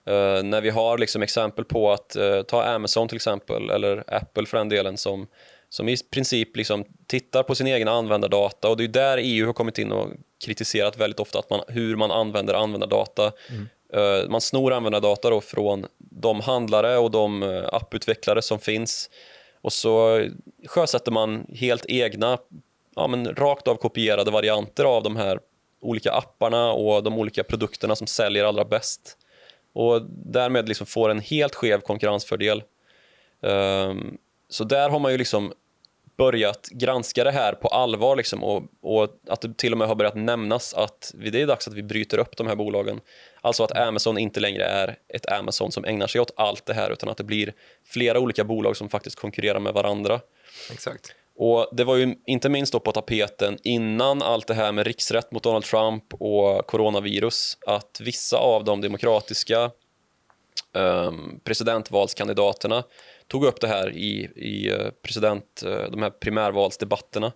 Uh, 0.09 0.43
när 0.43 0.61
vi 0.61 0.69
har 0.69 0.97
liksom 0.97 1.21
exempel 1.21 1.65
på 1.65 1.91
att, 1.91 2.15
uh, 2.19 2.41
ta 2.41 2.63
Amazon 2.63 3.07
till 3.07 3.15
exempel, 3.15 3.69
eller 3.69 4.03
Apple 4.07 4.45
för 4.45 4.57
den 4.57 4.69
delen, 4.69 4.97
som, 4.97 5.27
som 5.69 5.89
i 5.89 5.97
princip 6.11 6.57
liksom 6.57 6.85
tittar 7.07 7.43
på 7.43 7.55
sin 7.55 7.67
egen 7.67 7.87
användardata 7.87 8.69
och 8.69 8.77
det 8.77 8.83
är 8.83 8.87
där 8.87 9.17
EU 9.21 9.45
har 9.45 9.53
kommit 9.53 9.77
in 9.77 9.91
och 9.91 10.09
kritiserat 10.45 10.97
väldigt 10.97 11.19
ofta 11.19 11.39
att 11.39 11.49
man, 11.49 11.61
hur 11.67 11.95
man 11.95 12.11
använder 12.11 12.53
användardata. 12.53 13.31
Mm. 13.49 13.69
Uh, 13.95 14.29
man 14.29 14.41
snor 14.41 14.73
användardata 14.73 15.29
då 15.29 15.41
från 15.41 15.85
de 15.97 16.41
handlare 16.41 16.97
och 16.97 17.11
de 17.11 17.43
apputvecklare 17.71 18.41
som 18.41 18.59
finns 18.59 19.09
och 19.61 19.73
så 19.73 20.25
sjösätter 20.67 21.11
man 21.11 21.45
helt 21.53 21.85
egna, 21.85 22.37
ja, 22.95 23.07
men 23.07 23.35
rakt 23.35 23.67
av 23.67 23.75
kopierade 23.75 24.31
varianter 24.31 24.85
av 24.85 25.03
de 25.03 25.15
här 25.15 25.39
olika 25.81 26.11
apparna 26.11 26.71
och 26.71 27.03
de 27.03 27.17
olika 27.17 27.43
produkterna 27.43 27.95
som 27.95 28.07
säljer 28.07 28.45
allra 28.45 28.65
bäst. 28.65 29.17
Och 29.73 30.01
därmed 30.09 30.67
liksom 30.69 30.87
får 30.87 31.09
en 31.09 31.19
helt 31.19 31.55
skev 31.55 31.79
konkurrensfördel. 31.79 32.63
Um, 33.41 34.17
så 34.49 34.63
där 34.63 34.89
har 34.89 34.99
man 34.99 35.11
ju 35.11 35.17
liksom 35.17 35.53
börjat 36.19 36.67
granska 36.71 37.23
det 37.23 37.31
här 37.31 37.53
på 37.53 37.67
allvar 37.67 38.15
liksom 38.15 38.43
och, 38.43 38.63
och, 38.81 39.09
att 39.27 39.41
det 39.41 39.57
till 39.57 39.71
och 39.71 39.77
med 39.77 39.87
har 39.87 39.95
börjat 39.95 40.15
nämnas 40.15 40.73
att 40.73 41.11
det 41.15 41.41
är 41.41 41.47
dags 41.47 41.67
att 41.67 41.73
vi 41.73 41.83
bryter 41.83 42.17
upp 42.17 42.37
de 42.37 42.47
här 42.47 42.55
bolagen. 42.55 43.01
Alltså 43.41 43.63
att 43.63 43.77
Amazon 43.77 44.17
inte 44.17 44.39
längre 44.39 44.63
är 44.63 44.97
ett 45.07 45.31
Amazon 45.31 45.71
som 45.71 45.85
ägnar 45.85 46.07
sig 46.07 46.21
åt 46.21 46.31
allt 46.35 46.65
det 46.65 46.73
här 46.73 46.91
utan 46.91 47.09
att 47.09 47.17
det 47.17 47.23
blir 47.23 47.53
flera 47.85 48.19
olika 48.19 48.43
bolag 48.43 48.77
som 48.77 48.89
faktiskt 48.89 49.15
konkurrerar 49.15 49.59
med 49.59 49.73
varandra. 49.73 50.19
Exakt. 50.71 51.15
Och 51.41 51.69
Det 51.71 51.83
var 51.83 51.95
ju 51.95 52.15
inte 52.25 52.49
minst 52.49 52.73
då 52.73 52.79
på 52.79 52.91
tapeten 52.91 53.57
innan 53.63 54.21
allt 54.21 54.47
det 54.47 54.53
här 54.53 54.71
med 54.71 54.87
riksrätt 54.87 55.31
mot 55.31 55.43
Donald 55.43 55.63
Trump 55.63 56.03
och 56.13 56.67
coronavirus 56.67 57.57
att 57.67 58.01
vissa 58.03 58.37
av 58.37 58.63
de 58.63 58.81
demokratiska 58.81 59.71
um, 60.73 61.39
presidentvalskandidaterna 61.43 62.83
tog 63.27 63.45
upp 63.45 63.61
det 63.61 63.67
här 63.67 63.91
i, 63.91 64.29
i 64.35 64.69
eh, 64.69 64.89
president, 65.03 65.63
eh, 65.65 65.91
de 65.91 66.01
här 66.01 66.09
primärvalsdebatterna. 66.09 67.31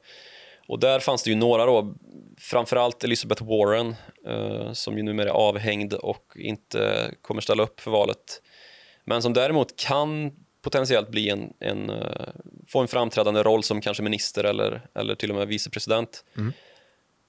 Och 0.67 0.79
där 0.79 0.99
fanns 0.99 1.23
det 1.23 1.29
ju 1.29 1.35
några 1.35 1.65
då, 1.65 1.95
framförallt 2.37 3.03
Elizabeth 3.03 3.43
Warren 3.43 3.95
uh, 4.27 4.73
som 4.73 4.97
ju 4.97 5.03
numera 5.03 5.29
är 5.29 5.33
avhängd 5.33 5.93
och 5.93 6.33
inte 6.35 7.11
kommer 7.21 7.41
ställa 7.41 7.63
upp 7.63 7.79
för 7.79 7.91
valet. 7.91 8.41
Men 9.05 9.21
som 9.21 9.33
däremot 9.33 9.75
kan 9.75 10.31
potentiellt 10.63 11.09
bli 11.09 11.29
en, 11.29 11.53
en, 11.59 11.89
uh, 11.89 12.27
få 12.67 12.79
en 12.79 12.87
framträdande 12.87 13.43
roll 13.43 13.63
som 13.63 13.81
kanske 13.81 14.03
minister 14.03 14.43
eller, 14.43 14.81
eller 14.95 15.15
till 15.15 15.29
och 15.29 15.35
med 15.35 15.47
vicepresident. 15.47 16.25
Mm. 16.37 16.53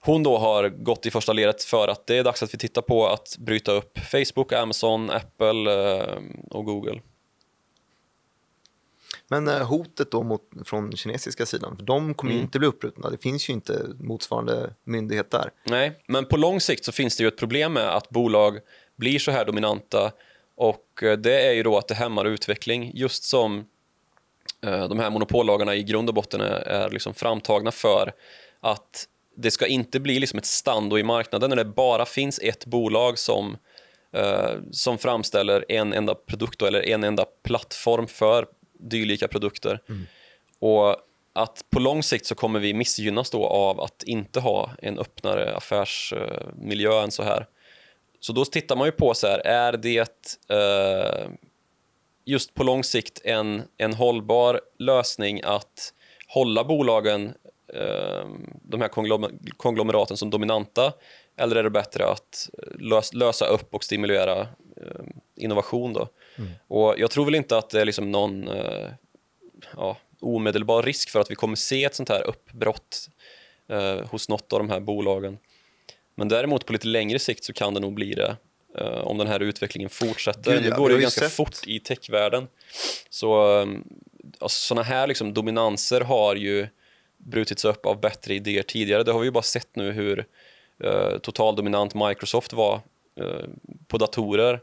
Hon 0.00 0.22
då 0.22 0.38
har 0.38 0.68
gått 0.68 1.06
i 1.06 1.10
första 1.10 1.32
ledet 1.32 1.64
för 1.64 1.88
att 1.88 2.06
det 2.06 2.18
är 2.18 2.24
dags 2.24 2.42
att 2.42 2.54
vi 2.54 2.58
tittar 2.58 2.82
på 2.82 3.06
att 3.06 3.36
bryta 3.38 3.72
upp 3.72 3.98
Facebook, 3.98 4.52
Amazon, 4.52 5.10
Apple 5.10 5.70
uh, 5.70 6.22
och 6.50 6.64
Google. 6.64 7.00
Men 9.28 9.48
uh, 9.48 9.62
hotet 9.62 10.10
då 10.10 10.22
mot, 10.22 10.42
från 10.64 10.96
kinesiska 10.96 11.46
sidan, 11.46 11.76
för 11.76 11.84
de 11.84 12.14
kommer 12.14 12.32
mm. 12.32 12.44
inte 12.44 12.58
bli 12.58 12.68
uppbrutna. 12.68 13.10
Det 13.10 13.22
finns 13.22 13.48
ju 13.48 13.52
inte 13.52 13.86
motsvarande 14.00 14.74
myndighet 14.84 15.30
där. 15.30 15.50
Nej, 15.64 16.02
men 16.06 16.24
på 16.24 16.36
lång 16.36 16.60
sikt 16.60 16.84
så 16.84 16.92
finns 16.92 17.16
det 17.16 17.22
ju 17.22 17.28
ett 17.28 17.38
problem 17.38 17.72
med 17.72 17.96
att 17.96 18.10
bolag 18.10 18.58
blir 18.96 19.18
så 19.18 19.30
här 19.30 19.44
dominanta 19.44 20.12
och 20.56 21.02
eh, 21.02 21.12
det 21.12 21.46
är 21.46 21.52
ju 21.52 21.62
då 21.62 21.78
att 21.78 21.88
det 21.88 21.94
hämmar 21.94 22.24
utveckling, 22.24 22.90
just 22.94 23.24
som 23.24 23.66
eh, 24.66 24.88
de 24.88 24.98
här 24.98 25.10
monopollagarna 25.10 25.74
i 25.74 25.82
grund 25.82 26.08
och 26.08 26.14
botten 26.14 26.40
är, 26.40 26.50
är 26.50 26.90
liksom 26.90 27.14
framtagna 27.14 27.70
för 27.70 28.12
att 28.60 29.08
det 29.36 29.50
ska 29.50 29.66
inte 29.66 30.00
bli 30.00 30.18
liksom 30.18 30.38
ett 30.38 30.46
stando 30.46 30.98
i 30.98 31.02
marknaden 31.02 31.50
när 31.50 31.56
det 31.56 31.64
bara 31.64 32.06
finns 32.06 32.38
ett 32.42 32.66
bolag 32.66 33.18
som, 33.18 33.56
eh, 34.12 34.52
som 34.70 34.98
framställer 34.98 35.64
en 35.68 35.92
enda 35.92 36.14
produkt 36.14 36.62
eller 36.62 36.88
en 36.88 37.04
enda 37.04 37.24
plattform 37.42 38.06
för 38.06 38.46
dylika 38.78 39.28
produkter. 39.28 39.80
Mm. 39.88 40.06
Och 40.58 40.96
att 41.32 41.64
på 41.70 41.80
lång 41.80 42.02
sikt 42.02 42.26
så 42.26 42.34
kommer 42.34 42.60
vi 42.60 42.74
missgynnas 42.74 43.30
då 43.30 43.46
av 43.46 43.80
att 43.80 44.02
inte 44.02 44.40
ha 44.40 44.70
en 44.82 44.98
öppnare 44.98 45.56
affärsmiljö 45.56 47.02
än 47.02 47.10
så 47.10 47.22
här. 47.22 47.46
Så 48.24 48.32
då 48.32 48.44
tittar 48.44 48.76
man 48.76 48.86
ju 48.86 48.92
på 48.92 49.14
så 49.14 49.26
här, 49.26 49.38
är 49.38 49.72
det 49.72 50.30
eh, 50.48 51.28
just 52.24 52.54
på 52.54 52.62
lång 52.62 52.84
sikt 52.84 53.20
en, 53.24 53.62
en 53.76 53.94
hållbar 53.94 54.60
lösning 54.78 55.40
att 55.44 55.92
hålla 56.28 56.64
bolagen, 56.64 57.34
eh, 57.74 58.26
de 58.62 58.80
här 58.80 58.88
konglomeraten 59.56 60.16
som 60.16 60.30
dominanta 60.30 60.92
eller 61.36 61.56
är 61.56 61.62
det 61.62 61.70
bättre 61.70 62.06
att 62.06 62.50
lös, 62.78 63.14
lösa 63.14 63.46
upp 63.46 63.74
och 63.74 63.84
stimulera 63.84 64.40
eh, 64.40 65.04
innovation 65.36 65.92
då? 65.92 66.08
Mm. 66.38 66.50
Och 66.68 66.94
jag 66.98 67.10
tror 67.10 67.24
väl 67.24 67.34
inte 67.34 67.58
att 67.58 67.70
det 67.70 67.80
är 67.80 67.84
liksom 67.84 68.12
någon 68.12 68.48
eh, 68.48 68.88
ja, 69.76 69.96
omedelbar 70.20 70.82
risk 70.82 71.10
för 71.10 71.20
att 71.20 71.30
vi 71.30 71.34
kommer 71.34 71.56
se 71.56 71.84
ett 71.84 71.94
sånt 71.94 72.08
här 72.08 72.22
uppbrott 72.26 73.08
eh, 73.68 74.06
hos 74.10 74.28
något 74.28 74.52
av 74.52 74.58
de 74.58 74.70
här 74.70 74.80
bolagen. 74.80 75.38
Men 76.14 76.28
däremot 76.28 76.66
på 76.66 76.72
lite 76.72 76.86
längre 76.86 77.18
sikt 77.18 77.44
så 77.44 77.52
kan 77.52 77.74
det 77.74 77.80
nog 77.80 77.94
bli 77.94 78.14
det 78.14 78.36
uh, 78.80 78.86
om 78.86 79.18
den 79.18 79.26
här 79.26 79.40
utvecklingen 79.40 79.90
fortsätter. 79.90 80.52
Gud, 80.52 80.64
ja, 80.64 80.70
nu 80.70 80.76
går 80.76 80.88
det 80.88 80.94
ju 80.94 81.00
ganska 81.00 81.20
sett. 81.20 81.32
fort 81.32 81.66
i 81.66 81.80
techvärlden. 81.80 82.48
Så 83.10 83.60
um, 83.60 83.84
alltså, 84.38 84.66
sådana 84.66 84.82
här 84.82 85.06
liksom, 85.06 85.34
dominanser 85.34 86.00
har 86.00 86.34
ju 86.36 86.68
brutits 87.16 87.64
upp 87.64 87.86
av 87.86 88.00
bättre 88.00 88.34
idéer 88.34 88.62
tidigare. 88.62 89.02
Det 89.02 89.12
har 89.12 89.20
vi 89.20 89.26
ju 89.26 89.30
bara 89.30 89.42
sett 89.42 89.76
nu 89.76 89.92
hur 89.92 90.26
eh, 90.84 91.18
totaldominant 91.18 91.94
Microsoft 91.94 92.52
var 92.52 92.80
eh, 93.16 93.48
på 93.86 93.98
datorer 93.98 94.60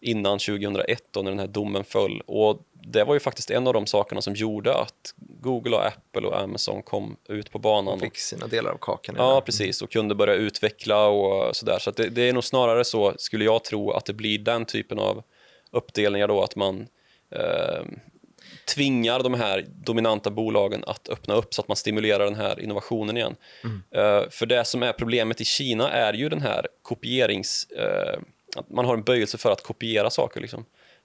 innan 0.00 0.38
2001 0.38 1.02
då 1.10 1.22
när 1.22 1.30
den 1.30 1.38
här 1.38 1.46
domen 1.46 1.84
föll. 1.84 2.20
Och 2.20 2.62
det 2.84 3.04
var 3.04 3.14
ju 3.14 3.20
faktiskt 3.20 3.50
en 3.50 3.66
av 3.66 3.72
de 3.72 3.86
sakerna 3.86 4.22
som 4.22 4.34
gjorde 4.34 4.74
att 4.74 5.14
Google 5.16 5.76
och 5.76 5.86
Apple 5.86 6.26
och 6.26 6.40
Amazon 6.40 6.82
kom 6.82 7.16
ut 7.28 7.50
på 7.50 7.58
banan. 7.58 8.00
Fick 8.00 8.18
sina 8.18 8.46
delar 8.46 8.70
av 8.70 8.78
kakan. 8.80 9.14
Ja, 9.18 9.34
det. 9.34 9.40
precis. 9.40 9.82
Och 9.82 9.90
kunde 9.90 10.14
börja 10.14 10.34
utveckla 10.34 11.06
och 11.06 11.56
sådär. 11.56 11.78
Så 11.78 11.90
det, 11.90 12.08
det 12.08 12.22
är 12.22 12.32
nog 12.32 12.44
snarare 12.44 12.84
så, 12.84 13.14
skulle 13.16 13.44
jag 13.44 13.64
tro, 13.64 13.90
att 13.90 14.04
det 14.04 14.12
blir 14.12 14.38
den 14.38 14.64
typen 14.64 14.98
av 14.98 15.22
uppdelningar 15.70 16.28
då, 16.28 16.42
att 16.42 16.56
man 16.56 16.86
eh, 17.30 17.84
tvingar 18.74 19.22
de 19.22 19.34
här 19.34 19.64
dominanta 19.68 20.30
bolagen 20.30 20.84
att 20.86 21.08
öppna 21.08 21.34
upp 21.34 21.54
så 21.54 21.62
att 21.62 21.68
man 21.68 21.76
stimulerar 21.76 22.24
den 22.24 22.34
här 22.34 22.60
innovationen 22.60 23.16
igen. 23.16 23.36
Eh, 23.90 24.30
för 24.30 24.46
det 24.46 24.64
som 24.64 24.82
är 24.82 24.92
problemet 24.92 25.40
i 25.40 25.44
Kina 25.44 25.90
är 25.90 26.12
ju 26.12 26.28
den 26.28 26.42
här 26.42 26.66
kopierings... 26.82 27.66
Eh, 27.70 28.18
att 28.56 28.70
man 28.70 28.84
har 28.84 28.94
en 28.94 29.02
böjelse 29.02 29.38
för 29.38 29.50
att 29.50 29.62
kopiera 29.62 30.10
saker. 30.10 30.40
Liksom. 30.40 30.64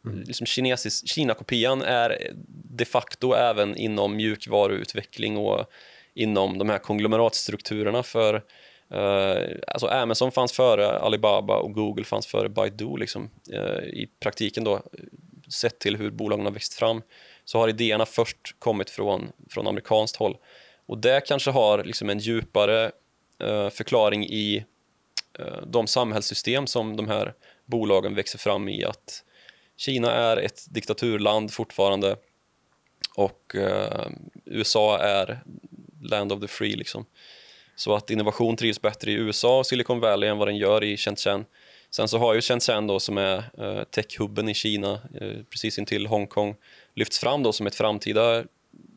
Mm. 0.10 0.24
Liksom 0.28 0.46
kinesisk, 0.46 1.08
Kina-kopian 1.08 1.82
är 1.82 2.32
de 2.64 2.86
facto 2.86 3.34
även 3.34 3.76
inom 3.76 4.16
mjukvaruutveckling 4.16 5.38
och 5.38 5.72
inom 6.14 6.58
de 6.58 6.70
här 6.70 6.78
konglomeratstrukturerna. 6.78 8.04
För 8.04 8.44
eh, 8.92 9.58
alltså 9.68 9.88
Amazon 9.88 10.32
fanns 10.32 10.52
före 10.52 11.00
Alibaba 11.00 11.58
och 11.58 11.74
Google 11.74 12.06
fanns 12.06 12.28
före 12.28 12.50
Baidu. 12.50 12.98
Liksom. 12.98 13.30
Eh, 13.54 13.84
I 13.84 14.10
praktiken 14.20 14.64
då, 14.64 14.82
sett 15.50 15.80
till 15.80 15.98
hur 15.98 16.12
bolagen 16.12 16.46
har 16.46 16.54
växt 16.54 16.74
fram, 16.74 17.02
så 17.46 17.60
har 17.60 17.68
idéerna 17.68 18.06
först 18.06 18.56
kommit 18.60 18.90
från, 18.90 19.32
från 19.50 19.68
amerikanskt 19.68 20.16
håll. 20.16 20.38
Och 20.86 20.98
det 20.98 21.28
kanske 21.28 21.52
har 21.52 21.84
liksom 21.84 22.10
en 22.10 22.20
djupare 22.20 22.92
eh, 23.44 23.70
förklaring 23.70 24.26
i 24.26 24.66
eh, 25.40 25.62
de 25.68 25.88
samhällssystem 25.88 26.68
som 26.68 26.98
de 26.98 27.08
här 27.08 27.34
bolagen 27.66 28.16
växer 28.16 28.40
fram 28.40 28.70
i. 28.70 28.84
Att 28.84 29.24
Kina 29.78 30.12
är 30.12 30.38
ett 30.38 30.66
diktaturland 30.70 31.54
fortfarande 31.54 32.16
och 33.16 33.56
eh, 33.56 34.08
USA 34.46 35.00
är 35.00 35.40
land 36.02 36.32
of 36.32 36.42
the 36.42 36.48
free. 36.48 36.76
Liksom. 36.76 37.06
Så 37.76 37.96
att 37.96 38.10
innovation 38.10 38.56
trivs 38.56 38.82
bättre 38.82 39.12
i 39.12 39.14
USA 39.14 39.60
och 39.60 39.66
Silicon 39.66 40.00
Valley 40.00 40.30
än 40.30 40.38
vad 40.38 40.48
den 40.48 40.58
gör 40.58 40.84
i 40.84 40.98
Shenzhen. 40.98 41.46
Sen 41.90 42.08
så 42.08 42.18
har 42.18 42.34
ju 42.34 42.42
Shenzhen 42.42 42.88
då, 42.88 43.00
som 43.00 43.18
är 43.18 43.38
eh, 43.58 43.84
techhubben 43.84 44.50
i 44.50 44.54
Kina, 44.54 44.94
eh, 45.22 45.44
precis 45.50 45.80
intill 45.80 46.08
Hongkong, 46.08 46.56
lyfts 46.94 47.20
fram 47.20 47.44
då 47.44 47.54
som 47.54 47.68
ett 47.68 47.76
framtida 47.76 48.44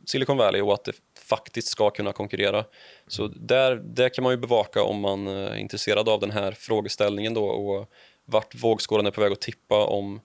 Silicon 0.07 0.37
Valley 0.37 0.61
och 0.61 0.75
att 0.75 0.85
det 0.85 0.93
faktiskt 1.19 1.69
ska 1.69 1.91
kunna 1.91 2.13
konkurrera. 2.13 2.65
Så 3.07 3.27
där, 3.27 3.77
där 3.77 4.09
kan 4.09 4.25
man 4.25 4.33
ju 4.33 4.37
bevaka 4.37 4.83
om 4.83 5.01
man 5.01 5.27
eh, 5.27 5.35
är 5.35 5.57
intresserad 5.57 6.09
av 6.09 6.21
den 6.21 6.31
här 6.31 6.53
frågeställningen 6.53 7.35
då 7.35 7.45
och 7.45 7.93
vart 8.25 8.55
vågskålen 8.55 9.07
är 9.07 9.11
på 9.11 9.21
väg 9.21 9.33
att 9.33 9.41
tippa 9.41 9.87
om 9.87 10.21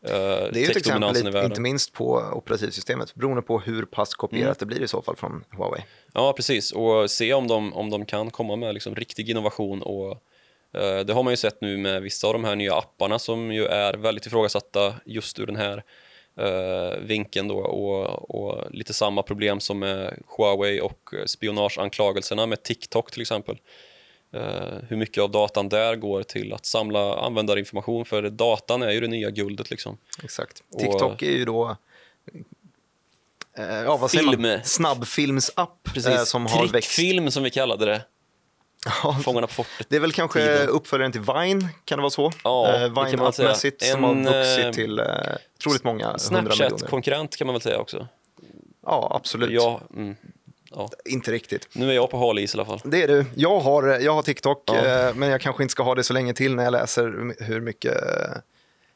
det 0.00 0.10
är 0.10 0.56
ju 0.56 0.64
ett 0.64 0.76
exempel, 0.76 1.44
inte 1.44 1.60
minst 1.60 1.92
på 1.92 2.30
operativsystemet, 2.32 3.14
beroende 3.14 3.42
på 3.42 3.58
hur 3.58 3.84
pass 3.84 4.14
kopierat 4.14 4.44
Mm. 4.44 4.56
det 4.58 4.66
blir 4.66 4.82
i 4.82 4.88
så 4.88 5.02
fall 5.02 5.16
från 5.16 5.44
Huawei. 5.50 5.84
Ja, 6.14 6.32
precis. 6.32 6.72
Och 6.72 7.10
se 7.10 7.34
om 7.34 7.48
de, 7.48 7.74
om 7.74 7.90
de 7.90 8.04
kan 8.06 8.30
komma 8.30 8.56
med 8.56 8.74
liksom 8.74 8.94
riktig 8.94 9.30
innovation. 9.30 9.82
Och, 9.82 10.10
eh, 10.80 11.00
det 11.00 11.12
har 11.12 11.22
man 11.22 11.32
ju 11.32 11.36
sett 11.36 11.60
nu 11.60 11.76
med 11.76 12.02
vissa 12.02 12.26
av 12.26 12.32
de 12.32 12.44
här 12.44 12.56
nya 12.56 12.74
apparna 12.74 13.18
som 13.18 13.52
ju 13.52 13.64
är 13.64 13.94
väldigt 13.94 14.26
ifrågasatta 14.26 14.94
just 15.04 15.38
ur 15.38 15.46
den 15.46 15.56
här 15.56 15.82
eh, 16.36 16.98
vinkeln. 17.00 17.48
Då, 17.48 17.58
och, 17.58 18.30
och 18.30 18.70
lite 18.70 18.94
samma 18.94 19.22
problem 19.22 19.60
som 19.60 19.78
med 19.78 20.22
Huawei 20.36 20.80
och 20.80 21.14
spionageanklagelserna 21.26 22.46
med 22.46 22.62
TikTok 22.62 23.10
till 23.10 23.22
exempel. 23.22 23.58
Eh, 24.32 24.78
hur 24.88 24.96
mycket 24.96 25.22
av 25.22 25.30
datan 25.30 25.68
där 25.68 25.96
går 25.96 26.22
till 26.22 26.52
att 26.52 26.66
samla 26.66 27.16
användarinformation 27.20 28.04
för 28.04 28.22
datan 28.30 28.82
är 28.82 28.90
ju 28.90 29.00
det 29.00 29.08
nya 29.08 29.30
guldet. 29.30 29.70
Liksom. 29.70 29.98
Exakt. 30.22 30.62
Och- 30.72 30.80
TikTok 30.80 31.22
är 31.22 31.30
ju 31.30 31.44
då 31.44 31.76
eh, 33.58 33.64
ja, 33.64 33.96
vad 33.96 34.10
säger 34.10 34.30
Film. 34.30 34.42
man? 34.42 34.64
snabbfilmsapp 34.64 35.88
eh, 36.06 36.24
som 36.24 36.46
har 36.46 36.60
växt. 36.60 36.72
Trickfilm 36.72 37.30
som 37.30 37.42
vi 37.42 37.50
kallade 37.50 37.86
det, 37.86 38.02
Fångarna 39.24 39.46
på 39.46 39.52
fortet. 39.52 39.86
det 39.88 39.96
är 39.96 40.00
väl 40.00 40.12
kanske 40.12 40.40
Tiden. 40.40 40.68
uppföljaren 40.68 41.12
till 41.12 41.20
Vine, 41.20 41.68
kan 41.84 41.98
det 41.98 42.02
vara 42.02 42.10
så? 42.10 42.32
Ja, 42.44 42.66
eh, 42.74 42.80
det 42.80 42.94
kan 42.94 43.04
Vine 43.06 43.16
man 43.22 43.32
säga. 43.32 43.48
appmässigt 43.48 43.82
som 43.84 44.04
har 44.04 44.14
vuxit 44.14 44.72
till 44.74 44.98
eh, 44.98 45.06
otroligt 45.58 45.84
många 45.84 46.06
hundra 46.06 46.42
miljoner. 46.42 46.50
Snapchat-konkurrent 46.50 47.36
kan 47.36 47.46
man 47.46 47.54
väl 47.54 47.62
säga 47.62 47.78
också. 47.78 48.06
Ja, 48.86 49.10
absolut. 49.14 49.50
Ja, 49.50 49.80
mm, 49.96 50.16
ja. 50.70 50.90
Inte 51.04 51.32
riktigt. 51.32 51.68
Nu 51.72 51.90
är 51.90 51.94
jag 51.94 52.10
på 52.10 52.18
hal 52.18 52.38
is 52.38 52.54
i 52.54 52.58
alla 52.58 52.64
fall. 52.66 52.80
Det 52.84 53.02
är 53.02 53.08
du. 53.08 53.24
Jag 53.34 53.60
har, 53.60 53.88
jag 53.88 54.14
har 54.14 54.22
TikTok, 54.22 54.62
Ja. 54.66 54.86
eh, 55.08 55.14
men 55.14 55.28
jag 55.28 55.40
kanske 55.40 55.62
inte 55.62 55.72
ska 55.72 55.82
ha 55.82 55.94
det 55.94 56.04
så 56.04 56.12
länge 56.12 56.34
till 56.34 56.54
när 56.54 56.64
jag 56.64 56.70
läser 56.72 57.34
hur 57.44 57.60
mycket 57.60 57.92
eh, 58.02 58.36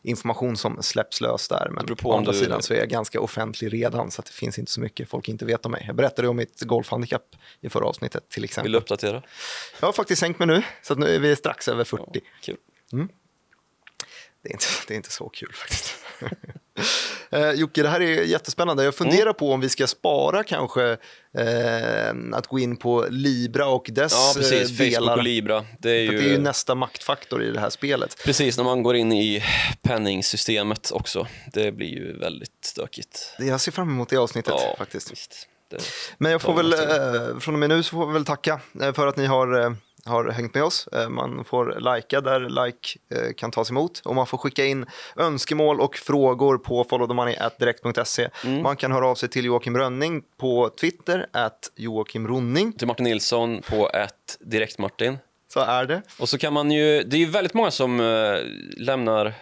information 0.04 0.56
som 0.56 0.82
släpps 0.82 1.20
lös 1.20 1.48
där. 1.48 1.68
Men 1.70 1.86
beror 1.86 1.96
på 1.96 2.02
på 2.02 2.10
om 2.12 2.18
andra 2.18 2.32
du- 2.32 2.38
sidan 2.38 2.62
så 2.62 2.74
är 2.74 2.78
jag 2.78 2.88
ganska 2.88 3.20
offentlig 3.20 3.72
redan 3.72 4.10
så 4.10 4.22
det 4.22 4.30
finns 4.30 4.58
inte 4.58 4.72
så 4.72 4.80
mycket 4.80 5.08
folk 5.08 5.28
inte 5.28 5.44
vet 5.44 5.66
om 5.66 5.72
mig. 5.72 5.84
Jag 5.86 5.96
berättade 5.96 6.28
om 6.28 6.36
mitt 6.36 6.60
golfhandikapp 6.60 7.36
i 7.60 7.68
förra 7.68 7.84
avsnittet 7.86 8.28
till 8.28 8.44
exempel. 8.44 8.62
Vill 8.64 8.72
du 8.72 8.78
uppdatera? 8.78 9.22
Jag 9.80 9.88
har 9.88 9.92
faktiskt 9.92 10.20
sänkt 10.20 10.38
mig 10.38 10.48
nu, 10.48 10.62
så 10.82 10.94
nu 10.94 11.14
är 11.14 11.18
vi 11.18 11.36
strax 11.36 11.68
över 11.68 11.84
40. 11.84 12.20
Kul. 12.42 12.56
Det, 14.42 14.48
är 14.48 14.52
inte, 14.52 14.64
det 14.88 14.94
är 14.94 14.96
inte 14.96 15.10
så 15.10 15.28
kul 15.28 15.52
faktiskt. 15.54 15.94
eh, 17.30 17.50
Jocke, 17.50 17.82
det 17.82 17.88
här 17.88 18.00
är 18.00 18.22
jättespännande. 18.22 18.84
Jag 18.84 18.94
funderar 18.94 19.22
Mm. 19.22 19.34
på 19.34 19.52
om 19.52 19.60
vi 19.60 19.68
ska 19.68 19.86
spara 19.86 20.44
kanske 20.44 20.96
eh, 21.38 22.10
att 22.32 22.46
gå 22.46 22.58
in 22.58 22.76
på 22.76 23.06
Libra 23.10 23.66
och 23.66 23.86
dess 23.92 24.12
Ja, 24.12 24.30
eh, 24.30 24.34
precis. 24.36 24.68
Facebook 24.78 24.90
delar. 24.90 25.16
och 25.16 25.22
Libra. 25.22 25.64
Det 25.78 25.90
är 25.90 26.00
ju, 26.02 26.10
det 26.18 26.24
är 26.24 26.28
ju 26.28 26.38
nästa 26.38 26.74
maktfaktor 26.74 27.42
i 27.44 27.50
det 27.50 27.60
här 27.60 27.70
spelet. 27.70 28.16
precis 28.24 28.56
när 28.56 28.64
man 28.64 28.82
går 28.82 28.96
in 28.96 29.12
i 29.12 29.42
penningsystemet 29.82 30.90
också. 30.92 31.26
Det 31.52 31.72
blir 31.72 31.88
ju 31.88 32.18
väldigt 32.18 32.64
stökigt. 32.64 33.34
Jag 33.38 33.60
ser 33.60 33.72
fram 33.72 33.88
emot 33.88 34.08
det 34.08 34.16
avsnittet 34.16 34.54
Ja, 34.56 34.74
faktiskt. 34.78 35.12
Visst. 35.12 35.48
Det, 35.70 35.78
Men 36.18 36.32
jag 36.32 36.42
får 36.42 36.52
Ja, 36.52 36.56
väl, 36.56 36.72
eh, 36.72 37.38
från 37.38 37.54
och 37.54 37.58
med 37.58 37.68
nu 37.68 37.82
så 37.82 37.90
får 37.90 38.06
vi 38.06 38.12
väl 38.12 38.24
tacka 38.24 38.60
eh, 38.82 38.92
för 38.92 39.06
att 39.06 39.16
ni 39.16 39.26
har, 39.26 39.60
eh, 39.60 39.72
har 40.04 40.30
hängt 40.30 40.54
med 40.54 40.64
oss. 40.64 40.88
Eh, 40.92 41.08
man 41.08 41.44
får 41.44 41.94
likea 41.96 42.20
där 42.20 42.40
like 42.40 42.98
eh, 43.10 43.32
kan 43.36 43.50
tas 43.50 43.70
emot 43.70 44.00
och 44.04 44.14
man 44.14 44.26
får 44.26 44.38
skicka 44.38 44.64
in 44.64 44.86
önskemål 45.16 45.80
och 45.80 45.96
frågor 45.96 46.58
på 46.58 46.84
followthemoney.direkt.se. 46.84 48.28
Mm. 48.44 48.62
Man 48.62 48.76
kan 48.76 48.92
höra 48.92 49.06
av 49.08 49.14
sig 49.14 49.28
till 49.28 49.44
Joakim 49.44 49.76
Rönning 49.76 50.22
på 50.36 50.70
Twitter, 50.80 51.26
at 51.32 51.72
Joakim 51.76 52.28
Ronning. 52.28 52.72
till 52.72 52.86
Martin 52.86 53.04
Nilsson 53.04 53.62
på 53.70 53.90
ett 53.90 54.38
direkt 54.40 54.78
Martin. 54.78 55.18
Så 55.52 55.60
är 55.60 55.84
det. 55.84 56.02
Och 56.18 56.28
så 56.28 56.38
kan 56.38 56.52
man 56.52 56.70
ju, 56.70 57.02
det 57.02 57.16
är 57.16 57.18
ju 57.18 57.26
väldigt 57.26 57.54
många 57.54 57.70
som 57.70 58.00
eh, 58.00 58.38
lämnar 58.76 59.34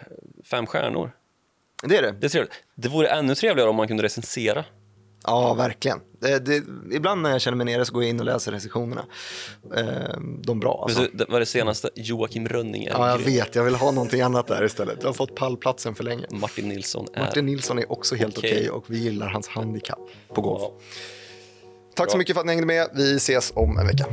fem 0.45 0.67
stjärnor. 0.67 1.11
Det 1.83 1.97
är 1.97 2.01
det. 2.01 2.11
Det 2.11 2.27
är 2.27 2.29
trevligt. 2.29 2.53
Det 2.75 2.89
vore 2.89 3.07
ännu 3.07 3.35
trevligare 3.35 3.69
om 3.69 3.75
man 3.75 3.87
kunde 3.87 4.03
recensera. 4.03 4.65
Ja, 5.23 5.53
verkligen. 5.53 5.99
Det, 6.21 6.39
det, 6.39 6.63
ibland 6.91 7.21
när 7.21 7.31
jag 7.31 7.41
känner 7.41 7.57
mig 7.57 7.65
nere 7.65 7.85
så 7.85 7.93
går 7.93 8.03
jag 8.03 8.09
in 8.09 8.19
och 8.19 8.25
läser 8.25 8.51
recensionerna. 8.51 9.05
Eh, 9.77 10.19
de 10.43 10.59
bra 10.59 10.79
alltså. 10.83 11.01
Du, 11.01 11.09
det 11.13 11.25
var 11.29 11.39
det 11.39 11.45
senaste? 11.45 11.89
Joakim 11.95 12.47
Rönning 12.47 12.83
Ja, 12.91 13.09
jag 13.09 13.19
grym. 13.19 13.33
vet. 13.33 13.55
Jag 13.55 13.63
vill 13.63 13.75
ha 13.75 13.91
någonting 13.91 14.21
annat 14.21 14.47
där 14.47 14.63
istället. 14.65 14.97
Jag 15.01 15.07
har 15.07 15.13
fått 15.13 15.35
pallplatsen 15.35 15.95
för 15.95 16.03
länge. 16.03 16.25
Martin 16.29 16.69
Nilsson 16.69 17.05
är... 17.13 17.19
Martin 17.19 17.45
Nilsson 17.45 17.79
är 17.79 17.91
också 17.91 18.15
helt 18.15 18.37
okej 18.37 18.51
Okej. 18.57 18.69
och 18.69 18.85
vi 18.87 18.97
gillar 18.99 19.27
hans 19.29 19.47
handikapp 19.47 19.99
på 20.33 20.41
golf. 20.41 20.61
Ja. 20.61 20.73
Tack 21.95 22.09
så 22.09 22.13
Bra. 22.15 22.17
mycket 22.19 22.33
för 22.35 22.39
att 22.39 22.45
ni 22.45 22.51
hängde 22.53 22.67
med. 22.67 22.87
Vi 22.93 23.15
ses 23.15 23.51
om 23.55 23.77
en 23.77 23.87
vecka. 23.87 24.05